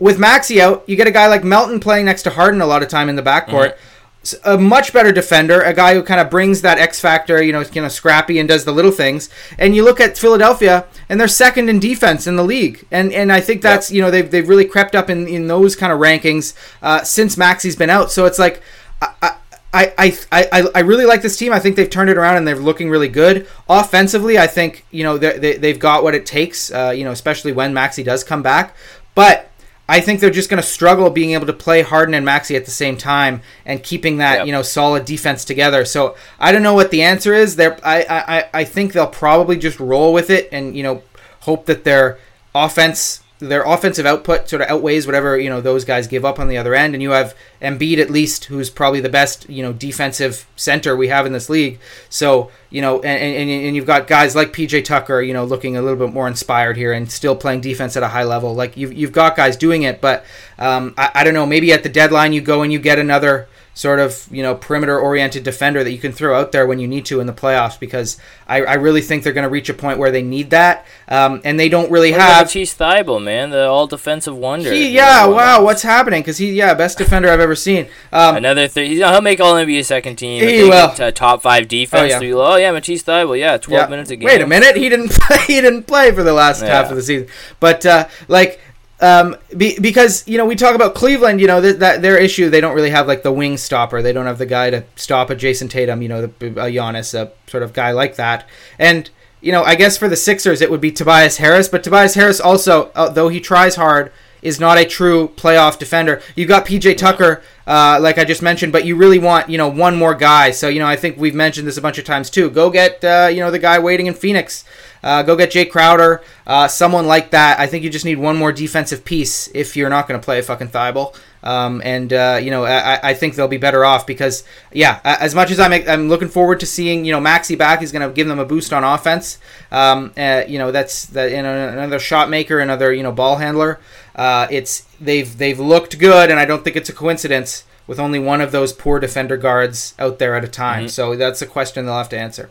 with 0.00 0.18
Maxey 0.18 0.60
out, 0.60 0.84
you 0.86 0.96
get 0.96 1.06
a 1.06 1.12
guy 1.12 1.26
like 1.26 1.44
Melton 1.44 1.80
playing 1.80 2.04
next 2.04 2.22
to 2.22 2.30
Harden 2.30 2.60
a 2.60 2.66
lot 2.66 2.82
of 2.82 2.88
time 2.88 3.08
in 3.08 3.16
the 3.16 3.22
backcourt. 3.22 3.74
Mm-hmm. 3.74 3.97
A 4.44 4.58
much 4.58 4.92
better 4.92 5.12
defender, 5.12 5.62
a 5.62 5.72
guy 5.72 5.94
who 5.94 6.02
kind 6.02 6.20
of 6.20 6.28
brings 6.28 6.60
that 6.62 6.76
X 6.76 7.00
factor, 7.00 7.42
you 7.42 7.52
know, 7.52 7.64
you 7.72 7.80
know, 7.80 7.88
scrappy 7.88 8.38
and 8.38 8.48
does 8.48 8.64
the 8.64 8.72
little 8.72 8.90
things. 8.90 9.30
And 9.58 9.74
you 9.74 9.84
look 9.84 10.00
at 10.00 10.18
Philadelphia, 10.18 10.86
and 11.08 11.18
they're 11.18 11.28
second 11.28 11.70
in 11.70 11.78
defense 11.78 12.26
in 12.26 12.36
the 12.36 12.44
league, 12.44 12.86
and 12.90 13.12
and 13.12 13.32
I 13.32 13.40
think 13.40 13.62
that's 13.62 13.90
you 13.90 14.02
know 14.02 14.10
they've 14.10 14.30
they've 14.30 14.48
really 14.48 14.64
crept 14.64 14.94
up 14.94 15.08
in 15.08 15.26
in 15.28 15.46
those 15.46 15.76
kind 15.76 15.92
of 15.92 16.00
rankings 16.00 16.54
uh, 16.82 17.02
since 17.04 17.36
Maxey's 17.36 17.76
been 17.76 17.90
out. 17.90 18.10
So 18.10 18.26
it's 18.26 18.38
like. 18.38 18.62
I, 19.00 19.36
I, 19.72 19.92
I, 20.32 20.48
I, 20.50 20.68
I 20.74 20.80
really 20.80 21.04
like 21.04 21.20
this 21.20 21.36
team. 21.36 21.52
I 21.52 21.60
think 21.60 21.76
they've 21.76 21.90
turned 21.90 22.08
it 22.08 22.16
around 22.16 22.38
and 22.38 22.48
they're 22.48 22.56
looking 22.56 22.88
really 22.88 23.08
good. 23.08 23.46
Offensively, 23.68 24.38
I 24.38 24.46
think 24.46 24.86
you 24.90 25.04
know 25.04 25.18
they, 25.18 25.58
they've 25.58 25.78
got 25.78 26.02
what 26.02 26.14
it 26.14 26.24
takes. 26.24 26.72
Uh, 26.72 26.92
you 26.96 27.04
know, 27.04 27.12
especially 27.12 27.52
when 27.52 27.74
Maxi 27.74 28.02
does 28.02 28.24
come 28.24 28.42
back. 28.42 28.74
But 29.14 29.50
I 29.90 30.00
think 30.00 30.20
they're 30.20 30.30
just 30.30 30.50
going 30.50 30.62
to 30.62 30.68
struggle 30.68 31.08
being 31.08 31.30
able 31.30 31.46
to 31.46 31.52
play 31.54 31.80
Harden 31.82 32.14
and 32.14 32.24
Maxey 32.24 32.56
at 32.56 32.66
the 32.66 32.70
same 32.70 32.96
time 32.98 33.40
and 33.64 33.82
keeping 33.82 34.18
that 34.18 34.38
Yep. 34.38 34.46
you 34.46 34.52
know 34.52 34.62
solid 34.62 35.04
defense 35.06 35.44
together. 35.44 35.84
So 35.86 36.14
I 36.38 36.52
don't 36.52 36.62
know 36.62 36.74
what 36.74 36.90
the 36.90 37.02
answer 37.02 37.32
is. 37.32 37.56
There, 37.56 37.78
I, 37.82 38.04
I, 38.52 38.60
I 38.60 38.64
think 38.64 38.92
they'll 38.92 39.06
probably 39.06 39.56
just 39.56 39.80
roll 39.80 40.12
with 40.12 40.28
it 40.30 40.48
and 40.52 40.76
you 40.76 40.82
know 40.82 41.02
hope 41.40 41.64
that 41.66 41.84
their 41.84 42.18
offense, 42.54 43.22
their 43.38 43.62
offensive 43.62 44.04
output 44.04 44.48
sort 44.48 44.62
of 44.62 44.68
outweighs 44.68 45.06
whatever 45.06 45.38
you 45.38 45.48
know 45.48 45.60
those 45.60 45.84
guys 45.84 46.06
give 46.08 46.24
up 46.24 46.38
on 46.38 46.48
the 46.48 46.56
other 46.56 46.74
end. 46.74 46.94
And 46.94 47.02
you 47.02 47.10
have 47.10 47.36
Embiid 47.62 47.98
at 47.98 48.10
least, 48.10 48.46
who's 48.46 48.70
probably 48.70 49.00
the 49.00 49.08
best 49.08 49.48
you 49.48 49.62
know 49.62 49.72
defensive 49.72 50.46
center 50.56 50.96
we 50.96 51.08
have 51.08 51.26
in 51.26 51.32
this 51.32 51.48
league. 51.48 51.78
So 52.08 52.50
you 52.70 52.82
know, 52.82 52.96
and, 52.96 53.34
and, 53.34 53.50
and 53.50 53.76
you've 53.76 53.86
got 53.86 54.06
guys 54.06 54.36
like 54.36 54.52
PJ 54.52 54.84
Tucker, 54.84 55.22
you 55.22 55.32
know, 55.32 55.44
looking 55.44 55.76
a 55.76 55.82
little 55.82 55.98
bit 55.98 56.12
more 56.12 56.28
inspired 56.28 56.76
here 56.76 56.92
and 56.92 57.10
still 57.10 57.34
playing 57.36 57.60
defense 57.60 57.96
at 57.96 58.02
a 58.02 58.08
high 58.08 58.24
level. 58.24 58.54
Like 58.54 58.76
you've 58.76 58.92
you've 58.92 59.12
got 59.12 59.36
guys 59.36 59.56
doing 59.56 59.82
it, 59.82 60.00
but 60.00 60.24
um, 60.58 60.94
I, 60.96 61.10
I 61.16 61.24
don't 61.24 61.34
know. 61.34 61.46
Maybe 61.46 61.72
at 61.72 61.82
the 61.82 61.88
deadline 61.88 62.32
you 62.32 62.40
go 62.40 62.62
and 62.62 62.72
you 62.72 62.78
get 62.78 62.98
another 62.98 63.48
sort 63.78 64.00
of 64.00 64.26
you 64.32 64.42
know 64.42 64.56
perimeter 64.56 64.98
oriented 64.98 65.44
defender 65.44 65.84
that 65.84 65.92
you 65.92 65.98
can 65.98 66.10
throw 66.10 66.36
out 66.36 66.50
there 66.50 66.66
when 66.66 66.80
you 66.80 66.88
need 66.88 67.04
to 67.06 67.20
in 67.20 67.28
the 67.28 67.32
playoffs 67.32 67.78
because 67.78 68.18
I, 68.48 68.62
I 68.62 68.74
really 68.74 69.00
think 69.00 69.22
they're 69.22 69.32
going 69.32 69.44
to 69.46 69.48
reach 69.48 69.68
a 69.68 69.74
point 69.74 70.00
where 70.00 70.10
they 70.10 70.20
need 70.20 70.50
that 70.50 70.84
um, 71.06 71.40
and 71.44 71.60
they 71.60 71.68
don't 71.68 71.88
really 71.88 72.10
What 72.10 72.20
have 72.20 72.46
Matisse 72.46 72.74
Thybulle, 72.74 73.22
man, 73.22 73.50
the 73.50 73.68
all 73.68 73.86
defensive 73.86 74.36
wonder. 74.36 74.72
he, 74.72 74.88
yeah 74.90 75.26
wow 75.26 75.62
what's 75.62 75.82
happening 75.82 76.22
because 76.22 76.38
he 76.38 76.50
yeah 76.54 76.74
best 76.74 76.98
defender 76.98 77.28
I've 77.30 77.38
ever 77.38 77.54
seen 77.54 77.86
um, 78.12 78.36
Another 78.38 78.66
th- 78.66 78.88
he's, 78.88 78.98
he'll 78.98 79.20
make 79.20 79.38
all 79.38 79.54
NBA 79.54 79.84
second 79.84 80.16
team. 80.16 80.42
He 80.42 80.64
will. 80.64 80.72
uh, 80.98 81.10
top 81.12 81.42
five 81.42 81.68
defense. 81.68 82.14
Oh, 82.14 82.20
yeah. 82.20 82.34
Oh 82.34 82.56
yeah, 82.56 82.72
Matisse 82.72 83.04
Thybulle, 83.04 83.38
yeah, 83.38 83.58
twelve 83.58 83.86
Yeah. 83.86 83.90
minutes 83.90 84.10
a 84.10 84.16
game. 84.16 84.26
Wait 84.26 84.40
a 84.40 84.46
minute, 84.48 84.74
he 84.76 84.88
didn't 84.88 85.10
play, 85.12 85.38
he 85.46 85.60
didn't 85.60 85.84
play 85.84 86.10
for 86.10 86.24
the 86.24 86.32
last 86.32 86.62
Yeah. 86.62 86.68
half 86.82 86.90
of 86.90 86.96
the 86.96 87.02
season. 87.02 87.28
But 87.60 87.86
uh, 87.86 88.08
like 88.26 88.60
um, 89.00 89.36
be, 89.56 89.78
because 89.78 90.26
you 90.26 90.38
know 90.38 90.46
we 90.46 90.56
talk 90.56 90.74
about 90.74 90.94
Cleveland, 90.94 91.40
you 91.40 91.46
know 91.46 91.60
th- 91.60 91.76
that 91.76 92.02
their 92.02 92.18
issue 92.18 92.50
they 92.50 92.60
don't 92.60 92.74
really 92.74 92.90
have 92.90 93.06
like 93.06 93.22
the 93.22 93.32
wing 93.32 93.56
stopper. 93.56 94.02
They 94.02 94.12
don't 94.12 94.26
have 94.26 94.38
the 94.38 94.46
guy 94.46 94.70
to 94.70 94.84
stop 94.96 95.30
a 95.30 95.36
Jayson 95.36 95.68
Tatum, 95.68 96.02
you 96.02 96.08
know, 96.08 96.22
the, 96.22 96.46
a 96.48 96.70
Giannis, 96.70 97.14
a 97.14 97.30
sort 97.46 97.62
of 97.62 97.72
guy 97.72 97.92
like 97.92 98.16
that. 98.16 98.48
And 98.78 99.08
you 99.40 99.52
know, 99.52 99.62
I 99.62 99.76
guess 99.76 99.96
for 99.96 100.08
the 100.08 100.16
Sixers 100.16 100.60
it 100.60 100.70
would 100.70 100.80
be 100.80 100.90
Tobias 100.90 101.36
Harris, 101.36 101.68
but 101.68 101.84
Tobias 101.84 102.14
Harris 102.14 102.40
also, 102.40 102.90
uh, 102.94 103.08
though 103.08 103.28
he 103.28 103.40
tries 103.40 103.76
hard, 103.76 104.10
is 104.42 104.60
not 104.60 104.78
a 104.78 104.84
true 104.84 105.28
playoff 105.36 105.78
defender. 105.78 106.22
You've 106.34 106.48
got 106.48 106.66
PJ 106.66 106.96
Tucker, 106.96 107.42
uh, 107.66 107.98
like 108.00 108.18
I 108.18 108.24
just 108.24 108.42
mentioned, 108.42 108.72
but 108.72 108.84
you 108.84 108.96
really 108.96 109.18
want 109.18 109.48
you 109.48 109.58
know 109.58 109.68
one 109.68 109.96
more 109.96 110.14
guy. 110.14 110.50
So 110.50 110.68
you 110.68 110.78
know 110.78 110.86
I 110.86 110.96
think 110.96 111.16
we've 111.18 111.34
mentioned 111.34 111.66
this 111.66 111.76
a 111.76 111.82
bunch 111.82 111.98
of 111.98 112.04
times 112.04 112.30
too. 112.30 112.50
Go 112.50 112.70
get 112.70 113.04
uh, 113.04 113.28
you 113.32 113.40
know 113.40 113.50
the 113.50 113.58
guy 113.58 113.78
waiting 113.78 114.06
in 114.06 114.14
Phoenix. 114.14 114.64
Uh, 115.02 115.22
go 115.22 115.36
get 115.36 115.50
Jay 115.50 115.64
Crowder, 115.64 116.22
uh, 116.46 116.66
someone 116.66 117.06
like 117.06 117.30
that. 117.30 117.60
I 117.60 117.66
think 117.66 117.84
you 117.84 117.90
just 117.90 118.04
need 118.04 118.18
one 118.18 118.36
more 118.36 118.52
defensive 118.52 119.04
piece 119.04 119.48
if 119.54 119.76
you're 119.76 119.90
not 119.90 120.08
going 120.08 120.20
to 120.20 120.24
play 120.24 120.40
a 120.40 120.42
fucking 120.42 120.68
Thybulle. 120.68 121.14
Um, 121.42 121.80
and 121.84 122.12
uh, 122.12 122.40
you 122.42 122.50
know, 122.50 122.64
I, 122.64 123.10
I 123.10 123.14
think 123.14 123.34
they'll 123.34 123.48
be 123.48 123.58
better 123.58 123.84
off 123.84 124.06
because, 124.06 124.44
yeah, 124.72 125.00
as 125.04 125.34
much 125.34 125.50
as 125.50 125.60
I'm, 125.60 125.72
I'm 125.72 126.08
looking 126.08 126.28
forward 126.28 126.60
to 126.60 126.66
seeing 126.66 127.04
you 127.04 127.12
know 127.12 127.20
Maxey 127.20 127.54
back, 127.54 127.80
he's 127.80 127.92
going 127.92 128.06
to 128.06 128.12
give 128.12 128.26
them 128.26 128.38
a 128.38 128.44
boost 128.44 128.72
on 128.72 128.82
offense. 128.84 129.38
Um, 129.70 130.12
uh, 130.16 130.42
you 130.48 130.58
know, 130.58 130.72
that's 130.72 131.06
that 131.06 131.30
you 131.30 131.42
know, 131.42 131.68
another 131.68 131.98
shot 131.98 132.28
maker, 132.28 132.58
another 132.58 132.92
you 132.92 133.02
know 133.02 133.12
ball 133.12 133.36
handler. 133.36 133.78
Uh, 134.18 134.46
it's 134.50 134.84
they've 135.00 135.38
they've 135.38 135.58
looked 135.60 135.98
good, 135.98 136.30
and 136.30 136.38
I 136.40 136.44
don't 136.44 136.64
think 136.64 136.76
it's 136.76 136.88
a 136.90 136.92
coincidence 136.92 137.64
with 137.86 137.98
only 138.00 138.18
one 138.18 138.40
of 138.42 138.52
those 138.52 138.72
poor 138.74 138.98
defender 139.00 139.36
guards 139.38 139.94
out 139.98 140.18
there 140.18 140.34
at 140.34 140.44
a 140.44 140.48
time. 140.48 140.86
Mhm. 140.86 140.90
So 140.90 141.16
that's 141.16 141.40
a 141.40 141.46
question 141.46 141.86
they'll 141.86 141.96
have 141.96 142.08
to 142.10 142.18
answer. 142.18 142.50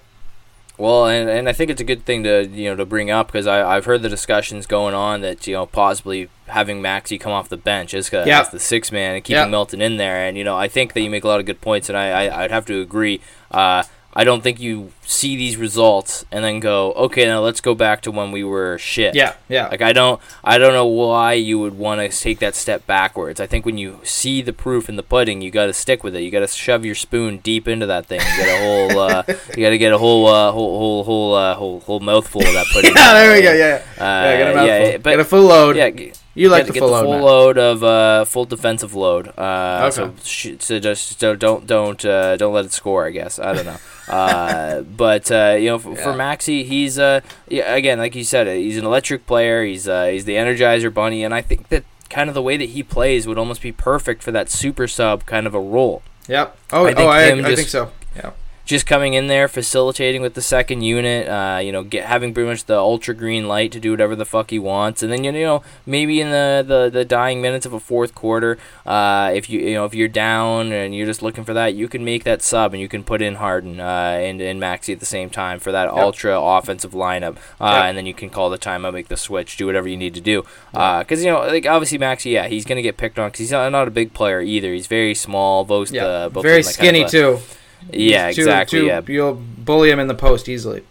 Well, 0.79 1.07
and, 1.07 1.27
and 1.29 1.49
I 1.49 1.53
think 1.53 1.71
it's 1.71 1.81
a 1.81 1.83
good 1.83 2.05
thing 2.05 2.23
to 2.23 2.45
you 2.47 2.69
know 2.69 2.75
to 2.75 2.85
bring 2.85 3.09
up 3.11 3.27
because 3.27 3.47
I 3.47 3.75
I've 3.75 3.85
heard 3.85 4.01
the 4.01 4.09
discussions 4.09 4.65
going 4.65 4.93
on 4.95 5.21
that 5.21 5.45
you 5.45 5.53
know 5.53 5.65
possibly 5.65 6.29
having 6.47 6.81
Maxey 6.81 7.17
come 7.17 7.31
off 7.33 7.49
the 7.49 7.57
bench 7.57 7.93
as, 7.93 8.09
Yeah. 8.13 8.39
as 8.41 8.49
the 8.49 8.59
six 8.59 8.91
man 8.91 9.15
and 9.15 9.23
keeping 9.23 9.41
Yeah. 9.43 9.47
Melton 9.49 9.81
in 9.81 9.97
there, 9.97 10.23
and 10.25 10.37
you 10.37 10.43
know 10.45 10.55
I 10.55 10.67
think 10.69 10.93
that 10.93 11.01
you 11.01 11.09
make 11.09 11.23
a 11.23 11.27
lot 11.27 11.39
of 11.41 11.45
good 11.45 11.59
points, 11.61 11.89
and 11.89 11.97
I, 11.97 12.25
I 12.27 12.43
I'd 12.43 12.51
have 12.51 12.65
to 12.67 12.79
agree. 12.79 13.19
Uh, 13.51 13.83
I 14.19 14.23
don't 14.23 14.41
think 14.41 14.59
you 14.59 14.91
see 15.05 15.37
these 15.37 15.57
results 15.57 16.25
and 16.31 16.43
then 16.43 16.59
go, 16.59 16.91
okay, 16.93 17.25
now 17.25 17.39
let's 17.41 17.61
go 17.61 17.75
back 17.75 18.01
to 18.01 18.09
when 18.11 18.31
we 18.31 18.43
were 18.43 18.79
shit. 18.79 19.13
Yeah, 19.13 19.35
yeah. 19.47 19.67
Like 19.67 19.83
I 19.83 19.93
don't, 19.93 20.19
I 20.43 20.57
don't 20.57 20.73
know 20.73 20.87
why 20.87 21.33
you 21.33 21.59
would 21.59 21.77
want 21.77 22.01
to 22.01 22.09
take 22.09 22.39
that 22.39 22.55
step 22.55 22.87
backwards. 22.87 23.39
I 23.39 23.45
think 23.45 23.63
when 23.63 23.77
you 23.77 23.99
see 24.03 24.41
the 24.41 24.53
proof 24.53 24.89
in 24.89 24.95
the 24.95 25.03
pudding, 25.03 25.41
you 25.41 25.51
got 25.51 25.67
to 25.67 25.73
stick 25.73 26.03
with 26.03 26.15
it. 26.15 26.23
You 26.23 26.31
got 26.31 26.39
to 26.39 26.47
shove 26.47 26.83
your 26.83 26.95
spoon 26.95 27.37
deep 27.37 27.67
into 27.67 27.85
that 27.85 28.07
thing. 28.07 28.19
You 28.21 28.37
get 28.43 28.49
a 28.59 28.63
whole, 28.65 28.99
uh, 29.01 29.23
you 29.55 29.63
got 29.63 29.69
to 29.69 29.77
get 29.77 29.93
a 29.93 29.99
whole, 29.99 30.25
uh, 30.25 30.51
whole, 30.51 30.79
whole, 30.79 31.03
whole, 31.03 31.35
uh, 31.35 31.53
whole, 31.53 31.79
whole 31.81 31.99
mouthful 31.99 32.41
of 32.41 32.53
that 32.53 32.65
pudding. 32.73 32.93
yeah, 32.95 33.13
there 33.13 33.33
we 33.35 33.41
go. 33.43 33.53
Yeah, 33.53 33.83
Uh, 33.99 34.03
yeah. 34.03 34.37
Get 34.37 34.41
a 34.51 34.55
mouthful. 34.55 34.67
yeah, 34.89 34.97
but 34.97 35.09
get 35.11 35.19
a 35.19 35.25
full 35.25 35.43
load. 35.43 35.75
yeah, 35.77 35.89
g- 35.91 36.13
you 36.33 36.49
like 36.49 36.65
the 36.65 36.73
get 36.73 36.79
full 36.79 36.89
the 36.89 37.01
full 37.03 37.11
Matt. 37.13 37.23
load 37.23 37.57
of 37.59 37.83
uh, 37.83 38.25
full 38.25 38.45
defensive 38.45 38.93
load. 38.95 39.27
Uh, 39.37 39.89
Okay. 39.91 39.91
So, 39.95 40.13
sh- 40.23 40.55
so 40.59 40.79
just 40.79 41.19
so 41.19 41.35
don't 41.35 41.65
don't 41.67 42.03
uh, 42.05 42.35
don't 42.37 42.53
let 42.53 42.65
it 42.65 42.73
score. 42.73 43.05
I 43.07 43.11
guess 43.11 43.37
I 43.39 43.53
don't 43.53 43.65
know. 43.65 43.77
Uh, 44.07 44.81
but 44.81 45.29
uh, 45.31 45.55
you 45.59 45.67
know, 45.69 45.75
f- 45.75 45.81
for 45.83 45.91
Yeah. 45.95 46.15
Maxey, 46.15 46.63
he's 46.63 46.97
uh, 46.97 47.21
yeah, 47.47 47.73
again, 47.75 47.99
like 47.99 48.15
you 48.15 48.23
said, 48.23 48.47
he's 48.47 48.77
an 48.77 48.85
electric 48.85 49.25
player. 49.27 49.63
He's 49.63 49.87
uh, 49.87 50.05
he's 50.05 50.25
the 50.25 50.35
Energizer 50.35 50.93
Bunny, 50.93 51.23
and 51.23 51.33
I 51.33 51.41
think 51.41 51.69
that 51.69 51.83
kind 52.09 52.29
of 52.29 52.35
the 52.35 52.41
way 52.41 52.55
that 52.57 52.69
he 52.69 52.83
plays 52.83 53.27
would 53.27 53.37
almost 53.37 53.61
be 53.61 53.71
perfect 53.71 54.23
for 54.23 54.31
that 54.31 54.49
super 54.49 54.87
sub 54.87 55.25
kind 55.25 55.45
of 55.45 55.53
a 55.53 55.59
role. 55.59 56.01
Yep. 56.27 56.57
Oh, 56.71 56.85
I 56.85 56.93
think 56.93 56.99
oh, 56.99 57.07
I, 57.07 57.31
I 57.31 57.55
think 57.55 57.67
so. 57.67 57.91
Yeah. 58.15 58.31
Just 58.67 58.85
coming 58.85 59.13
in 59.13 59.27
there, 59.27 59.47
facilitating 59.47 60.21
with 60.21 60.33
the 60.33 60.41
second 60.41 60.81
unit, 60.81 61.25
uh, 61.29 61.57
you 61.63 61.71
know, 61.71 61.83
get 61.83 62.03
having 62.03 62.33
pretty 62.33 62.49
much 62.49 62.65
the 62.65 62.77
ultra 62.77 63.15
green 63.15 63.47
light 63.47 63.71
to 63.71 63.79
do 63.79 63.91
whatever 63.91 64.13
the 64.13 64.25
fuck 64.25 64.49
he 64.49 64.59
wants, 64.59 65.01
and 65.01 65.09
then 65.09 65.23
you 65.23 65.31
know 65.31 65.63
maybe 65.85 66.19
in 66.19 66.31
the, 66.31 66.65
the, 66.67 66.89
the 66.89 67.05
dying 67.05 67.41
minutes 67.41 67.65
of 67.65 67.71
a 67.71 67.79
fourth 67.79 68.13
quarter, 68.13 68.57
uh, 68.85 69.31
if 69.33 69.49
you 69.49 69.61
you 69.61 69.73
know 69.73 69.85
if 69.85 69.95
you're 69.95 70.09
down 70.09 70.73
and 70.73 70.93
you're 70.93 71.05
just 71.05 71.21
looking 71.21 71.45
for 71.45 71.53
that, 71.53 71.75
you 71.75 71.87
can 71.87 72.03
make 72.03 72.25
that 72.25 72.41
sub 72.41 72.73
and 72.73 72.81
you 72.81 72.89
can 72.89 73.05
put 73.05 73.21
in 73.21 73.35
Harden 73.35 73.79
uh, 73.79 74.17
and 74.19 74.41
and 74.41 74.59
Maxey 74.59 74.91
at 74.91 74.99
the 74.99 75.05
same 75.05 75.29
time 75.29 75.59
for 75.59 75.71
that 75.71 75.85
Yep. 75.85 75.93
ultra 76.03 76.37
offensive 76.37 76.91
lineup, 76.91 77.37
uh, 77.61 77.71
Yep. 77.71 77.83
and 77.85 77.97
then 77.97 78.05
you 78.05 78.13
can 78.13 78.29
call 78.29 78.49
the 78.49 78.57
timeout, 78.57 78.91
make 78.93 79.07
the 79.07 79.15
switch, 79.15 79.55
do 79.55 79.65
whatever 79.65 79.87
you 79.87 79.95
need 79.95 80.13
to 80.15 80.19
do, 80.21 80.43
because 80.73 81.23
you 81.23 81.31
know 81.31 81.39
like 81.47 81.65
obviously 81.65 81.97
Maxey, 81.99 82.31
yeah, 82.31 82.49
he's 82.49 82.65
gonna 82.65 82.81
get 82.81 82.97
picked 82.97 83.17
on 83.17 83.29
because 83.29 83.39
he's 83.39 83.51
not, 83.51 83.71
not 83.71 83.87
a 83.87 83.91
big 83.91 84.13
player 84.13 84.41
either. 84.41 84.73
He's 84.73 84.87
very 84.87 85.15
small, 85.15 85.63
both 85.63 85.89
Yeah. 85.89 86.03
uh, 86.05 86.27
both 86.29 86.43
Very 86.43 86.57
like, 86.57 86.65
kind 86.65 86.73
skinny 86.75 87.01
of 87.03 87.07
a- 87.07 87.11
too. 87.11 87.39
Yeah, 87.91 88.31
Too- 88.31 88.41
exactly. 88.41 88.79
too- 88.81 88.85
yeah, 88.87 89.01
You'll 89.07 89.33
bully 89.35 89.89
him 89.91 89.99
in 89.99 90.07
the 90.07 90.15
post 90.15 90.47
easily. 90.49 90.83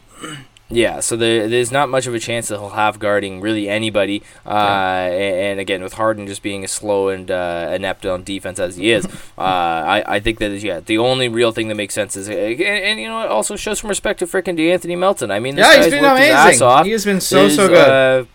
Yeah, 0.69 0.99
so 0.99 1.17
there, 1.17 1.47
there's 1.47 1.71
not 1.71 1.89
much 1.91 2.09
of 2.09 2.15
a 2.15 2.19
chance 2.19 2.49
that 2.49 2.59
he'll 2.59 2.71
have 2.71 2.99
guarding 2.99 3.41
really 3.41 3.69
anybody. 3.69 4.25
Uh, 4.45 4.51
and, 4.51 5.37
and 5.37 5.61
again, 5.61 5.81
with 5.81 5.93
Harden 5.93 6.27
just 6.27 6.43
being 6.43 6.65
as 6.65 6.73
slow 6.73 7.09
and 7.09 7.31
uh, 7.31 7.71
inept 7.73 8.05
on 8.05 8.25
defense 8.25 8.59
as 8.59 8.75
he 8.75 8.91
is, 8.91 9.05
uh, 9.39 9.41
I, 9.41 10.17
I 10.17 10.19
think 10.21 10.41
that 10.41 10.51
is 10.51 10.65
yeah 10.65 10.81
the 10.81 10.99
only 10.99 11.29
real 11.29 11.53
thing 11.53 11.69
that 11.69 11.77
makes 11.77 11.95
sense 11.95 12.17
is 12.17 12.27
and, 12.29 12.39
and 12.61 12.99
you 12.99 13.07
know 13.07 13.23
it 13.23 13.31
also 13.31 13.55
shows 13.55 13.79
some 13.79 13.89
respect 13.89 14.19
to 14.19 14.27
freaking 14.27 14.59
De'Anthony 14.59 14.99
Melton. 14.99 15.31
I 15.31 15.39
mean, 15.39 15.55
this 15.55 15.65
Yeah, 15.67 15.77
he's 15.77 15.85
guy's 15.87 15.93
been 15.93 16.03
worked 16.03 16.19
his 16.21 16.31
ass 16.31 16.61
amazing. 16.61 16.85
He 16.87 16.91
has 16.91 17.05
been 17.05 17.21
so 17.21 17.49
so 17.49 17.69
good. 17.69 18.29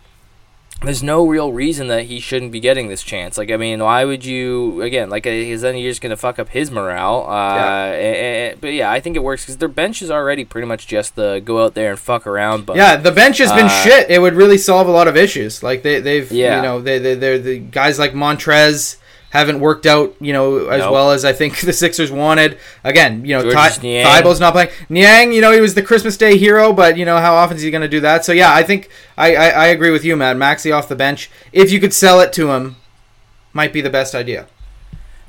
Uh, 0.82 0.86
there's 0.86 1.02
no 1.02 1.26
real 1.26 1.52
reason 1.52 1.88
that 1.88 2.04
he 2.06 2.18
shouldn't 2.20 2.50
be 2.52 2.60
getting 2.60 2.88
this 2.88 3.02
chance. 3.02 3.38
Like, 3.38 3.50
I 3.50 3.56
mean, 3.56 3.80
why 3.82 4.04
would 4.04 4.24
you? 4.24 4.82
Again, 4.82 5.10
like, 5.10 5.26
is 5.26 5.62
then 5.62 5.76
you're 5.76 5.90
just 5.90 6.00
gonna 6.00 6.16
fuck 6.16 6.38
up 6.38 6.48
his 6.50 6.70
morale. 6.70 7.24
Uh, 7.28 7.32
Yeah. 7.56 7.90
a- 7.92 8.50
a- 8.52 8.56
but 8.60 8.72
yeah, 8.72 8.90
I 8.90 9.00
think 9.00 9.16
it 9.16 9.22
works 9.22 9.42
because 9.44 9.58
their 9.58 9.68
bench 9.68 10.02
is 10.02 10.10
already 10.10 10.44
pretty 10.44 10.66
much 10.66 10.86
just 10.86 11.14
the 11.16 11.40
go 11.44 11.62
out 11.64 11.74
there 11.74 11.90
and 11.90 11.98
fuck 11.98 12.26
around. 12.26 12.66
But 12.66 12.76
yeah, 12.76 12.96
the 12.96 13.12
bench 13.12 13.38
has 13.38 13.52
been 13.52 13.66
uh, 13.66 13.82
shit. 13.82 14.10
It 14.10 14.20
would 14.20 14.34
really 14.34 14.58
solve 14.58 14.88
a 14.88 14.90
lot 14.92 15.08
of 15.08 15.16
issues. 15.16 15.62
Like 15.62 15.82
they, 15.82 16.00
they've, 16.00 16.30
Yeah. 16.30 16.56
you 16.56 16.62
know, 16.62 16.80
they, 16.80 16.98
they, 16.98 17.14
they're 17.14 17.38
the 17.38 17.58
guys 17.58 17.98
like 17.98 18.12
Montrezl 18.12 18.96
haven't 19.32 19.60
worked 19.60 19.86
out, 19.86 20.14
you 20.20 20.30
know, 20.34 20.66
as 20.68 20.80
Nope. 20.80 20.92
well 20.92 21.10
as 21.10 21.24
I 21.24 21.32
think 21.32 21.58
the 21.60 21.72
Sixers 21.72 22.12
wanted. 22.12 22.58
Again, 22.84 23.24
you 23.24 23.34
know, 23.34 23.50
Ty- 23.50 23.70
Thybulle's 23.70 24.40
not 24.40 24.52
playing. 24.52 24.68
Niang, 24.90 25.32
you 25.32 25.40
know, 25.40 25.52
he 25.52 25.60
was 25.60 25.72
the 25.74 25.82
Christmas 25.82 26.18
Day 26.18 26.36
hero, 26.36 26.72
but 26.74 26.98
you 26.98 27.06
know, 27.06 27.16
how 27.16 27.34
often 27.34 27.56
is 27.56 27.62
he 27.62 27.70
going 27.70 27.80
to 27.82 27.88
do 27.88 28.00
that? 28.00 28.26
So 28.26 28.32
yeah, 28.32 28.52
I 28.54 28.62
think 28.62 28.90
I, 29.16 29.34
I, 29.34 29.48
I 29.48 29.66
agree 29.68 29.90
with 29.90 30.04
you, 30.04 30.16
Matt. 30.16 30.36
Maxey 30.36 30.70
off 30.70 30.86
the 30.86 30.96
bench, 30.96 31.30
if 31.50 31.72
you 31.72 31.80
could 31.80 31.94
sell 31.94 32.20
it 32.20 32.32
to 32.34 32.50
him, 32.52 32.76
might 33.54 33.72
be 33.72 33.80
the 33.80 33.90
best 33.90 34.14
idea. 34.14 34.46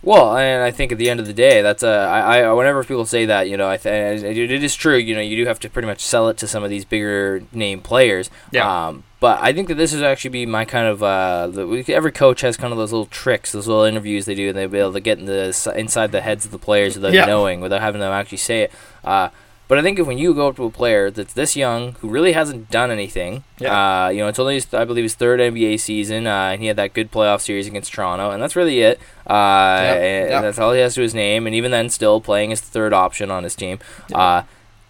Well, 0.02 0.36
and 0.38 0.62
I 0.62 0.72
think 0.72 0.92
at 0.92 0.98
the 0.98 1.10
end 1.10 1.22
of 1.22 1.28
the 1.28 1.34
day, 1.34 1.62
that's 1.62 1.82
a 1.82 1.88
I, 1.88 2.42
I 2.42 2.52
whenever 2.52 2.84
people 2.84 3.06
say 3.06 3.26
that, 3.28 3.48
you 3.48 3.56
know, 3.56 3.70
I 3.70 3.78
th- 3.78 4.22
it 4.22 4.38
it 4.52 4.62
is 4.64 4.76
true. 4.76 4.98
You 4.98 5.16
know, 5.16 5.22
you 5.22 5.38
do 5.38 5.46
have 5.46 5.62
to 5.62 5.70
pretty 5.70 5.88
much 5.88 6.02
sell 6.02 6.28
it 6.28 6.36
to 6.40 6.48
some 6.48 6.62
of 6.62 6.70
these 6.70 6.84
bigger 6.84 7.44
name 7.54 7.80
players. 7.80 8.30
Yeah. 8.52 8.88
Um, 8.88 9.06
but 9.24 9.40
I 9.42 9.54
think 9.54 9.70
that 9.70 9.76
this 9.76 9.94
is 9.94 10.02
actually 10.02 10.32
be 10.32 10.46
my 10.46 10.66
kind 10.66 10.86
of 10.86 11.02
uh, 11.02 11.48
the, 11.48 11.86
every 11.88 12.12
coach 12.12 12.42
has 12.42 12.58
kind 12.58 12.74
of 12.74 12.78
those 12.78 12.92
little 12.92 13.06
tricks, 13.06 13.54
those 13.54 13.68
little 13.70 13.86
interviews 13.86 14.26
they 14.26 14.36
do, 14.36 14.50
and 14.50 14.58
they'll 14.58 14.68
be 14.68 14.80
able 14.80 14.92
to 14.92 15.00
get 15.00 15.18
in 15.18 15.26
the 15.28 15.46
inside 15.78 16.12
the 16.12 16.20
heads 16.20 16.44
of 16.44 16.52
the 16.52 16.58
players 16.60 16.96
without 16.96 17.14
Yeah. 17.14 17.24
knowing, 17.24 17.62
without 17.62 17.80
having 17.80 18.02
them 18.02 18.12
actually 18.12 18.40
say 18.40 18.64
it. 18.64 18.72
Uh, 19.02 19.30
but 19.70 19.78
I 19.78 19.82
think 19.82 19.98
if 19.98 20.06
when 20.06 20.18
you 20.18 20.34
go 20.34 20.50
up 20.50 20.58
to 20.58 20.66
a 20.66 20.70
player 20.70 21.10
that's 21.10 21.32
this 21.34 21.56
young, 21.56 21.94
who 22.02 22.10
really 22.10 22.34
hasn't 22.34 22.70
done 22.70 22.92
anything, 22.92 23.46
Yeah. 23.60 24.08
uh, 24.08 24.10
you 24.10 24.18
know, 24.20 24.28
it's 24.28 24.40
only 24.40 24.56
his, 24.56 24.74
I 24.74 24.84
believe 24.84 25.04
his 25.06 25.16
third 25.16 25.40
NBA 25.40 25.78
season, 25.80 26.28
uh, 26.28 26.50
and 26.52 26.60
he 26.62 26.68
had 26.68 26.76
that 26.76 26.94
good 26.94 27.10
playoff 27.10 27.40
series 27.40 27.66
against 27.66 27.94
Toronto, 27.94 28.30
and 28.32 28.44
that's 28.44 28.58
really 28.58 28.82
it. 28.82 29.00
Uh, 29.26 30.42
that's 30.42 30.60
all 30.60 30.74
he 30.74 30.82
has 30.82 30.96
to 30.96 31.02
his 31.02 31.14
name, 31.16 31.48
and 31.48 31.56
even 31.56 31.72
then, 31.72 31.90
still 31.90 32.20
playing 32.20 32.50
his 32.50 32.60
third 32.60 32.92
option 32.92 33.32
on 33.32 33.44
his 33.46 33.56
team. 33.56 33.80
Uh, 34.14 34.44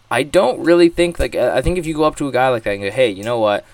I 0.10 0.24
don't 0.24 0.60
really 0.60 0.90
think 0.90 1.18
like 1.20 1.36
I 1.36 1.62
think 1.62 1.78
if 1.80 1.86
you 1.88 1.94
go 1.96 2.04
up 2.04 2.16
to 2.18 2.28
a 2.28 2.32
guy 2.32 2.50
like 2.50 2.64
that 2.64 2.72
and 2.74 2.84
go, 2.84 2.92
hey, 2.92 3.10
you 3.10 3.24
know 3.24 3.40
what? 3.40 3.66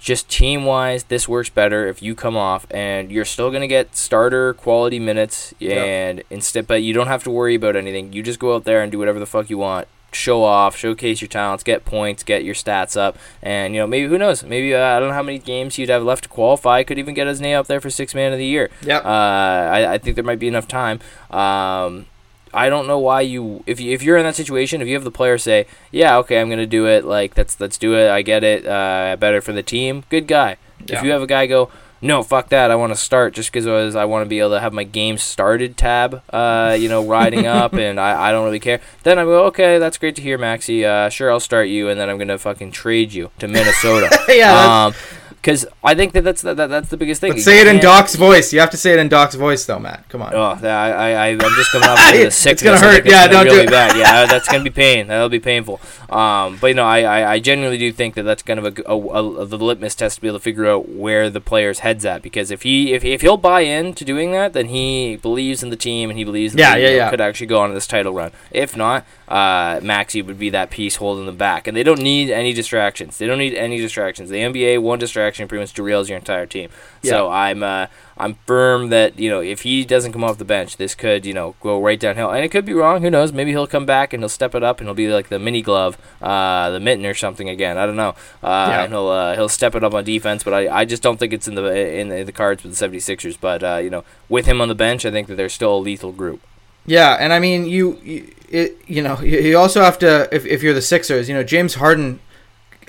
Just 0.00 0.28
team 0.28 0.64
wise, 0.64 1.04
this 1.04 1.28
works 1.28 1.48
better 1.50 1.86
if 1.88 2.00
you 2.02 2.14
come 2.14 2.36
off, 2.36 2.66
and 2.70 3.10
you're 3.10 3.24
still 3.24 3.50
gonna 3.50 3.66
get 3.66 3.96
starter 3.96 4.54
quality 4.54 4.98
minutes, 4.98 5.52
Yep. 5.58 5.86
and 5.86 6.22
instead, 6.30 6.66
but 6.66 6.82
you 6.82 6.94
don't 6.94 7.08
have 7.08 7.24
to 7.24 7.30
worry 7.30 7.54
about 7.56 7.74
anything. 7.76 8.12
You 8.12 8.22
just 8.22 8.38
go 8.38 8.54
out 8.54 8.64
there 8.64 8.80
and 8.80 8.92
do 8.92 8.98
whatever 8.98 9.18
the 9.18 9.26
fuck 9.26 9.50
you 9.50 9.58
want. 9.58 9.88
Show 10.10 10.42
off, 10.42 10.74
showcase 10.76 11.20
your 11.20 11.28
talents, 11.28 11.62
get 11.62 11.84
points, 11.84 12.22
get 12.22 12.42
your 12.42 12.54
stats 12.54 12.96
up, 12.96 13.18
and 13.42 13.74
you 13.74 13.80
know 13.80 13.86
maybe 13.86 14.08
who 14.08 14.16
knows? 14.16 14.42
Maybe 14.42 14.74
uh, 14.74 14.82
I 14.96 14.98
don't 15.00 15.08
know 15.08 15.14
how 15.14 15.22
many 15.22 15.38
games 15.38 15.74
he'd 15.74 15.90
have 15.90 16.02
left 16.02 16.22
to 16.22 16.28
qualify. 16.30 16.82
Could 16.82 16.98
even 16.98 17.12
get 17.12 17.26
his 17.26 17.42
name 17.42 17.58
up 17.58 17.66
there 17.66 17.80
for 17.80 17.90
six 17.90 18.14
man 18.14 18.32
of 18.32 18.38
the 18.38 18.46
year. 18.46 18.70
Yeah, 18.82 18.98
Uh, 18.98 19.70
I, 19.70 19.92
I 19.94 19.98
think 19.98 20.14
there 20.14 20.24
might 20.24 20.38
be 20.38 20.48
enough 20.48 20.66
time. 20.66 21.00
Um, 21.30 22.06
I 22.54 22.68
don't 22.68 22.86
know 22.86 22.98
why 22.98 23.20
you 23.22 23.62
if 23.66 23.80
you 23.80 23.92
if 23.92 24.02
you're 24.02 24.16
in 24.16 24.24
that 24.24 24.36
situation, 24.36 24.80
if 24.82 24.88
you 24.88 24.94
have 24.94 25.04
the 25.04 25.10
player 25.10 25.38
say, 25.38 25.66
"Yeah, 25.90 26.16
okay, 26.18 26.40
I'm 26.40 26.48
gonna 26.50 26.66
do 26.66 26.86
it," 26.86 27.04
like 27.04 27.36
let's 27.36 27.60
let's 27.60 27.78
do 27.78 27.94
it. 27.94 28.10
I 28.10 28.22
get 28.22 28.44
it. 28.44 28.66
Uh, 28.66 29.16
better 29.18 29.40
for 29.40 29.52
the 29.52 29.62
team. 29.62 30.04
Good 30.10 30.26
guy. 30.26 30.56
Yeah. 30.86 30.98
If 30.98 31.04
you 31.04 31.10
have 31.10 31.22
a 31.22 31.26
guy 31.26 31.46
go, 31.46 31.70
"No, 32.00 32.22
fuck 32.22 32.48
that. 32.50 32.70
I 32.70 32.76
want 32.76 32.92
to 32.92 32.96
start 32.96 33.34
just 33.34 33.52
because 33.52 33.94
I 33.96 34.04
want 34.04 34.24
to 34.24 34.28
be 34.28 34.38
able 34.38 34.50
to 34.50 34.60
have 34.60 34.72
my 34.72 34.84
game 34.84 35.18
started 35.18 35.76
tab, 35.76 36.22
uh, 36.30 36.76
you 36.78 36.88
know, 36.88 37.04
riding 37.04 37.46
up, 37.60 37.74
and 37.74 37.98
I, 37.98 38.28
I 38.28 38.32
don't 38.32 38.44
really 38.44 38.60
care." 38.60 38.80
Then 39.02 39.18
I 39.18 39.24
go, 39.24 39.44
"Okay, 39.46 39.78
that's 39.78 39.98
great 39.98 40.14
to 40.16 40.22
hear, 40.22 40.38
Maxey. 40.38 40.84
Uh, 40.84 41.08
sure, 41.08 41.30
I'll 41.30 41.40
start 41.40 41.68
you, 41.68 41.88
and 41.88 41.98
then 41.98 42.08
I'm 42.08 42.18
gonna 42.18 42.38
fucking 42.38 42.72
trade 42.72 43.12
you 43.12 43.30
to 43.40 43.48
Minnesota." 43.48 44.08
Yeah, 44.28 44.52
that's- 44.54 44.68
Um, 44.68 45.27
because 45.40 45.66
I 45.82 45.94
think 45.94 46.12
that 46.12 46.22
that's 46.24 46.42
that, 46.42 46.56
that's 46.56 46.88
the 46.88 46.96
biggest 46.96 47.20
thing. 47.20 47.32
Let's 47.32 47.44
say 47.44 47.60
it 47.60 47.66
in 47.66 47.78
Doc's 47.80 48.14
voice. 48.14 48.52
You 48.52 48.60
have 48.60 48.70
to 48.70 48.76
say 48.76 48.92
it 48.92 48.98
in 48.98 49.08
Doc's 49.08 49.34
voice, 49.34 49.64
though, 49.64 49.78
Matt. 49.78 50.08
Come 50.08 50.22
on. 50.22 50.34
Oh, 50.34 50.58
I, 50.62 50.66
I, 51.12 51.26
I'm 51.28 51.38
just 51.38 51.70
coming 51.72 51.88
off 51.88 51.98
of 51.98 52.12
the 52.18 52.30
sick. 52.30 52.52
It's 52.52 52.62
gonna 52.62 52.78
hurt. 52.78 53.00
it's 53.06 53.10
Yeah, 53.10 53.26
gonna 53.28 53.32
don't 53.32 53.46
do 53.46 53.52
really 53.52 53.64
it. 53.66 53.70
bad. 53.70 53.96
Yeah, 53.96 54.26
that's 54.30 54.48
gonna 54.48 54.64
be 54.64 54.70
pain. 54.70 55.06
That'll 55.08 55.28
be 55.28 55.40
painful. 55.40 55.80
Um, 56.10 56.58
but 56.60 56.68
you 56.68 56.74
know, 56.74 56.84
I, 56.84 57.00
I, 57.02 57.32
I 57.34 57.38
genuinely 57.38 57.78
do 57.78 57.92
think 57.92 58.14
that 58.14 58.22
that's 58.24 58.42
kind 58.42 58.58
of 58.58 58.78
a, 58.78 58.82
a- 58.90 58.96
a- 59.42 59.46
the 59.46 59.58
litmus 59.58 59.94
test 59.94 60.16
to 60.16 60.20
be 60.22 60.28
able 60.28 60.38
to 60.38 60.42
figure 60.42 60.66
out 60.66 60.88
where 60.88 61.30
the 61.30 61.40
player's 61.40 61.80
head's 61.80 62.04
at. 62.04 62.22
Because 62.22 62.50
if 62.50 62.62
he, 62.62 62.92
if, 62.92 63.04
if 63.04 63.20
he'll 63.20 63.36
buy 63.36 63.60
into 63.60 64.04
doing 64.04 64.32
that, 64.32 64.52
then 64.54 64.68
he 64.68 65.16
believes 65.16 65.62
in 65.62 65.70
the 65.70 65.76
team 65.76 66.10
and 66.10 66.18
he 66.18 66.24
believes 66.24 66.54
that 66.54 66.58
Yeah, 66.60 66.76
he 66.76 66.82
yeah, 66.82 66.96
yeah. 67.04 67.10
could 67.10 67.20
actually 67.20 67.46
go 67.46 67.60
on 67.60 67.72
this 67.74 67.86
title 67.86 68.12
run. 68.12 68.32
If 68.50 68.76
not, 68.76 69.04
uh, 69.28 69.78
Maxey 69.82 70.22
would 70.22 70.38
be 70.38 70.50
that 70.50 70.70
piece 70.70 70.96
holding 70.96 71.26
them 71.26 71.36
back, 71.36 71.66
and 71.66 71.76
they 71.76 71.82
don't 71.82 72.00
need 72.00 72.30
any 72.30 72.52
distractions. 72.54 73.18
They 73.18 73.26
don't 73.26 73.38
need 73.38 73.54
any 73.54 73.78
distractions. 73.78 74.30
The 74.30 74.38
NBA, 74.38 74.80
one 74.80 74.98
distraction 74.98 75.46
pretty 75.46 75.62
much 75.62 75.74
derails 75.74 76.08
your 76.08 76.16
entire 76.16 76.46
team. 76.46 76.70
So 77.02 77.28
I'm 77.30 77.62
uh, 77.62 77.86
I'm 78.16 78.34
firm 78.46 78.88
that 78.88 79.18
you 79.18 79.28
know 79.30 79.40
if 79.40 79.62
he 79.62 79.84
doesn't 79.84 80.12
come 80.12 80.24
off 80.24 80.38
the 80.38 80.44
bench, 80.46 80.78
this 80.78 80.94
could 80.94 81.26
you 81.26 81.34
know 81.34 81.54
go 81.60 81.80
right 81.80 82.00
downhill, 82.00 82.30
and 82.30 82.42
it 82.44 82.48
could 82.48 82.64
be 82.64 82.72
wrong. 82.72 83.02
Who 83.02 83.10
knows? 83.10 83.32
Maybe 83.32 83.50
he'll 83.50 83.66
come 83.66 83.84
back 83.86 84.12
and 84.12 84.22
he'll 84.22 84.28
step 84.30 84.54
it 84.54 84.62
up, 84.62 84.80
and 84.80 84.88
he'll 84.88 84.94
be 84.94 85.08
like 85.08 85.28
the 85.28 85.38
mini 85.38 85.60
glove, 85.60 85.98
uh, 86.22 86.70
the 86.70 86.80
mitten 86.80 87.04
or 87.04 87.14
something 87.14 87.48
again. 87.50 87.76
I 87.76 87.84
don't 87.84 87.96
know. 87.96 88.14
Uh, 88.42 88.66
Yeah. 88.68 88.84
And 88.84 88.92
he'll 88.92 89.08
uh, 89.08 89.34
he'll 89.34 89.48
step 89.48 89.74
it 89.74 89.84
up 89.84 89.92
on 89.94 90.04
defense, 90.04 90.42
but 90.42 90.54
I, 90.54 90.68
I 90.80 90.84
just 90.86 91.02
don't 91.02 91.18
think 91.18 91.32
it's 91.34 91.46
in 91.46 91.54
the 91.54 91.64
in 92.00 92.08
the, 92.08 92.22
the 92.22 92.32
cards 92.32 92.62
with 92.64 92.76
the 92.76 92.88
76ers. 92.88 93.36
But 93.38 93.62
uh, 93.62 93.76
you 93.76 93.90
know, 93.90 94.04
with 94.28 94.46
him 94.46 94.60
on 94.60 94.68
the 94.68 94.74
bench, 94.74 95.04
I 95.04 95.10
think 95.10 95.28
that 95.28 95.36
they're 95.36 95.48
still 95.50 95.76
a 95.76 95.78
lethal 95.78 96.12
group. 96.12 96.40
Yeah, 96.88 97.16
and 97.20 97.32
I 97.32 97.38
mean, 97.38 97.66
you, 97.66 97.98
you, 98.02 98.32
it, 98.48 98.78
you 98.86 99.02
know, 99.02 99.20
you 99.20 99.58
also 99.58 99.80
have 99.82 99.98
to 100.00 100.28
if, 100.34 100.46
if 100.46 100.62
you're 100.62 100.74
the 100.74 100.82
Sixers, 100.82 101.28
you 101.28 101.34
know, 101.34 101.44
James 101.44 101.74
Harden 101.74 102.18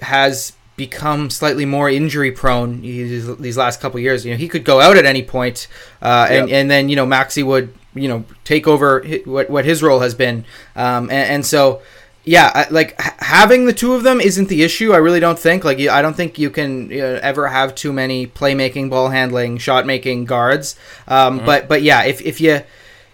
has 0.01 0.53
become 0.77 1.29
slightly 1.29 1.65
more 1.65 1.89
injury 1.89 2.31
prone 2.31 2.81
these, 2.81 3.35
these 3.37 3.57
last 3.57 3.81
couple 3.81 3.99
years. 3.99 4.25
You 4.25 4.31
know, 4.31 4.37
he 4.37 4.47
could 4.47 4.63
go 4.63 4.79
out 4.79 4.95
at 4.95 5.05
any 5.05 5.21
point, 5.21 5.67
uh, 6.01 6.27
and 6.29 6.49
Yep. 6.49 6.55
and 6.57 6.71
then 6.71 6.89
you 6.89 6.95
know 6.95 7.05
Maxey 7.05 7.43
would 7.43 7.73
you 7.93 8.07
know 8.07 8.23
take 8.45 8.67
over 8.67 9.03
what 9.25 9.49
what 9.49 9.65
his 9.65 9.83
role 9.83 9.99
has 9.99 10.15
been, 10.15 10.45
um, 10.75 11.09
and, 11.11 11.29
and 11.33 11.45
so. 11.45 11.81
Yeah, 12.25 12.67
like 12.69 12.99
having 13.21 13.65
the 13.65 13.73
two 13.73 13.93
of 13.95 14.03
them 14.03 14.21
isn't 14.21 14.49
the 14.49 14.61
issue. 14.61 14.91
I 14.93 14.97
really 14.97 15.21
don't 15.21 15.39
think. 15.39 15.63
Like, 15.63 15.79
I 15.79 16.01
don't 16.03 16.15
think 16.15 16.37
you 16.37 16.51
can 16.51 16.91
you 16.91 17.01
know, 17.01 17.19
ever 17.23 17.47
have 17.47 17.73
too 17.73 17.91
many 17.91 18.27
playmaking, 18.27 18.89
ball 18.91 19.09
handling, 19.09 19.57
shot 19.57 19.87
making 19.87 20.25
guards. 20.25 20.75
Um, 21.07 21.39
But 21.39 21.67
but 21.67 21.81
yeah, 21.81 22.03
if 22.03 22.21
if 22.21 22.39
you 22.39 22.61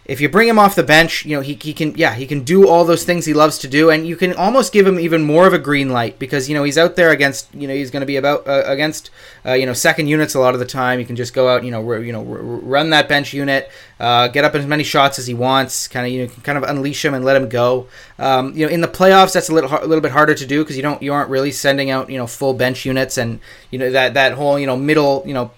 if 0.05 0.21
you 0.21 0.29
bring 0.29 0.47
him 0.47 0.59
off 0.59 0.75
the 0.75 0.83
bench, 0.83 1.25
you 1.25 1.35
know, 1.35 1.41
he, 1.41 1.57
he 1.59 1.73
can, 1.73 1.95
yeah, 1.95 2.13
he 2.13 2.27
can 2.27 2.43
do 2.43 2.67
all 2.67 2.85
those 2.85 3.03
things 3.03 3.25
he 3.25 3.33
loves 3.33 3.57
to 3.59 3.67
do, 3.67 3.89
and 3.89 4.05
you 4.05 4.15
can 4.15 4.33
almost 4.33 4.71
give 4.71 4.85
him 4.85 4.99
even 4.99 5.23
more 5.23 5.47
of 5.47 5.53
a 5.53 5.57
green 5.57 5.89
light 5.89 6.19
because, 6.19 6.47
you 6.47 6.55
know, 6.55 6.63
he's 6.63 6.77
out 6.77 6.95
there 6.95 7.09
against, 7.09 7.53
you 7.55 7.67
know, 7.67 7.73
he's 7.73 7.89
going 7.89 8.01
to 8.01 8.05
be 8.05 8.17
about 8.17 8.47
uh, 8.47 8.63
against, 8.67 9.09
uh, 9.45 9.53
you 9.53 9.65
know, 9.65 9.73
second 9.73 10.07
units 10.07 10.35
a 10.35 10.39
lot 10.39 10.53
of 10.53 10.59
the 10.59 10.65
time. 10.65 10.99
You 10.99 11.07
can 11.07 11.15
just 11.15 11.33
go 11.33 11.47
out, 11.47 11.63
you 11.63 11.71
know, 11.71 11.83
r- 11.87 11.99
you 11.99 12.13
know, 12.13 12.19
r- 12.19 12.37
run 12.37 12.91
that 12.91 13.09
bench 13.09 13.33
unit, 13.33 13.71
uh, 13.99 14.27
get 14.27 14.45
up 14.45 14.53
as 14.53 14.67
many 14.67 14.83
shots 14.83 15.17
as 15.17 15.25
he 15.25 15.33
wants, 15.33 15.87
kind 15.87 16.05
of, 16.05 16.13
you 16.13 16.27
know, 16.27 16.33
kind 16.43 16.57
of 16.57 16.63
unleash 16.63 17.03
him 17.03 17.15
and 17.15 17.25
let 17.25 17.35
him 17.35 17.49
go. 17.49 17.87
Um, 18.19 18.55
you 18.55 18.65
know, 18.65 18.71
in 18.71 18.81
the 18.81 18.87
playoffs, 18.87 19.33
that's 19.33 19.49
a 19.49 19.53
little, 19.53 19.71
a 19.75 19.87
little 19.87 20.01
bit 20.01 20.11
harder 20.11 20.35
to 20.35 20.45
do 20.45 20.63
because 20.63 20.75
you 20.75 20.83
don't, 20.83 21.01
you 21.01 21.13
aren't 21.13 21.31
really 21.31 21.51
sending 21.51 21.89
out, 21.89 22.11
you 22.11 22.17
know, 22.17 22.27
full 22.27 22.53
bench 22.53 22.85
units, 22.85 23.17
and 23.17 23.39
you 23.71 23.79
know 23.79 23.89
that 23.89 24.13
that 24.13 24.33
whole, 24.33 24.59
you 24.59 24.67
know, 24.67 24.77
middle, 24.77 25.23
you 25.25 25.33
know, 25.33 25.51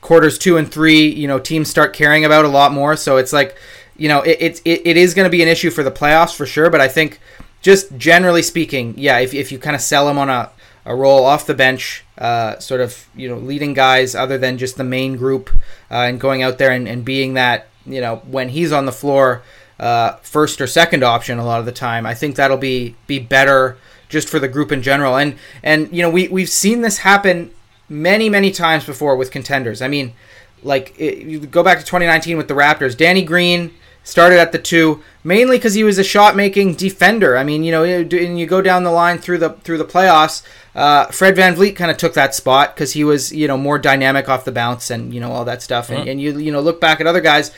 quarters 0.00 0.38
two 0.38 0.56
and 0.56 0.70
three, 0.70 1.08
you 1.08 1.26
know, 1.26 1.38
teams 1.38 1.68
start 1.68 1.92
caring 1.92 2.24
about 2.24 2.44
a 2.44 2.48
lot 2.48 2.72
more. 2.72 2.96
So 2.96 3.16
it's 3.16 3.32
like, 3.32 3.56
you 3.98 4.08
know, 4.08 4.22
it 4.22 4.62
it, 4.64 4.82
it, 4.86 4.96
is 4.96 5.12
going 5.12 5.26
to 5.26 5.30
be 5.30 5.42
an 5.42 5.48
issue 5.48 5.70
for 5.70 5.82
the 5.82 5.90
playoffs 5.90 6.34
for 6.34 6.46
sure. 6.46 6.70
But 6.70 6.80
I 6.80 6.88
think, 6.88 7.20
just 7.60 7.96
generally 7.98 8.42
speaking, 8.42 8.94
yeah, 8.96 9.18
if, 9.18 9.34
if 9.34 9.52
you 9.52 9.58
kind 9.58 9.76
of 9.76 9.82
sell 9.82 10.08
him 10.08 10.16
on 10.16 10.30
a, 10.30 10.50
a 10.86 10.94
role 10.94 11.24
off 11.24 11.46
the 11.46 11.54
bench, 11.54 12.04
uh, 12.16 12.58
sort 12.58 12.80
of, 12.80 13.06
you 13.14 13.28
know, 13.28 13.36
leading 13.36 13.74
guys 13.74 14.14
other 14.14 14.38
than 14.38 14.56
just 14.56 14.76
the 14.76 14.84
main 14.84 15.16
group 15.16 15.50
uh, 15.90 16.06
and 16.06 16.20
going 16.20 16.42
out 16.42 16.58
there 16.58 16.70
and, 16.70 16.88
and 16.88 17.04
being 17.04 17.34
that, 17.34 17.66
you 17.84 18.00
know, 18.00 18.22
when 18.26 18.48
he's 18.48 18.72
on 18.72 18.86
the 18.86 18.92
floor, 18.92 19.42
uh, 19.80 20.12
first 20.22 20.60
or 20.60 20.66
second 20.66 21.02
option 21.04 21.38
a 21.38 21.44
lot 21.44 21.60
of 21.60 21.66
the 21.66 21.72
time, 21.72 22.06
I 22.06 22.14
think 22.14 22.36
that'll 22.36 22.56
be 22.56 22.94
be 23.06 23.18
better 23.18 23.76
just 24.08 24.28
for 24.28 24.38
the 24.38 24.48
group 24.48 24.72
in 24.72 24.82
general. 24.82 25.16
And 25.16 25.36
and 25.62 25.92
you 25.94 26.02
know, 26.02 26.10
we 26.10 26.28
we've 26.28 26.48
seen 26.48 26.80
this 26.80 26.98
happen 26.98 27.50
many 27.88 28.28
many 28.28 28.50
times 28.50 28.84
before 28.84 29.16
with 29.16 29.30
contenders. 29.30 29.80
I 29.80 29.88
mean, 29.88 30.14
like 30.62 30.94
it, 30.98 31.18
you 31.18 31.40
go 31.40 31.62
back 31.62 31.78
to 31.78 31.84
2019 31.84 32.36
with 32.36 32.48
the 32.48 32.54
Raptors. 32.54 32.96
Danny 32.96 33.22
Green 33.22 33.72
started 34.08 34.38
at 34.38 34.52
the 34.52 34.58
two 34.58 35.02
mainly 35.22 35.58
because 35.58 35.74
he 35.74 35.84
was 35.84 35.98
a 35.98 36.04
shot 36.04 36.34
making 36.34 36.74
defender. 36.74 37.36
I 37.36 37.44
mean, 37.44 37.62
you 37.62 37.70
know, 37.70 37.84
and 37.84 38.40
you 38.40 38.46
go 38.46 38.62
down 38.62 38.82
the 38.82 38.90
line 38.90 39.18
through 39.18 39.38
the 39.38 39.50
through 39.50 39.78
the 39.78 39.84
playoffs. 39.84 40.42
Uh, 40.74 41.06
Fred 41.06 41.36
VanVleet 41.36 41.76
kind 41.76 41.90
of 41.90 41.96
took 41.96 42.14
that 42.14 42.34
spot 42.34 42.74
because 42.74 42.92
he 42.92 43.04
was 43.04 43.32
you 43.32 43.46
know 43.46 43.58
more 43.58 43.78
dynamic 43.78 44.28
off 44.28 44.44
the 44.44 44.52
bounce 44.52 44.90
and 44.90 45.12
you 45.12 45.20
know 45.20 45.30
all 45.30 45.44
that 45.44 45.62
stuff. 45.62 45.90
And, 45.90 46.08
and 46.08 46.20
you 46.20 46.38
you 46.38 46.50
know 46.50 46.60
look 46.60 46.80
back 46.80 47.00
at 47.00 47.06
other 47.06 47.20
guys. 47.20 47.52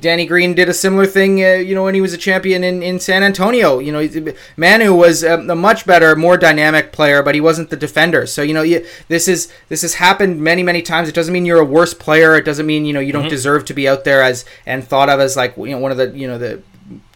Danny 0.00 0.24
Green 0.24 0.54
did 0.54 0.68
a 0.68 0.74
similar 0.74 1.04
thing, 1.04 1.42
uh, 1.42 1.54
you 1.54 1.74
know, 1.74 1.82
when 1.82 1.94
he 1.94 2.00
was 2.00 2.12
a 2.12 2.18
champion 2.18 2.62
in, 2.62 2.80
in 2.82 3.00
San 3.00 3.24
Antonio. 3.24 3.80
You 3.80 3.90
know, 3.90 4.32
Manu 4.56 4.94
was 4.94 5.24
a, 5.24 5.38
a 5.38 5.56
much 5.56 5.84
better, 5.84 6.14
more 6.14 6.36
dynamic 6.36 6.92
player, 6.92 7.24
but 7.24 7.34
he 7.34 7.40
wasn't 7.40 7.70
the 7.70 7.76
defender. 7.76 8.24
So 8.26 8.42
you 8.42 8.54
know, 8.54 8.62
you, 8.62 8.86
this 9.08 9.26
is 9.26 9.52
this 9.68 9.82
has 9.82 9.94
happened 9.94 10.40
many, 10.40 10.62
many 10.62 10.80
times. 10.80 11.08
It 11.08 11.14
doesn't 11.14 11.34
mean 11.34 11.44
you're 11.44 11.60
a 11.60 11.64
worse 11.64 11.92
player. 11.92 12.36
It 12.36 12.44
doesn't 12.44 12.66
mean 12.66 12.84
you 12.84 12.92
know 12.92 13.00
you 13.00 13.12
don't 13.12 13.28
deserve 13.28 13.64
to 13.66 13.74
be 13.74 13.88
out 13.88 14.04
there 14.04 14.22
as 14.22 14.44
and 14.64 14.84
thought 14.84 15.08
of 15.08 15.18
as 15.18 15.36
like 15.36 15.56
you 15.56 15.70
know 15.70 15.78
one 15.78 15.90
of 15.90 15.96
the 15.96 16.10
you 16.10 16.28
know 16.28 16.38
the 16.38 16.62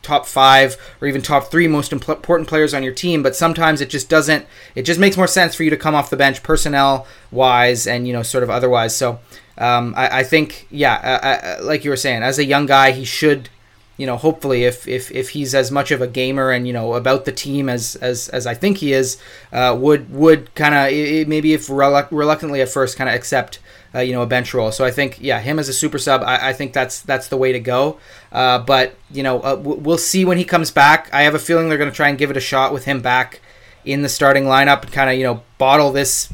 top 0.02 0.26
five 0.26 0.76
or 1.00 1.08
even 1.08 1.20
top 1.20 1.50
three 1.50 1.68
most 1.68 1.92
important 1.92 2.48
players 2.48 2.72
on 2.72 2.82
your 2.82 2.94
team 2.94 3.22
but 3.22 3.36
sometimes 3.36 3.82
it 3.82 3.90
just 3.90 4.08
doesn't 4.08 4.46
it 4.74 4.82
just 4.82 4.98
makes 4.98 5.18
more 5.18 5.26
sense 5.26 5.54
for 5.54 5.64
you 5.64 5.70
to 5.70 5.76
come 5.76 5.94
off 5.94 6.08
the 6.08 6.16
bench 6.16 6.42
personnel 6.42 7.06
wise 7.30 7.86
and 7.86 8.06
you 8.06 8.12
know 8.14 8.22
sort 8.22 8.42
of 8.42 8.48
otherwise 8.48 8.96
so 8.96 9.18
um, 9.58 9.94
I, 9.96 10.20
I 10.20 10.22
think 10.22 10.66
yeah 10.70 10.94
uh, 10.94 11.26
uh, 11.26 11.64
like 11.64 11.84
you 11.84 11.90
were 11.90 11.96
saying 11.96 12.22
as 12.22 12.38
a 12.38 12.44
young 12.44 12.66
guy 12.66 12.92
he 12.92 13.04
should 13.04 13.48
you 13.96 14.06
know 14.06 14.16
hopefully 14.16 14.64
if, 14.64 14.86
if 14.88 15.10
if 15.10 15.30
he's 15.30 15.54
as 15.54 15.70
much 15.70 15.90
of 15.90 16.00
a 16.00 16.06
gamer 16.06 16.50
and 16.50 16.66
you 16.66 16.72
know 16.72 16.94
about 16.94 17.24
the 17.24 17.32
team 17.32 17.68
as 17.68 17.96
as, 17.96 18.28
as 18.28 18.46
I 18.46 18.54
think 18.54 18.78
he 18.78 18.92
is 18.92 19.18
uh, 19.52 19.76
would 19.78 20.10
would 20.12 20.54
kind 20.54 20.74
of 20.74 21.28
maybe 21.28 21.52
if 21.52 21.66
relu- 21.66 22.08
reluctantly 22.10 22.60
at 22.60 22.68
first 22.68 22.96
kind 22.96 23.10
of 23.10 23.16
accept 23.16 23.58
uh, 23.94 24.00
you 24.00 24.12
know, 24.12 24.22
a 24.22 24.26
bench 24.26 24.52
role. 24.52 24.70
So 24.70 24.84
I 24.84 24.90
think, 24.90 25.18
yeah, 25.20 25.40
him 25.40 25.58
as 25.58 25.68
a 25.68 25.72
super 25.72 25.98
sub, 25.98 26.22
I, 26.22 26.50
I 26.50 26.52
think 26.52 26.72
that's 26.72 27.00
that's 27.00 27.28
the 27.28 27.36
way 27.36 27.52
to 27.52 27.60
go. 27.60 27.98
Uh, 28.30 28.58
but 28.58 28.96
you 29.10 29.22
know, 29.22 29.40
uh, 29.40 29.56
we'll 29.60 29.98
see 29.98 30.24
when 30.24 30.38
he 30.38 30.44
comes 30.44 30.70
back. 30.70 31.08
I 31.12 31.22
have 31.22 31.34
a 31.34 31.38
feeling 31.38 31.68
they're 31.68 31.78
going 31.78 31.90
to 31.90 31.96
try 31.96 32.08
and 32.08 32.18
give 32.18 32.30
it 32.30 32.36
a 32.36 32.40
shot 32.40 32.72
with 32.72 32.84
him 32.84 33.00
back 33.00 33.40
in 33.84 34.02
the 34.02 34.08
starting 34.08 34.44
lineup 34.44 34.82
and 34.82 34.92
kind 34.92 35.08
of 35.08 35.16
you 35.16 35.24
know 35.24 35.42
bottle 35.56 35.90
this 35.92 36.30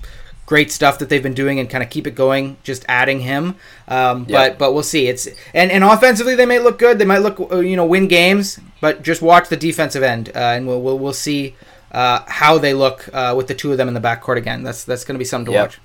great 0.47 0.71
stuff 0.71 0.99
that 0.99 1.09
they've 1.09 1.23
been 1.23 1.35
doing 1.35 1.59
and 1.59 1.71
kind 1.71 1.83
of 1.83 1.91
keep 1.91 2.07
it 2.07 2.15
going 2.15 2.57
just 2.63 2.85
adding 2.89 3.21
him. 3.21 3.57
Um, 3.89 4.25
but 4.25 4.59
but 4.59 4.75
we'll 4.75 4.83
see. 4.83 5.09
It's 5.09 5.27
and, 5.53 5.71
and 5.71 5.85
offensively 5.85 6.35
they 6.35 6.47
may 6.47 6.59
look 6.59 6.79
good. 6.79 6.99
They 6.99 7.05
might 7.05 7.19
look 7.19 7.41
uh, 7.53 7.59
you 7.59 7.77
know 7.77 7.87
win 7.87 8.09
games 8.09 8.59
but 8.81 9.03
just 9.03 9.23
watch 9.23 9.49
the 9.49 9.57
defensive 9.57 10.03
end 10.03 10.29
uh, 10.35 10.39
and 10.39 10.67
we'll, 10.67 10.83
we'll, 10.83 10.99
we'll 10.99 11.15
see 11.15 11.55
uh, 11.93 12.23
how 12.27 12.59
they 12.59 12.75
look 12.75 13.09
uh, 13.15 13.33
with 13.35 13.47
the 13.47 13.55
two 13.55 13.73
of 13.73 13.79
them 13.79 13.89
in 13.89 13.95
the 13.95 14.01
backcourt 14.01 14.37
again. 14.37 14.63
That's 14.63 14.85
that's 14.85 15.05
going 15.05 15.15
to 15.15 15.19
be 15.19 15.25
something 15.25 15.47
to 15.47 15.53
yep. 15.53 15.69
watch 15.69 15.81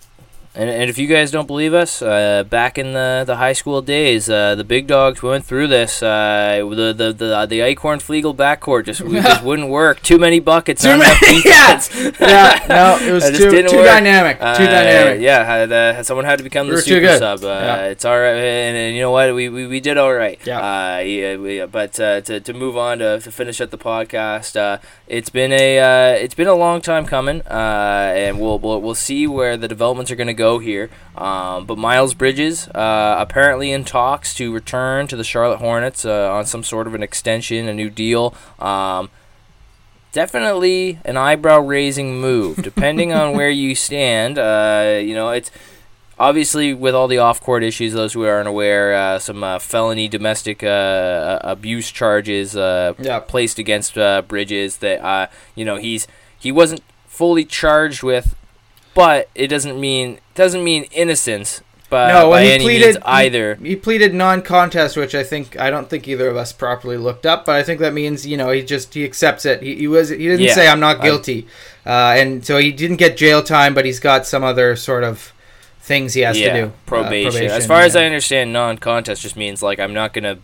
and, 0.56 0.68
and 0.68 0.90
if 0.90 0.98
you 0.98 1.06
guys 1.06 1.30
don't 1.30 1.46
believe 1.46 1.76
us, 1.76 2.02
uh, 2.02 2.44
back 2.44 2.80
in 2.80 2.94
the, 2.94 3.24
the 3.26 3.36
high 3.36 3.54
school 3.54 3.84
days, 3.84 4.32
uh, 4.32 4.56
the 4.56 4.64
big 4.64 4.88
dogs 4.88 5.22
went 5.22 5.46
through 5.46 5.68
this. 5.68 6.02
Uh, 6.02 6.68
the 6.68 6.92
the 6.92 7.14
the, 7.14 7.46
the 7.46 7.60
Eichhorn 7.60 8.02
Flegel 8.02 8.34
backcourt 8.34 8.86
just 8.86 9.06
just 9.06 9.44
wouldn't 9.44 9.70
work. 9.70 10.02
Too 10.02 10.18
many 10.18 10.40
buckets. 10.40 10.82
Too 10.82 10.98
many. 10.98 11.42
yeah. 11.46 11.80
yeah. 12.20 12.66
No, 12.68 12.98
it 13.00 13.12
was 13.12 13.30
too, 13.38 13.52
too 13.52 13.78
work. 13.78 13.86
dynamic. 13.86 14.40
Too 14.40 14.44
uh, 14.44 14.58
dynamic. 14.58 15.22
Yeah. 15.22 15.98
Uh, 16.00 16.04
someone 16.04 16.26
had 16.26 16.40
to 16.40 16.44
become 16.44 16.68
we 16.68 16.76
the 16.76 16.82
super 16.82 17.18
sub. 17.20 17.44
Uh, 17.44 17.48
yeah. 17.48 17.86
It's 17.86 18.04
all 18.04 18.18
right, 18.20 18.36
and, 18.36 18.76
and, 18.76 18.96
you 18.96 19.02
know 19.02 19.12
what? 19.12 19.36
We, 19.36 19.50
we, 19.50 19.68
we 19.68 19.80
did 19.80 20.00
all 20.00 20.14
right. 20.14 20.40
Yeah. 20.48 21.00
yeah, 21.02 21.38
we, 21.38 21.64
but 21.68 21.94
to, 21.94 22.22
to 22.40 22.54
move 22.54 22.76
on 22.76 23.00
to, 23.00 23.20
to 23.20 23.32
finish 23.32 23.62
up 23.62 23.70
the 23.70 23.78
podcast, 23.78 24.82
it's 25.08 25.30
been 25.30 25.54
a 25.54 26.20
it's 26.24 26.34
been 26.34 26.48
a 26.48 26.56
long 26.56 26.82
time 26.82 27.06
coming, 27.06 27.44
and 27.46 28.40
we'll, 28.40 28.58
we'll 28.58 28.82
we'll 28.82 28.96
see 28.96 29.28
where 29.28 29.56
the 29.56 29.68
developments 29.68 30.10
are 30.10 30.16
going 30.16 30.28
to 30.28 30.39
go 30.40 30.58
here. 30.58 30.90
Um, 31.16 31.66
but 31.66 31.78
Miles 31.78 32.16
Bridges 32.16 32.68
uh, 32.70 33.18
apparently 33.20 33.72
in 33.72 33.84
talks 33.84 34.34
to 34.36 34.52
return 34.52 35.06
to 35.08 35.18
the 35.18 35.24
Charlotte 35.24 35.60
Hornets 35.60 36.06
uh, 36.06 36.34
on 36.34 36.46
some 36.46 36.64
sort 36.64 36.88
of 36.88 36.96
an 36.96 37.04
extension, 37.04 37.68
a 37.68 37.74
new 37.74 37.90
deal. 37.90 38.34
Um, 38.58 39.12
definitely 40.14 40.98
an 41.06 41.18
eyebrow 41.18 41.60
raising 41.60 42.20
move, 42.20 42.56
depending 42.64 43.14
on 43.14 43.36
where 43.36 43.50
you 43.50 43.76
stand. 43.76 44.40
Uh, 44.40 45.00
you 45.04 45.14
know, 45.14 45.30
it's 45.30 45.52
obviously 46.18 46.74
with 46.74 46.96
all 46.96 47.08
the 47.08 47.18
off-court 47.18 47.64
issues 47.64 47.94
those 47.94 48.14
who 48.14 48.24
aren't 48.24 48.48
aware 48.48 48.94
uh, 48.94 49.20
some 49.20 49.44
uh, 49.44 49.60
felony 49.60 50.08
domestic 50.08 50.64
uh, 50.64 51.40
abuse 51.44 51.92
charges 51.92 52.56
yeah. 52.56 53.20
placed 53.28 53.60
against 53.60 53.96
bridges 54.28 54.78
that 54.78 55.32
you 55.56 55.64
know 55.64 55.76
he's 55.76 56.08
he 56.38 56.52
wasn't 56.52 56.82
fully 57.08 57.44
charged 57.44 58.04
with 58.04 58.36
but 58.94 59.30
it 59.36 59.48
doesn't 59.48 59.80
mean 59.80 60.20
doesn't 60.36 60.64
mean 60.64 60.84
innocence. 60.92 61.62
But 61.90 62.10
no, 62.10 62.30
by 62.30 62.44
any 62.44 62.64
pleaded, 62.64 62.86
means 62.86 62.98
either. 63.04 63.56
He, 63.56 63.70
he, 63.70 63.76
pleaded 63.76 64.14
non-contest, 64.14 64.96
which 64.96 65.16
I 65.16 65.24
think 65.24 65.60
I 65.60 65.72
don't 65.72 65.90
think 65.90 66.08
either 66.08 66.30
of 66.30 66.38
us 66.38 66.54
properly 66.54 66.98
looked 66.98 67.26
up. 67.26 67.46
But 67.46 67.56
I 67.56 67.64
think 67.64 67.80
that 67.80 67.94
means 67.94 68.28
you 68.28 68.38
know 68.38 68.52
he 68.52 68.64
just 68.64 68.94
he 68.94 69.04
accepts 69.04 69.46
it. 69.46 69.64
He, 69.64 69.76
he 69.76 69.88
was 69.88 70.10
he 70.10 70.18
didn't 70.18 70.42
yeah, 70.42 70.54
say 70.54 70.68
I'm 70.68 70.80
not 70.80 71.02
guilty, 71.02 71.48
uh, 71.88 72.14
and 72.16 72.46
so 72.46 72.58
he 72.58 72.72
didn't 72.72 72.98
get 72.98 73.18
jail 73.18 73.42
time, 73.42 73.74
but 73.74 73.86
he's 73.86 74.00
got 74.00 74.28
some 74.28 74.44
other 74.44 74.76
sort 74.76 75.04
of 75.04 75.34
things 75.80 76.14
he 76.14 76.22
has 76.22 76.40
yeah, 76.40 76.54
to 76.54 76.62
do. 76.66 76.74
Probation. 76.86 77.30
Uh, 77.30 77.32
probation. 77.32 77.58
As 77.58 77.66
far 77.66 77.80
yeah. 77.80 77.86
as 77.86 77.96
I 77.96 78.06
understand, 78.06 78.54
non-contest 78.54 79.24
just 79.24 79.36
means 79.36 79.64
like 79.64 79.80
I'm 79.80 79.94
not 79.94 80.14
gonna 80.14 80.38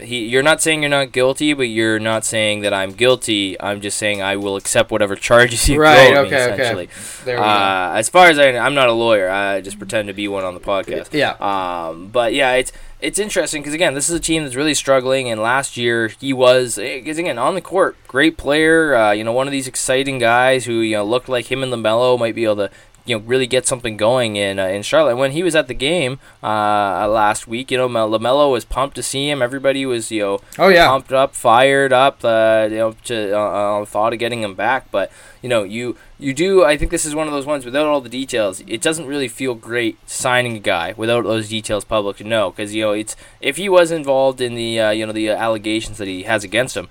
He, 0.00 0.26
you're 0.26 0.42
not 0.42 0.60
saying 0.60 0.82
you're 0.82 0.90
not 0.90 1.12
guilty, 1.12 1.52
but 1.52 1.64
you're 1.64 1.98
not 1.98 2.24
saying 2.24 2.60
that 2.60 2.74
I'm 2.74 2.92
guilty. 2.92 3.60
I'm 3.60 3.80
just 3.80 3.96
saying 3.96 4.22
I 4.22 4.36
will 4.36 4.56
accept 4.56 4.90
whatever 4.90 5.16
charges 5.16 5.68
you 5.68 5.80
right, 5.80 6.10
throw 6.10 6.22
okay, 6.22 6.30
me. 6.30 6.52
Essentially, 6.52 6.88
okay. 7.22 7.36
Uh, 7.36 7.92
as 7.94 8.08
far 8.08 8.28
as 8.28 8.38
I, 8.38 8.56
I'm 8.56 8.74
not 8.74 8.88
a 8.88 8.92
lawyer. 8.92 9.30
I 9.30 9.60
just 9.60 9.78
pretend 9.78 10.08
to 10.08 10.14
be 10.14 10.28
one 10.28 10.44
on 10.44 10.54
the 10.54 10.60
podcast. 10.60 11.12
Yeah. 11.12 11.36
Um, 11.40 12.08
but 12.08 12.34
yeah, 12.34 12.52
it's 12.52 12.72
it's 13.00 13.18
interesting 13.18 13.62
because 13.62 13.74
again, 13.74 13.94
this 13.94 14.08
is 14.08 14.14
a 14.14 14.20
team 14.20 14.42
that's 14.42 14.56
really 14.56 14.74
struggling. 14.74 15.30
And 15.30 15.40
last 15.40 15.76
year 15.76 16.08
he 16.08 16.32
was, 16.32 16.76
because 16.76 17.18
again, 17.18 17.38
on 17.38 17.54
the 17.54 17.60
court, 17.60 17.96
great 18.08 18.36
player. 18.36 18.94
Uh, 18.94 19.12
you 19.12 19.24
know, 19.24 19.32
one 19.32 19.46
of 19.46 19.52
these 19.52 19.68
exciting 19.68 20.18
guys 20.18 20.64
who 20.64 20.80
you 20.80 20.96
know 20.96 21.04
looked 21.04 21.28
like 21.28 21.52
him 21.52 21.62
and 21.62 21.72
LaMelo 21.72 22.18
might 22.18 22.34
be 22.34 22.44
able 22.44 22.56
to 22.56 22.70
you 23.04 23.16
know 23.16 23.24
really 23.24 23.46
get 23.46 23.66
something 23.66 23.96
going 23.96 24.36
in 24.36 24.58
uh, 24.58 24.66
in 24.66 24.82
Charlotte. 24.82 25.16
When 25.16 25.32
he 25.32 25.42
was 25.42 25.54
at 25.54 25.68
the 25.68 25.74
game 25.74 26.18
uh, 26.42 27.08
last 27.08 27.46
week, 27.46 27.70
you 27.70 27.78
know 27.78 27.88
LaMelo 27.88 28.50
was 28.50 28.64
pumped 28.64 28.96
to 28.96 29.02
see 29.02 29.28
him. 29.28 29.42
Everybody 29.42 29.84
was 29.86 30.10
you 30.10 30.20
know 30.20 30.40
oh 30.58 30.68
yeah 30.68 30.88
pumped 30.88 31.12
up, 31.12 31.34
fired 31.34 31.92
up, 31.92 32.24
uh, 32.24 32.68
you 32.70 32.76
know 32.76 32.96
to 33.04 33.36
uh, 33.36 33.80
uh, 33.82 33.84
thought 33.84 34.12
of 34.12 34.18
getting 34.18 34.42
him 34.42 34.54
back. 34.54 34.90
But 34.90 35.12
you 35.42 35.48
know 35.48 35.62
you 35.62 35.96
you 36.18 36.32
do. 36.32 36.64
I 36.64 36.76
think 36.76 36.90
this 36.90 37.04
is 37.04 37.14
one 37.14 37.26
of 37.26 37.32
those 37.32 37.46
ones 37.46 37.64
without 37.64 37.86
all 37.86 38.00
the 38.00 38.08
details. 38.08 38.62
It 38.66 38.80
doesn't 38.80 39.06
really 39.06 39.28
feel 39.28 39.54
great 39.54 39.98
signing 40.08 40.56
a 40.56 40.60
guy 40.60 40.94
without 40.96 41.24
those 41.24 41.48
details 41.48 41.84
public 41.84 42.16
to 42.18 42.24
know 42.24 42.50
because 42.50 42.74
you 42.74 42.82
know 42.82 42.92
it's 42.92 43.16
if 43.40 43.56
he 43.56 43.68
was 43.68 43.90
involved 43.90 44.40
in 44.40 44.54
the 44.54 44.80
uh, 44.80 44.90
you 44.90 45.06
know 45.06 45.12
the 45.12 45.28
allegations 45.28 45.98
that 45.98 46.08
he 46.08 46.22
has 46.22 46.44
against 46.44 46.76
him 46.76 46.88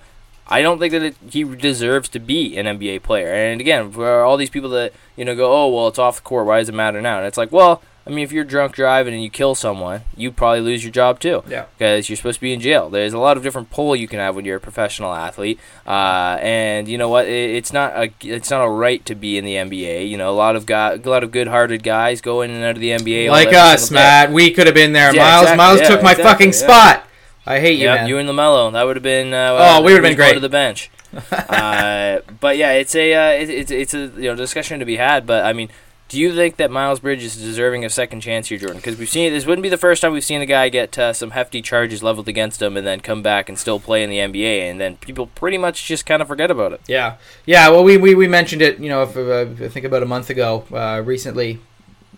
I 0.47 0.61
don't 0.61 0.79
think 0.79 0.91
that 0.91 1.03
it, 1.03 1.15
he 1.29 1.43
deserves 1.43 2.09
to 2.09 2.19
be 2.19 2.57
an 2.57 2.65
NBA 2.65 3.03
player. 3.03 3.33
And 3.33 3.61
again, 3.61 3.91
for 3.91 4.21
all 4.21 4.37
these 4.37 4.49
people 4.49 4.69
that 4.71 4.93
you 5.15 5.25
know 5.25 5.35
go, 5.35 5.51
oh 5.51 5.73
well, 5.73 5.87
it's 5.87 5.99
off 5.99 6.17
the 6.17 6.21
court. 6.21 6.45
Why 6.45 6.59
does 6.59 6.69
it 6.69 6.75
matter 6.75 7.01
now? 7.01 7.17
And 7.17 7.27
it's 7.27 7.37
like, 7.37 7.51
well, 7.51 7.81
I 8.05 8.09
mean, 8.09 8.25
if 8.25 8.33
you're 8.33 8.43
drunk 8.43 8.73
driving 8.73 9.13
and 9.13 9.23
you 9.23 9.29
kill 9.29 9.55
someone, 9.55 10.01
you 10.17 10.29
probably 10.29 10.59
lose 10.59 10.83
your 10.83 10.91
job 10.91 11.21
too. 11.21 11.41
Yeah. 11.47 11.65
Because 11.77 12.09
you're 12.09 12.17
supposed 12.17 12.35
to 12.35 12.41
be 12.41 12.51
in 12.51 12.59
jail. 12.59 12.89
There's 12.89 13.13
a 13.13 13.17
lot 13.17 13.37
of 13.37 13.43
different 13.43 13.69
pull 13.69 13.95
you 13.95 14.09
can 14.09 14.19
have 14.19 14.35
when 14.35 14.43
you're 14.43 14.57
a 14.57 14.61
professional 14.61 15.13
athlete. 15.13 15.57
Uh, 15.87 16.37
and 16.41 16.89
you 16.89 16.97
know 16.97 17.07
what? 17.07 17.27
It, 17.27 17.51
it's 17.51 17.71
not 17.71 17.95
a 17.95 18.11
it's 18.21 18.49
not 18.49 18.65
a 18.65 18.69
right 18.69 19.05
to 19.05 19.15
be 19.15 19.37
in 19.37 19.45
the 19.45 19.55
NBA. 19.55 20.09
You 20.09 20.17
know, 20.17 20.29
a 20.29 20.35
lot 20.35 20.57
of 20.57 20.65
guy, 20.65 20.93
a 20.93 20.97
lot 20.97 21.23
of 21.23 21.31
good-hearted 21.31 21.81
guys 21.81 22.19
go 22.19 22.41
in 22.41 22.51
and 22.51 22.63
out 22.63 22.75
of 22.75 22.81
the 22.81 22.89
NBA. 22.89 23.29
Like 23.29 23.53
us, 23.53 23.89
Matt. 23.89 24.31
We 24.31 24.51
could 24.51 24.67
have 24.67 24.75
been 24.75 24.91
there. 24.91 25.15
Yeah, 25.15 25.23
Miles, 25.23 25.43
exactly. 25.43 25.57
Miles 25.57 25.79
yeah, 25.79 25.87
took 25.87 26.03
my 26.03 26.11
exactly. 26.11 26.23
fucking 26.23 26.47
yeah. 26.47 26.51
spot. 26.51 27.07
I 27.45 27.59
hate 27.59 27.77
you, 27.77 27.85
yep, 27.85 28.01
man. 28.01 28.09
You 28.09 28.17
and 28.17 28.29
LaMelo. 28.29 28.71
That 28.71 28.83
would 28.83 28.95
have 28.95 29.03
been. 29.03 29.33
Uh, 29.33 29.57
oh, 29.59 29.81
we 29.81 29.93
would 29.93 30.03
have 30.03 30.09
been 30.09 30.15
great. 30.15 30.33
To 30.33 30.39
the 30.39 30.49
bench. 30.49 30.89
uh, 31.31 32.19
but 32.39 32.57
yeah, 32.57 32.71
it's 32.71 32.95
a 32.95 33.13
uh, 33.13 33.41
it, 33.41 33.49
it's 33.49 33.71
it's 33.71 33.93
a 33.93 34.11
you 34.15 34.29
know 34.29 34.35
discussion 34.35 34.79
to 34.79 34.85
be 34.85 34.95
had. 34.95 35.27
But 35.27 35.45
I 35.45 35.53
mean, 35.53 35.69
do 36.07 36.19
you 36.19 36.33
think 36.33 36.57
that 36.57 36.71
Miles 36.71 36.99
Bridges 36.99 37.35
is 37.35 37.43
deserving 37.43 37.83
of 37.85 37.91
second 37.91 38.21
chance 38.21 38.47
here, 38.47 38.57
Jordan? 38.57 38.77
Because 38.77 38.97
we've 38.97 39.09
seen 39.09 39.27
it 39.27 39.31
this 39.31 39.45
wouldn't 39.45 39.63
be 39.63 39.69
the 39.69 39.77
first 39.77 40.01
time 40.01 40.13
we've 40.13 40.23
seen 40.23 40.41
a 40.41 40.45
guy 40.45 40.69
get 40.69 40.97
uh, 40.97 41.11
some 41.11 41.31
hefty 41.31 41.61
charges 41.61 42.01
leveled 42.01 42.27
against 42.27 42.61
him 42.61 42.77
and 42.77 42.87
then 42.87 42.99
come 42.99 43.21
back 43.21 43.49
and 43.49 43.59
still 43.59 43.79
play 43.79 44.03
in 44.03 44.09
the 44.09 44.17
NBA, 44.17 44.61
and 44.61 44.79
then 44.79 44.97
people 44.97 45.27
pretty 45.27 45.57
much 45.57 45.85
just 45.85 46.05
kind 46.05 46.21
of 46.21 46.27
forget 46.27 46.49
about 46.49 46.71
it. 46.71 46.81
Yeah, 46.87 47.17
yeah. 47.45 47.69
Well, 47.69 47.83
we 47.83 47.97
we, 47.97 48.15
we 48.15 48.27
mentioned 48.27 48.61
it. 48.61 48.79
You 48.79 48.89
know, 48.89 49.03
if, 49.03 49.17
uh, 49.17 49.63
I 49.63 49.67
think 49.67 49.85
about 49.85 50.01
a 50.01 50.07
month 50.07 50.29
ago, 50.29 50.65
uh, 50.71 51.01
recently 51.03 51.59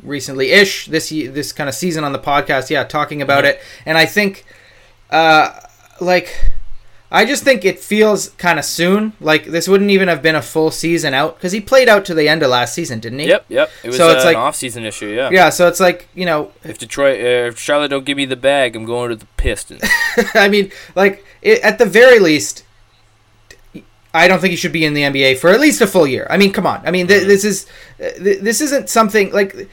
recently 0.03 0.51
ish 0.51 0.86
this 0.86 1.09
this 1.09 1.51
kind 1.51 1.67
of 1.67 1.73
season 1.73 2.03
on 2.03 2.11
the 2.11 2.19
podcast 2.19 2.69
yeah 2.69 2.84
talking 2.84 3.23
about 3.23 3.43
mm-hmm. 3.43 3.57
it 3.57 3.63
and 3.88 3.97
i 3.97 4.05
think 4.05 4.45
uh 5.11 5.59
like 6.01 6.51
I 7.11 7.23
just 7.23 7.43
think 7.43 7.63
it 7.63 7.79
feels 7.79 8.29
kind 8.31 8.57
of 8.57 8.65
soon. 8.65 9.13
Like 9.21 9.45
this 9.45 9.67
wouldn't 9.67 9.91
even 9.91 10.07
have 10.07 10.21
been 10.21 10.35
a 10.35 10.41
full 10.41 10.71
season 10.71 11.13
out 11.13 11.35
because 11.35 11.51
he 11.51 11.61
played 11.61 11.87
out 11.87 12.03
to 12.05 12.13
the 12.13 12.27
end 12.27 12.41
of 12.43 12.49
last 12.49 12.73
season, 12.73 12.99
didn't 12.99 13.19
he? 13.19 13.27
Yep, 13.27 13.45
yep. 13.47 13.69
It 13.83 13.87
was 13.87 13.97
so 13.97 14.09
uh, 14.09 14.13
it's 14.13 14.25
like, 14.25 14.35
an 14.35 14.41
off-season 14.41 14.83
issue. 14.83 15.07
Yeah. 15.07 15.29
Yeah. 15.31 15.49
So 15.49 15.67
it's 15.67 15.79
like 15.79 16.09
you 16.15 16.25
know, 16.25 16.51
if 16.63 16.77
Detroit, 16.77 17.19
uh, 17.19 17.47
if 17.49 17.59
Charlotte 17.59 17.89
don't 17.89 18.05
give 18.05 18.17
me 18.17 18.25
the 18.25 18.35
bag, 18.35 18.75
I'm 18.75 18.85
going 18.85 19.11
to 19.11 19.15
the 19.15 19.27
Pistons. 19.37 19.81
I 20.33 20.49
mean, 20.49 20.71
like 20.95 21.23
it, 21.41 21.61
at 21.61 21.77
the 21.77 21.85
very 21.85 22.19
least, 22.19 22.65
I 24.13 24.27
don't 24.27 24.39
think 24.39 24.51
he 24.51 24.57
should 24.57 24.73
be 24.73 24.83
in 24.83 24.93
the 24.93 25.03
NBA 25.03 25.37
for 25.37 25.51
at 25.51 25.61
least 25.61 25.81
a 25.81 25.87
full 25.87 26.07
year. 26.07 26.25
I 26.29 26.37
mean, 26.37 26.51
come 26.51 26.65
on. 26.65 26.85
I 26.85 26.91
mean, 26.91 27.07
th- 27.07 27.21
mm-hmm. 27.21 27.29
this 27.29 27.45
is 27.45 27.67
uh, 27.99 28.09
th- 28.21 28.41
this 28.41 28.61
isn't 28.61 28.89
something 28.89 29.31
like. 29.31 29.69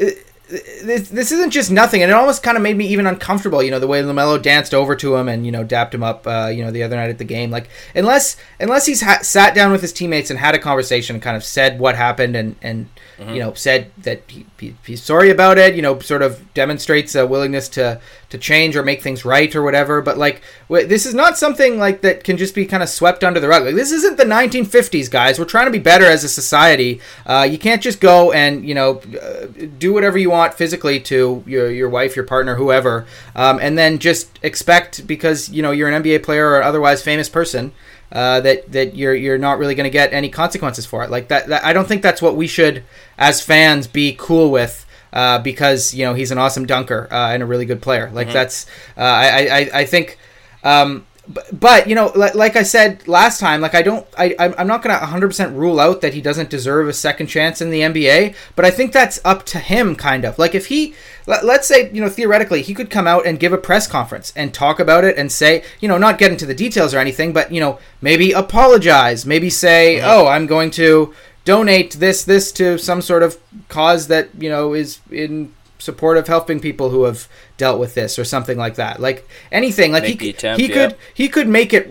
Uh, 0.00 0.10
this, 0.50 1.08
this 1.08 1.32
isn't 1.32 1.50
just 1.50 1.70
nothing, 1.70 2.02
and 2.02 2.10
it 2.10 2.14
almost 2.14 2.42
kind 2.42 2.56
of 2.56 2.62
made 2.62 2.76
me 2.76 2.86
even 2.88 3.06
uncomfortable. 3.06 3.62
You 3.62 3.70
know, 3.70 3.78
the 3.78 3.86
way 3.86 4.02
LaMelo 4.02 4.40
danced 4.40 4.74
over 4.74 4.96
to 4.96 5.16
him 5.16 5.28
and 5.28 5.46
you 5.46 5.52
know 5.52 5.64
dapped 5.64 5.94
him 5.94 6.02
up. 6.02 6.26
Uh, 6.26 6.50
you 6.52 6.64
know, 6.64 6.70
the 6.70 6.82
other 6.82 6.96
night 6.96 7.10
at 7.10 7.18
the 7.18 7.24
game. 7.24 7.50
Like 7.50 7.68
unless 7.94 8.36
unless 8.58 8.86
he's 8.86 9.02
ha- 9.02 9.20
sat 9.22 9.54
down 9.54 9.70
with 9.72 9.82
his 9.82 9.92
teammates 9.92 10.30
and 10.30 10.38
had 10.38 10.54
a 10.54 10.58
conversation 10.58 11.16
and 11.16 11.22
kind 11.22 11.36
of 11.36 11.44
said 11.44 11.78
what 11.78 11.96
happened 11.96 12.34
and 12.36 12.56
and 12.62 12.88
mm-hmm. 13.18 13.34
you 13.34 13.40
know 13.40 13.54
said 13.54 13.90
that 13.98 14.22
he, 14.28 14.46
he, 14.58 14.76
he's 14.84 15.02
sorry 15.02 15.30
about 15.30 15.58
it. 15.58 15.74
You 15.74 15.82
know, 15.82 15.98
sort 16.00 16.22
of 16.22 16.52
demonstrates 16.54 17.14
a 17.14 17.26
willingness 17.26 17.68
to 17.70 18.00
to 18.30 18.38
change 18.38 18.76
or 18.76 18.82
make 18.82 19.02
things 19.02 19.24
right 19.24 19.54
or 19.54 19.62
whatever. 19.62 20.00
But 20.00 20.18
like 20.18 20.42
w- 20.68 20.86
this 20.86 21.06
is 21.06 21.14
not 21.14 21.38
something 21.38 21.78
like 21.78 22.00
that 22.00 22.24
can 22.24 22.36
just 22.36 22.54
be 22.54 22.66
kind 22.66 22.82
of 22.82 22.88
swept 22.88 23.22
under 23.22 23.40
the 23.40 23.48
rug. 23.48 23.64
Like 23.64 23.74
this 23.74 23.92
isn't 23.92 24.16
the 24.16 24.24
1950s, 24.24 25.10
guys. 25.10 25.38
We're 25.38 25.44
trying 25.44 25.66
to 25.66 25.72
be 25.72 25.78
better 25.78 26.06
as 26.06 26.24
a 26.24 26.28
society. 26.28 27.00
Uh, 27.26 27.46
you 27.48 27.58
can't 27.58 27.82
just 27.82 28.00
go 28.00 28.32
and 28.32 28.66
you 28.66 28.74
know 28.74 29.02
uh, 29.20 29.46
do 29.78 29.92
whatever 29.92 30.18
you 30.18 30.30
want 30.30 30.39
physically 30.48 31.00
to 31.00 31.42
your 31.46 31.70
your 31.70 31.88
wife, 31.88 32.16
your 32.16 32.24
partner, 32.24 32.56
whoever, 32.56 33.06
um, 33.34 33.58
and 33.60 33.76
then 33.76 33.98
just 33.98 34.38
expect 34.42 35.06
because 35.06 35.48
you 35.48 35.62
know 35.62 35.70
you're 35.70 35.88
an 35.88 36.02
NBA 36.02 36.22
player 36.22 36.48
or 36.50 36.62
otherwise 36.62 37.02
famous 37.02 37.28
person. 37.28 37.72
Uh, 38.12 38.40
that 38.40 38.72
that 38.72 38.96
you're 38.96 39.14
you're 39.14 39.38
not 39.38 39.58
really 39.58 39.76
going 39.76 39.84
to 39.84 39.90
get 39.90 40.12
any 40.12 40.28
consequences 40.28 40.84
for 40.84 41.04
it. 41.04 41.10
Like 41.10 41.28
that, 41.28 41.46
that, 41.46 41.64
I 41.64 41.72
don't 41.72 41.86
think 41.86 42.02
that's 42.02 42.20
what 42.20 42.34
we 42.34 42.48
should, 42.48 42.82
as 43.16 43.40
fans, 43.40 43.86
be 43.86 44.16
cool 44.18 44.50
with. 44.50 44.86
Uh, 45.12 45.40
because 45.40 45.92
you 45.92 46.04
know 46.04 46.14
he's 46.14 46.30
an 46.30 46.38
awesome 46.38 46.66
dunker 46.66 47.08
uh, 47.10 47.32
and 47.32 47.42
a 47.42 47.46
really 47.46 47.64
good 47.64 47.82
player. 47.82 48.10
Like 48.12 48.28
mm-hmm. 48.28 48.34
that's 48.34 48.66
uh, 48.96 49.00
I, 49.00 49.46
I 49.46 49.70
I 49.80 49.84
think 49.84 50.18
um, 50.62 51.04
but, 51.28 51.60
but 51.60 51.88
you 51.88 51.94
know, 51.94 52.12
like, 52.14 52.34
like 52.34 52.56
I 52.56 52.62
said 52.62 53.06
last 53.06 53.40
time, 53.40 53.60
like 53.60 53.74
I 53.74 53.82
don't, 53.82 54.06
I, 54.18 54.34
I'm 54.38 54.54
I'm 54.58 54.66
not 54.66 54.82
gonna 54.82 54.98
100 54.98 55.28
percent 55.28 55.56
rule 55.56 55.78
out 55.78 56.00
that 56.00 56.14
he 56.14 56.20
doesn't 56.20 56.50
deserve 56.50 56.88
a 56.88 56.92
second 56.92 57.26
chance 57.26 57.60
in 57.60 57.70
the 57.70 57.80
NBA. 57.80 58.34
But 58.56 58.64
I 58.64 58.70
think 58.70 58.92
that's 58.92 59.20
up 59.24 59.44
to 59.46 59.58
him, 59.58 59.96
kind 59.96 60.24
of. 60.24 60.38
Like 60.38 60.54
if 60.54 60.66
he, 60.66 60.94
let, 61.26 61.44
let's 61.44 61.68
say, 61.68 61.90
you 61.92 62.00
know, 62.00 62.08
theoretically, 62.08 62.62
he 62.62 62.74
could 62.74 62.90
come 62.90 63.06
out 63.06 63.26
and 63.26 63.38
give 63.38 63.52
a 63.52 63.58
press 63.58 63.86
conference 63.86 64.32
and 64.34 64.52
talk 64.52 64.80
about 64.80 65.04
it 65.04 65.16
and 65.16 65.30
say, 65.30 65.62
you 65.80 65.88
know, 65.88 65.98
not 65.98 66.18
get 66.18 66.32
into 66.32 66.46
the 66.46 66.54
details 66.54 66.94
or 66.94 66.98
anything, 66.98 67.32
but 67.32 67.52
you 67.52 67.60
know, 67.60 67.78
maybe 68.00 68.32
apologize, 68.32 69.26
maybe 69.26 69.50
say, 69.50 69.96
mm-hmm. 69.96 70.08
oh, 70.08 70.26
I'm 70.26 70.46
going 70.46 70.70
to 70.72 71.14
donate 71.44 71.92
this 71.94 72.24
this 72.24 72.52
to 72.52 72.78
some 72.78 73.00
sort 73.00 73.22
of 73.22 73.38
cause 73.68 74.08
that 74.08 74.28
you 74.38 74.48
know 74.48 74.74
is 74.74 75.00
in 75.10 75.52
support 75.80 76.16
of 76.16 76.28
helping 76.28 76.60
people 76.60 76.90
who 76.90 77.04
have 77.04 77.28
dealt 77.56 77.80
with 77.80 77.94
this 77.94 78.18
or 78.18 78.24
something 78.24 78.58
like 78.58 78.76
that. 78.76 79.00
Like 79.00 79.28
anything. 79.50 79.92
Like 79.92 80.04
Make 80.04 80.20
he, 80.20 80.30
attempt, 80.30 80.60
he 80.60 80.68
yeah. 80.68 80.74
could 80.74 80.96
he 81.14 81.28
could 81.28 81.48
make 81.48 81.72
it 81.72 81.88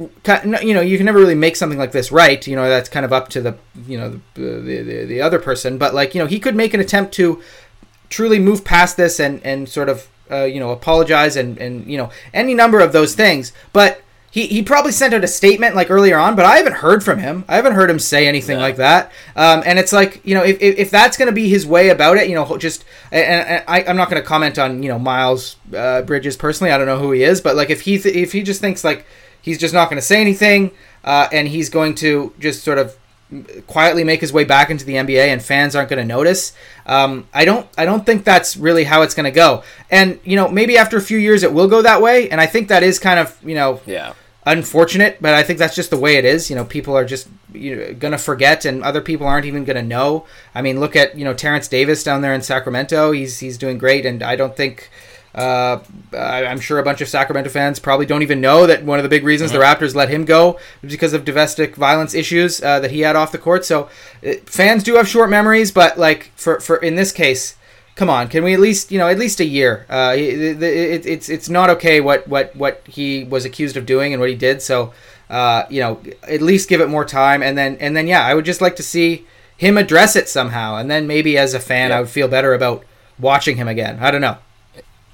you 0.64 0.74
know 0.74 0.82
you 0.82 0.98
can 0.98 1.06
never 1.06 1.20
really 1.20 1.36
make 1.36 1.56
something 1.56 1.80
like 1.80 1.92
this 1.92 2.12
right 2.12 2.46
you 2.48 2.56
know 2.56 2.70
that's 2.70 2.90
kind 2.90 3.06
of 3.06 3.12
up 3.12 3.30
to 3.30 3.42
the 3.42 3.58
you 3.88 3.98
know 3.98 4.20
the 4.36 4.42
the, 4.42 4.82
the, 4.82 5.06
the 5.06 5.22
other 5.22 5.40
person. 5.40 5.78
But 5.78 5.94
like 5.94 6.16
you 6.16 6.22
know 6.22 6.28
he 6.28 6.40
could 6.40 6.56
make 6.56 6.74
an 6.74 6.80
attempt 6.80 7.14
to 7.16 7.42
truly 8.10 8.40
move 8.40 8.64
past 8.64 8.98
this 8.98 9.20
and 9.20 9.44
and 9.44 9.68
sort 9.68 9.90
of 9.90 10.08
uh, 10.32 10.44
you 10.44 10.60
know 10.60 10.72
apologize 10.72 11.36
and 11.36 11.58
and 11.58 11.86
you 11.88 11.98
know 11.98 12.10
any 12.34 12.54
number 12.54 12.80
of 12.80 12.94
those 12.94 13.16
things. 13.16 13.52
But 13.74 14.02
he, 14.32 14.46
he 14.48 14.62
probably 14.62 14.92
sent 14.92 15.14
out 15.14 15.24
a 15.24 15.28
statement 15.28 15.76
like 15.76 15.90
earlier 15.90 16.18
on, 16.18 16.36
but 16.36 16.46
I 16.46 16.58
haven't 16.58 16.74
heard 16.76 17.04
from 17.04 17.20
him. 17.20 17.46
I 17.48 17.56
haven't 17.56 17.74
heard 17.74 17.90
him 17.90 17.98
say 18.00 18.28
anything 18.28 18.58
Yeah. 18.58 18.64
like 18.64 18.76
that. 18.76 19.12
Um, 19.36 19.64
and 19.66 19.80
it's 19.80 19.92
like 19.92 20.22
you 20.24 20.36
know 20.36 20.44
if, 20.44 20.62
if, 20.62 20.78
if 20.78 20.92
that's 20.92 21.18
going 21.18 21.28
to 21.28 21.32
be 21.34 21.50
his 21.50 21.66
way 21.66 21.90
about 21.90 22.18
it, 22.18 22.30
you 22.30 22.36
know, 22.36 22.58
just 22.58 22.86
and, 23.12 23.26
and 23.48 23.64
I, 23.68 23.84
I'm 23.84 23.98
not 23.98 24.10
going 24.10 24.22
to 24.22 24.28
comment 24.28 24.60
on 24.60 24.84
you 24.84 24.90
know 24.90 25.00
Miles 25.00 25.56
uh, 25.76 26.02
Bridges 26.04 26.38
personally. 26.38 26.72
I 26.72 26.78
don't 26.78 26.88
know 26.88 27.00
who 27.00 27.12
he 27.12 27.24
is, 27.24 27.42
but 27.42 27.56
like 27.56 27.70
if 27.70 27.82
he 27.82 27.98
th- 27.98 28.16
if 28.16 28.32
he 28.32 28.44
just 28.44 28.62
thinks 28.62 28.84
like 28.84 29.06
he's 29.42 29.58
just 29.58 29.74
not 29.74 29.90
going 29.90 30.00
to 30.00 30.06
say 30.06 30.22
anything 30.22 30.72
uh, 31.04 31.28
and 31.32 31.48
he's 31.48 31.70
going 31.70 31.96
to 31.96 32.34
just 32.40 32.64
sort 32.64 32.78
of 32.78 32.96
quietly 33.68 34.04
make 34.04 34.22
his 34.22 34.34
way 34.34 34.44
back 34.44 34.70
into 34.72 34.86
the 34.86 34.94
NBA 34.94 35.28
and 35.28 35.42
fans 35.42 35.76
aren't 35.76 35.90
going 35.90 36.00
to 36.02 36.06
notice. 36.06 36.54
Um, 36.86 37.28
I 37.34 37.46
don't 37.46 37.68
I 37.78 37.86
don't 37.86 38.06
think 38.06 38.24
that's 38.24 38.58
really 38.58 38.84
how 38.86 39.04
it's 39.04 39.14
going 39.14 39.26
to 39.26 39.32
go. 39.32 39.64
And 39.92 40.20
you 40.24 40.36
know 40.36 40.48
maybe 40.48 40.78
after 40.78 40.98
a 40.98 41.02
few 41.02 41.18
years 41.18 41.44
it 41.44 41.54
will 41.54 41.68
go 41.68 41.82
that 41.84 42.02
way. 42.02 42.30
And 42.30 42.42
I 42.42 42.48
think 42.48 42.68
that 42.70 42.82
is 42.84 42.98
kind 42.98 43.20
of 43.20 43.38
you 43.44 43.56
know 43.56 43.82
Yeah. 43.86 44.14
unfortunate, 44.46 45.18
but 45.22 45.34
I 45.36 45.44
think 45.44 45.60
that's 45.60 45.76
just 45.76 45.92
the 45.92 45.98
way 45.98 46.16
it 46.16 46.26
is. 46.26 46.50
You 46.50 46.56
know, 46.56 46.66
people 46.66 46.96
are 46.98 47.06
just 47.06 47.28
you 47.54 47.76
know, 47.76 47.94
gonna 47.94 48.18
forget, 48.18 48.66
and 48.66 48.84
other 48.84 49.02
people 49.02 49.28
aren't 49.28 49.46
even 49.46 49.64
gonna 49.64 49.84
know. 49.84 50.26
I 50.56 50.62
mean, 50.62 50.80
look 50.80 50.96
at 50.96 51.18
you 51.18 51.24
know 51.26 51.34
Terence 51.34 51.68
Davis 51.68 52.04
down 52.04 52.22
there 52.22 52.34
in 52.34 52.42
Sacramento. 52.42 53.12
He's 53.12 53.40
he's 53.40 53.58
doing 53.58 53.78
great, 53.78 54.06
and 54.06 54.24
I 54.24 54.36
don't 54.36 54.56
think. 54.56 54.90
Uh, 55.36 55.80
I'm 56.12 56.60
sure 56.60 56.80
a 56.80 56.84
bunch 56.84 57.02
of 57.02 57.08
Sacramento 57.08 57.50
fans 57.52 57.80
probably 57.80 58.06
don't 58.08 58.24
even 58.24 58.42
know 58.42 58.66
that 58.66 58.84
one 58.84 58.98
of 58.98 59.04
the 59.04 59.10
big 59.10 59.24
reasons 59.24 59.52
the 59.52 59.60
Raptors 59.60 59.94
let 59.94 60.10
him 60.10 60.26
go 60.26 60.60
was 60.82 60.92
because 60.92 61.14
of 61.14 61.24
domestic 61.24 61.76
violence 61.76 62.14
issues 62.16 62.62
uh, 62.64 62.80
that 62.80 62.92
he 62.92 63.02
had 63.02 63.16
off 63.16 63.32
the 63.32 63.38
court. 63.38 63.64
So 63.64 63.90
uh, 64.26 64.34
fans 64.46 64.84
do 64.84 64.96
have 64.96 65.08
short 65.08 65.30
memories, 65.30 65.72
but 65.72 65.98
like 66.00 66.32
for 66.36 66.60
for 66.60 66.78
in 66.78 66.96
this 66.96 67.12
case, 67.12 67.56
come 67.96 68.10
on, 68.10 68.28
can 68.28 68.44
we 68.44 68.54
at 68.54 68.60
least 68.60 68.92
you 68.92 68.98
know 68.98 69.08
at 69.08 69.20
least 69.20 69.40
a 69.40 69.46
year? 69.46 69.86
Uh, 69.90 70.16
it, 70.18 70.62
it, 70.64 71.06
it's 71.06 71.30
it's 71.30 71.48
not 71.50 71.70
okay 71.70 72.02
what 72.02 72.28
what 72.28 72.56
what 72.56 72.82
he 72.88 73.24
was 73.26 73.46
accused 73.46 73.78
of 73.78 73.86
doing 73.86 74.14
and 74.14 74.20
what 74.20 74.30
he 74.30 74.36
did. 74.36 74.62
So 74.64 74.94
uh, 75.30 75.66
you 75.70 75.80
know 75.80 76.02
at 76.24 76.42
least 76.42 76.70
give 76.70 76.82
it 76.82 76.90
more 76.90 77.06
time, 77.06 77.44
and 77.44 77.56
then 77.56 77.78
and 77.80 77.96
then 77.96 78.08
yeah, 78.08 78.26
I 78.26 78.34
would 78.34 78.46
just 78.46 78.62
like 78.62 78.76
to 78.78 78.84
see 78.84 79.28
him 79.56 79.78
address 79.78 80.16
it 80.16 80.28
somehow, 80.28 80.78
and 80.78 80.90
then 80.90 81.06
maybe 81.06 81.38
as 81.38 81.54
a 81.54 81.60
fan, 81.60 81.90
Yeah. 81.92 81.98
I 81.98 82.00
would 82.00 82.10
feel 82.10 82.28
better 82.28 82.54
about 82.54 82.84
watching 83.20 83.58
him 83.58 83.68
again. 83.68 84.00
I 84.02 84.10
don't 84.10 84.22
know. 84.22 84.38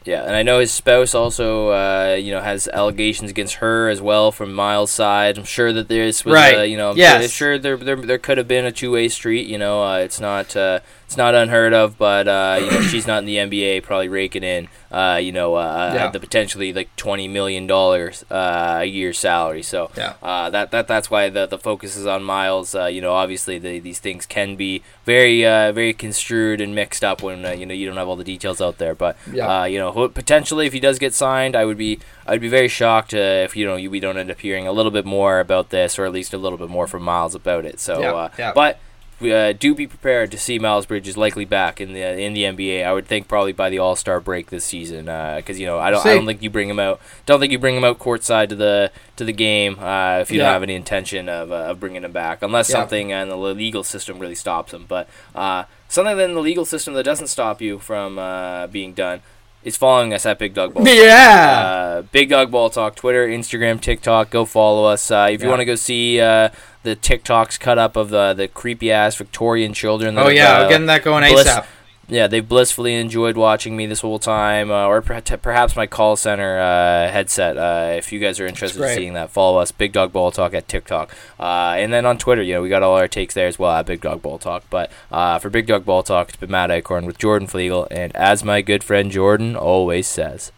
Yeah, 0.06 0.24
and 0.24 0.36
I 0.36 0.44
know 0.44 0.60
his 0.60 0.72
spouse 0.72 1.16
also, 1.16 1.70
uh, 1.70 2.16
you 2.20 2.32
know, 2.32 2.40
has 2.40 2.68
allegations 2.68 3.32
against 3.32 3.56
her 3.56 3.90
as 3.90 4.02
well 4.02 4.32
from 4.32 4.54
Miles' 4.54 4.92
side. 4.92 5.38
I'm 5.38 5.46
sure 5.46 5.74
that 5.74 5.88
there's, 5.88 6.24
was, 6.24 6.36
Right. 6.36 6.60
uh, 6.60 6.62
you 6.62 6.78
know, 6.78 6.92
I'm 6.92 6.98
Yes. 6.98 7.32
sure 7.32 7.58
there, 7.58 7.76
there 7.76 7.96
there 7.96 8.20
could 8.20 8.38
have 8.38 8.48
been 8.48 8.66
a 8.66 8.72
two 8.72 8.92
way 8.92 9.08
street. 9.10 9.48
You 9.48 9.58
know, 9.58 9.84
uh, 9.84 9.98
it's 9.98 10.20
not 10.20 10.56
uh, 10.56 10.82
it's 11.06 11.18
not 11.18 11.36
unheard 11.36 11.74
of, 11.74 11.98
but 11.98 12.28
uh, 12.28 12.58
you 12.60 12.70
know, 12.72 12.82
she's 12.82 13.06
not 13.06 13.20
in 13.20 13.26
the 13.26 13.36
NBA, 13.38 13.84
probably 13.84 14.08
raking 14.10 14.44
in, 14.44 14.68
uh, 14.92 15.20
you 15.22 15.32
know, 15.32 15.54
uh, 15.56 15.92
Yeah. 15.96 16.08
the 16.10 16.20
potentially 16.20 16.74
like 16.74 16.90
twenty 16.96 17.28
million 17.28 17.68
dollars 17.68 18.26
uh, 18.32 18.80
a 18.82 18.86
year 18.86 19.14
salary. 19.14 19.62
So 19.62 19.92
Yeah. 19.96 20.14
uh, 20.24 20.50
that 20.50 20.72
that 20.72 20.88
that's 20.88 21.12
why 21.12 21.30
the 21.30 21.46
the 21.46 21.60
focus 21.60 21.96
is 21.96 22.08
on 22.08 22.24
Miles. 22.24 22.74
Uh, 22.74 22.86
you 22.86 23.02
know, 23.02 23.14
obviously 23.14 23.60
the, 23.60 23.80
these 23.80 24.00
things 24.00 24.26
can 24.26 24.56
be 24.56 24.82
very 25.06 25.46
uh, 25.46 25.72
very 25.72 25.94
construed 25.94 26.60
and 26.60 26.74
mixed 26.74 27.04
up 27.04 27.22
when 27.22 27.46
uh, 27.46 27.52
you 27.52 27.66
know 27.68 27.74
you 27.76 27.86
don't 27.86 27.98
have 27.98 28.08
all 28.08 28.16
the 28.16 28.24
details 28.24 28.60
out 28.60 28.80
there. 28.80 28.96
But 28.96 29.16
Yeah. 29.32 29.62
uh, 29.62 29.66
you 29.66 29.78
know, 29.78 30.08
potentially 30.10 30.66
if 30.66 30.74
he 30.74 30.80
does 30.80 30.98
get 30.98 31.14
signed, 31.14 31.56
I 31.56 31.66
would 31.66 31.78
be 31.78 32.00
I'd 32.26 32.42
be 32.42 32.50
very 32.50 32.68
shocked 32.68 33.14
uh, 33.14 33.46
if 33.46 33.56
you 33.56 33.66
know 33.68 33.76
we 33.76 34.00
don't 34.00 34.18
end 34.18 34.32
up 34.32 34.40
hearing 34.40 34.68
a 34.68 34.72
little 34.72 34.92
bit 34.92 35.06
more 35.06 35.40
about 35.40 35.70
this, 35.70 36.00
or 36.00 36.06
at 36.06 36.12
least 36.12 36.34
a 36.34 36.38
little 36.40 36.58
bit 36.58 36.70
more 36.70 36.88
from 36.88 37.04
Miles 37.04 37.36
about 37.36 37.64
it. 37.66 37.80
So, 37.80 38.02
uh, 38.18 38.30
yeah. 38.40 38.52
but. 38.56 38.80
We, 39.20 39.32
uh, 39.34 39.54
do 39.54 39.74
be 39.74 39.88
prepared 39.88 40.30
to 40.32 40.38
see 40.38 40.60
Miles 40.60 40.86
Bridges 40.86 41.16
likely 41.16 41.46
back 41.46 41.80
in 41.80 41.94
the 41.94 42.02
in 42.20 42.34
the 42.34 42.44
NBA. 42.44 42.84
I 42.86 42.92
would 42.92 43.08
think 43.08 43.30
probably 43.30 43.54
by 43.54 43.70
the 43.70 43.80
All 43.80 43.96
Star 43.96 44.20
break 44.20 44.50
this 44.50 44.66
season, 44.66 45.06
because 45.06 45.58
you 45.58 45.66
know 45.66 45.80
I 45.80 45.90
don't 45.90 46.06
I 46.06 46.14
don't 46.16 46.26
think 46.26 46.42
you 46.42 46.50
bring 46.50 46.70
him 46.70 46.80
out. 46.80 47.00
Don't 47.26 47.40
think 47.40 47.54
you 47.54 47.58
bring 47.60 47.78
him 47.78 47.86
out 47.86 47.98
courtside 47.98 48.50
to 48.50 48.56
the 48.56 48.92
to 49.16 49.24
the 49.24 49.32
game 49.32 49.78
uh, 49.80 50.20
if 50.20 50.32
you 50.32 50.38
Yeah. 50.40 50.46
don't 50.46 50.54
have 50.54 50.64
any 50.64 50.76
intention 50.76 51.30
of, 51.30 51.50
uh, 51.52 51.56
of 51.56 51.80
bringing 51.80 52.04
him 52.04 52.12
back, 52.12 52.42
unless 52.42 52.70
Yeah. 52.70 52.74
something 52.76 53.12
in 53.12 53.30
the 53.30 53.38
legal 53.38 53.84
system 53.86 54.20
really 54.20 54.36
stops 54.36 54.74
him. 54.74 54.84
But 54.86 55.08
uh, 55.34 55.64
something 55.88 56.20
in 56.20 56.34
the 56.34 56.42
legal 56.42 56.66
system 56.66 56.94
that 56.96 57.04
doesn't 57.04 57.28
stop 57.28 57.62
you 57.62 57.80
from 57.80 58.20
uh, 58.20 58.68
being 58.68 58.94
done 58.94 59.22
is 59.66 59.76
following 59.76 60.14
us 60.14 60.26
at 60.26 60.40
Big 60.40 60.54
Dog 60.54 60.74
Ball. 60.74 60.88
Yeah. 60.88 61.66
Uh, 61.98 62.02
Big 62.04 62.30
Dog 62.30 62.52
Ball 62.52 62.70
Talk, 62.70 62.96
Twitter, 62.96 63.28
Instagram, 63.28 63.82
TikTok. 63.82 64.30
Go 64.30 64.46
follow 64.46 64.86
us. 64.86 65.12
Uh, 65.12 65.28
if 65.32 65.42
you 65.42 65.48
Yeah. 65.48 65.50
want 65.52 65.60
to 65.62 65.66
go 65.66 65.76
see 65.76 66.22
uh, 66.22 66.50
the 66.84 66.96
TikToks 66.96 67.60
cut 67.60 67.78
up 67.78 67.96
of 67.98 68.10
the 68.10 68.34
the 68.34 68.48
creepy 68.48 68.92
ass 68.92 69.16
Victorian 69.16 69.74
children. 69.74 70.16
that 70.16 70.26
oh 70.26 70.30
yeah, 70.30 70.54
uh, 70.60 70.64
we're 70.64 70.70
getting 70.70 70.86
that 70.88 71.04
going 71.04 71.30
bliss- 71.34 71.48
ASAP. 71.48 71.66
Yeah, 72.08 72.28
they've 72.28 72.48
blissfully 72.48 72.96
enjoyed 72.96 73.36
watching 73.36 73.76
me 73.76 73.86
this 73.86 74.02
whole 74.02 74.20
time, 74.20 74.70
uh, 74.70 74.86
or 74.86 75.02
per- 75.02 75.22
perhaps 75.22 75.76
my 75.76 75.88
call 75.88 76.16
center 76.16 76.60
uh, 76.60 77.12
headset. 77.12 77.58
Uh, 77.58 77.94
if 77.98 78.12
you 78.12 78.20
guys 78.20 78.40
are 78.40 78.46
interested 78.46 78.82
in 78.82 78.96
seeing 78.96 79.14
that, 79.14 79.32
follow 79.32 79.60
us, 79.60 79.72
Big 79.72 79.92
Dog 79.92 80.14
Ball 80.14 80.32
Talk 80.32 80.54
at 80.54 80.68
TikTok, 80.68 81.16
uh, 81.40 81.76
and 81.78 81.92
then 81.92 82.06
on 82.06 82.18
Twitter. 82.18 82.44
You 82.44 82.56
know, 82.56 82.62
we 82.62 82.70
got 82.70 82.84
all 82.84 82.96
our 82.96 83.08
takes 83.08 83.34
there 83.34 83.48
as 83.48 83.58
well 83.58 83.72
at 83.72 83.86
Big 83.86 84.02
Dog 84.02 84.22
Ball 84.22 84.38
Talk. 84.38 84.64
But 84.70 84.92
uh, 85.12 85.40
for 85.40 85.50
Big 85.50 85.68
Dog 85.68 85.86
Ball 85.86 86.04
Talk, 86.04 86.30
it's 86.30 86.38
been 86.38 86.52
Matt 86.52 86.72
Acorn 86.72 87.06
with 87.06 87.18
Jordan 87.18 87.48
Flegel, 87.48 87.88
and 87.90 88.16
as 88.16 88.44
my 88.44 88.62
good 88.62 88.84
friend 88.84 89.12
Jordan 89.12 89.56
always 89.56 90.08
says, 90.08 90.52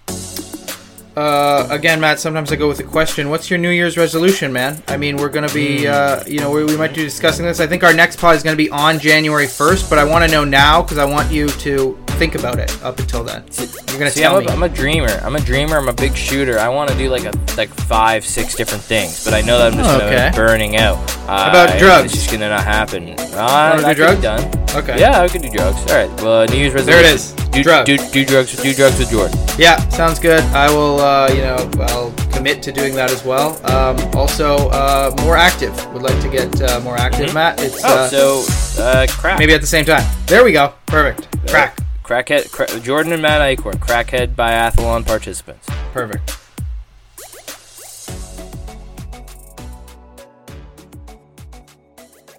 Uh, 1.18 1.68
again, 1.72 2.00
Matt. 2.00 2.20
Sometimes 2.20 2.52
I 2.52 2.56
go 2.58 2.68
with 2.68 2.80
a 2.80 2.84
question. 2.84 3.32
What's 3.32 3.50
your 3.50 3.58
New 3.58 3.72
Year's 3.72 3.98
resolution, 3.98 4.54
man? 4.54 4.84
I 4.88 4.98
mean, 4.98 5.18
we're 5.18 5.30
gonna 5.30 5.52
be, 5.52 5.88
uh, 5.88 6.24
you 6.28 6.40
know, 6.40 6.52
we, 6.52 6.64
we 6.64 6.78
might 6.78 6.94
be 6.94 7.02
discussing 7.02 7.44
this. 7.44 7.60
I 7.60 7.66
think 7.66 7.84
our 7.84 7.92
next 7.94 8.18
pod 8.20 8.36
is 8.36 8.44
gonna 8.44 8.56
be 8.56 8.70
on 8.70 9.00
January 9.00 9.48
first, 9.48 9.90
but 9.90 9.98
I 9.98 10.04
want 10.04 10.26
to 10.26 10.30
know 10.32 10.44
now 10.44 10.84
because 10.84 11.00
I 11.00 11.06
want 11.06 11.32
you 11.32 11.48
to 11.50 11.98
think 12.20 12.36
about 12.36 12.60
it 12.60 12.72
up 12.84 13.00
until 13.00 13.24
then. 13.24 13.44
You're 13.58 13.98
gonna 13.98 14.12
tell 14.12 14.36
I'm 14.38 14.42
me. 14.44 14.46
a, 14.46 14.52
I'm 14.54 14.62
a 14.62 14.70
dreamer. 14.70 15.10
I'm 15.24 15.36
a 15.36 15.40
dreamer. 15.42 15.78
I'm 15.78 15.88
a 15.88 15.94
big 15.94 16.16
shooter. 16.16 16.60
I 16.60 16.70
want 16.70 16.92
to 16.92 16.98
do 17.00 17.10
like 17.10 17.24
a 17.26 17.34
like 17.58 17.70
five, 17.70 18.24
six 18.24 18.54
different 18.54 18.84
things, 18.84 19.26
but 19.26 19.34
I 19.34 19.42
know 19.42 19.58
that 19.58 19.72
I'm 19.74 19.78
just 19.80 19.90
Oh, 19.90 20.06
okay. 20.06 20.32
burning 20.36 20.76
out. 20.78 20.98
Uh, 21.28 21.48
about 21.50 21.80
drugs? 21.80 22.14
It's 22.14 22.22
just 22.26 22.32
gonna 22.32 22.50
not 22.50 22.64
happen. 22.64 23.16
Uh, 23.34 23.80
Wanna 23.82 23.88
do 23.88 23.94
drugs? 23.96 24.22
done. 24.22 24.70
okay. 24.76 25.00
Yeah, 25.00 25.20
I 25.22 25.28
could 25.28 25.42
do 25.42 25.50
drugs. 25.50 25.78
All 25.92 25.98
right. 25.98 26.22
Well, 26.22 26.46
New 26.46 26.58
Year's 26.58 26.74
resolution. 26.76 27.02
There 27.02 27.12
it 27.12 27.16
is. 27.16 27.34
Do, 27.58 27.64
Drugs. 27.64 27.86
Do, 27.88 27.98
do 28.12 28.26
drugs. 28.26 28.62
Do 28.62 28.74
drugs 28.74 29.00
with 29.00 29.10
Jordan. 29.10 29.40
Yeah, 29.58 29.78
sounds 29.90 30.20
good. 30.20 30.42
I 30.54 30.70
will, 30.70 31.00
uh, 31.08 31.28
you 31.34 31.42
know, 31.42 31.58
I'll 31.90 32.12
commit 32.36 32.62
to 32.64 32.72
doing 32.72 32.94
that 32.96 33.12
as 33.12 33.24
well. 33.24 33.50
Um, 33.72 33.96
also, 34.16 34.70
uh, 34.70 35.16
more 35.24 35.38
active. 35.38 35.74
Would 35.94 36.02
like 36.04 36.20
to 36.22 36.30
get 36.30 36.50
uh, 36.62 36.80
more 36.82 36.98
active, 36.98 37.30
Mhm. 37.30 37.34
Matt. 37.34 37.62
It's 37.62 37.82
Oh, 37.84 37.88
uh, 37.88 38.08
so 38.10 38.82
uh, 38.84 39.08
crack. 39.10 39.40
maybe 39.40 39.54
at 39.54 39.62
the 39.62 39.68
same 39.68 39.86
time. 39.86 40.04
There 40.28 40.44
we 40.44 40.52
go. 40.52 40.74
Perfect. 40.86 41.28
Crack. 41.50 41.78
Crackhead. 42.04 42.52
Cra- 42.52 42.80
Jordan 42.82 43.12
and 43.14 43.22
Matt 43.22 43.42
Acorn. 43.42 43.78
Crackhead 43.80 44.36
biathlon 44.36 45.06
participants. 45.06 45.68
Perfect. 45.94 46.38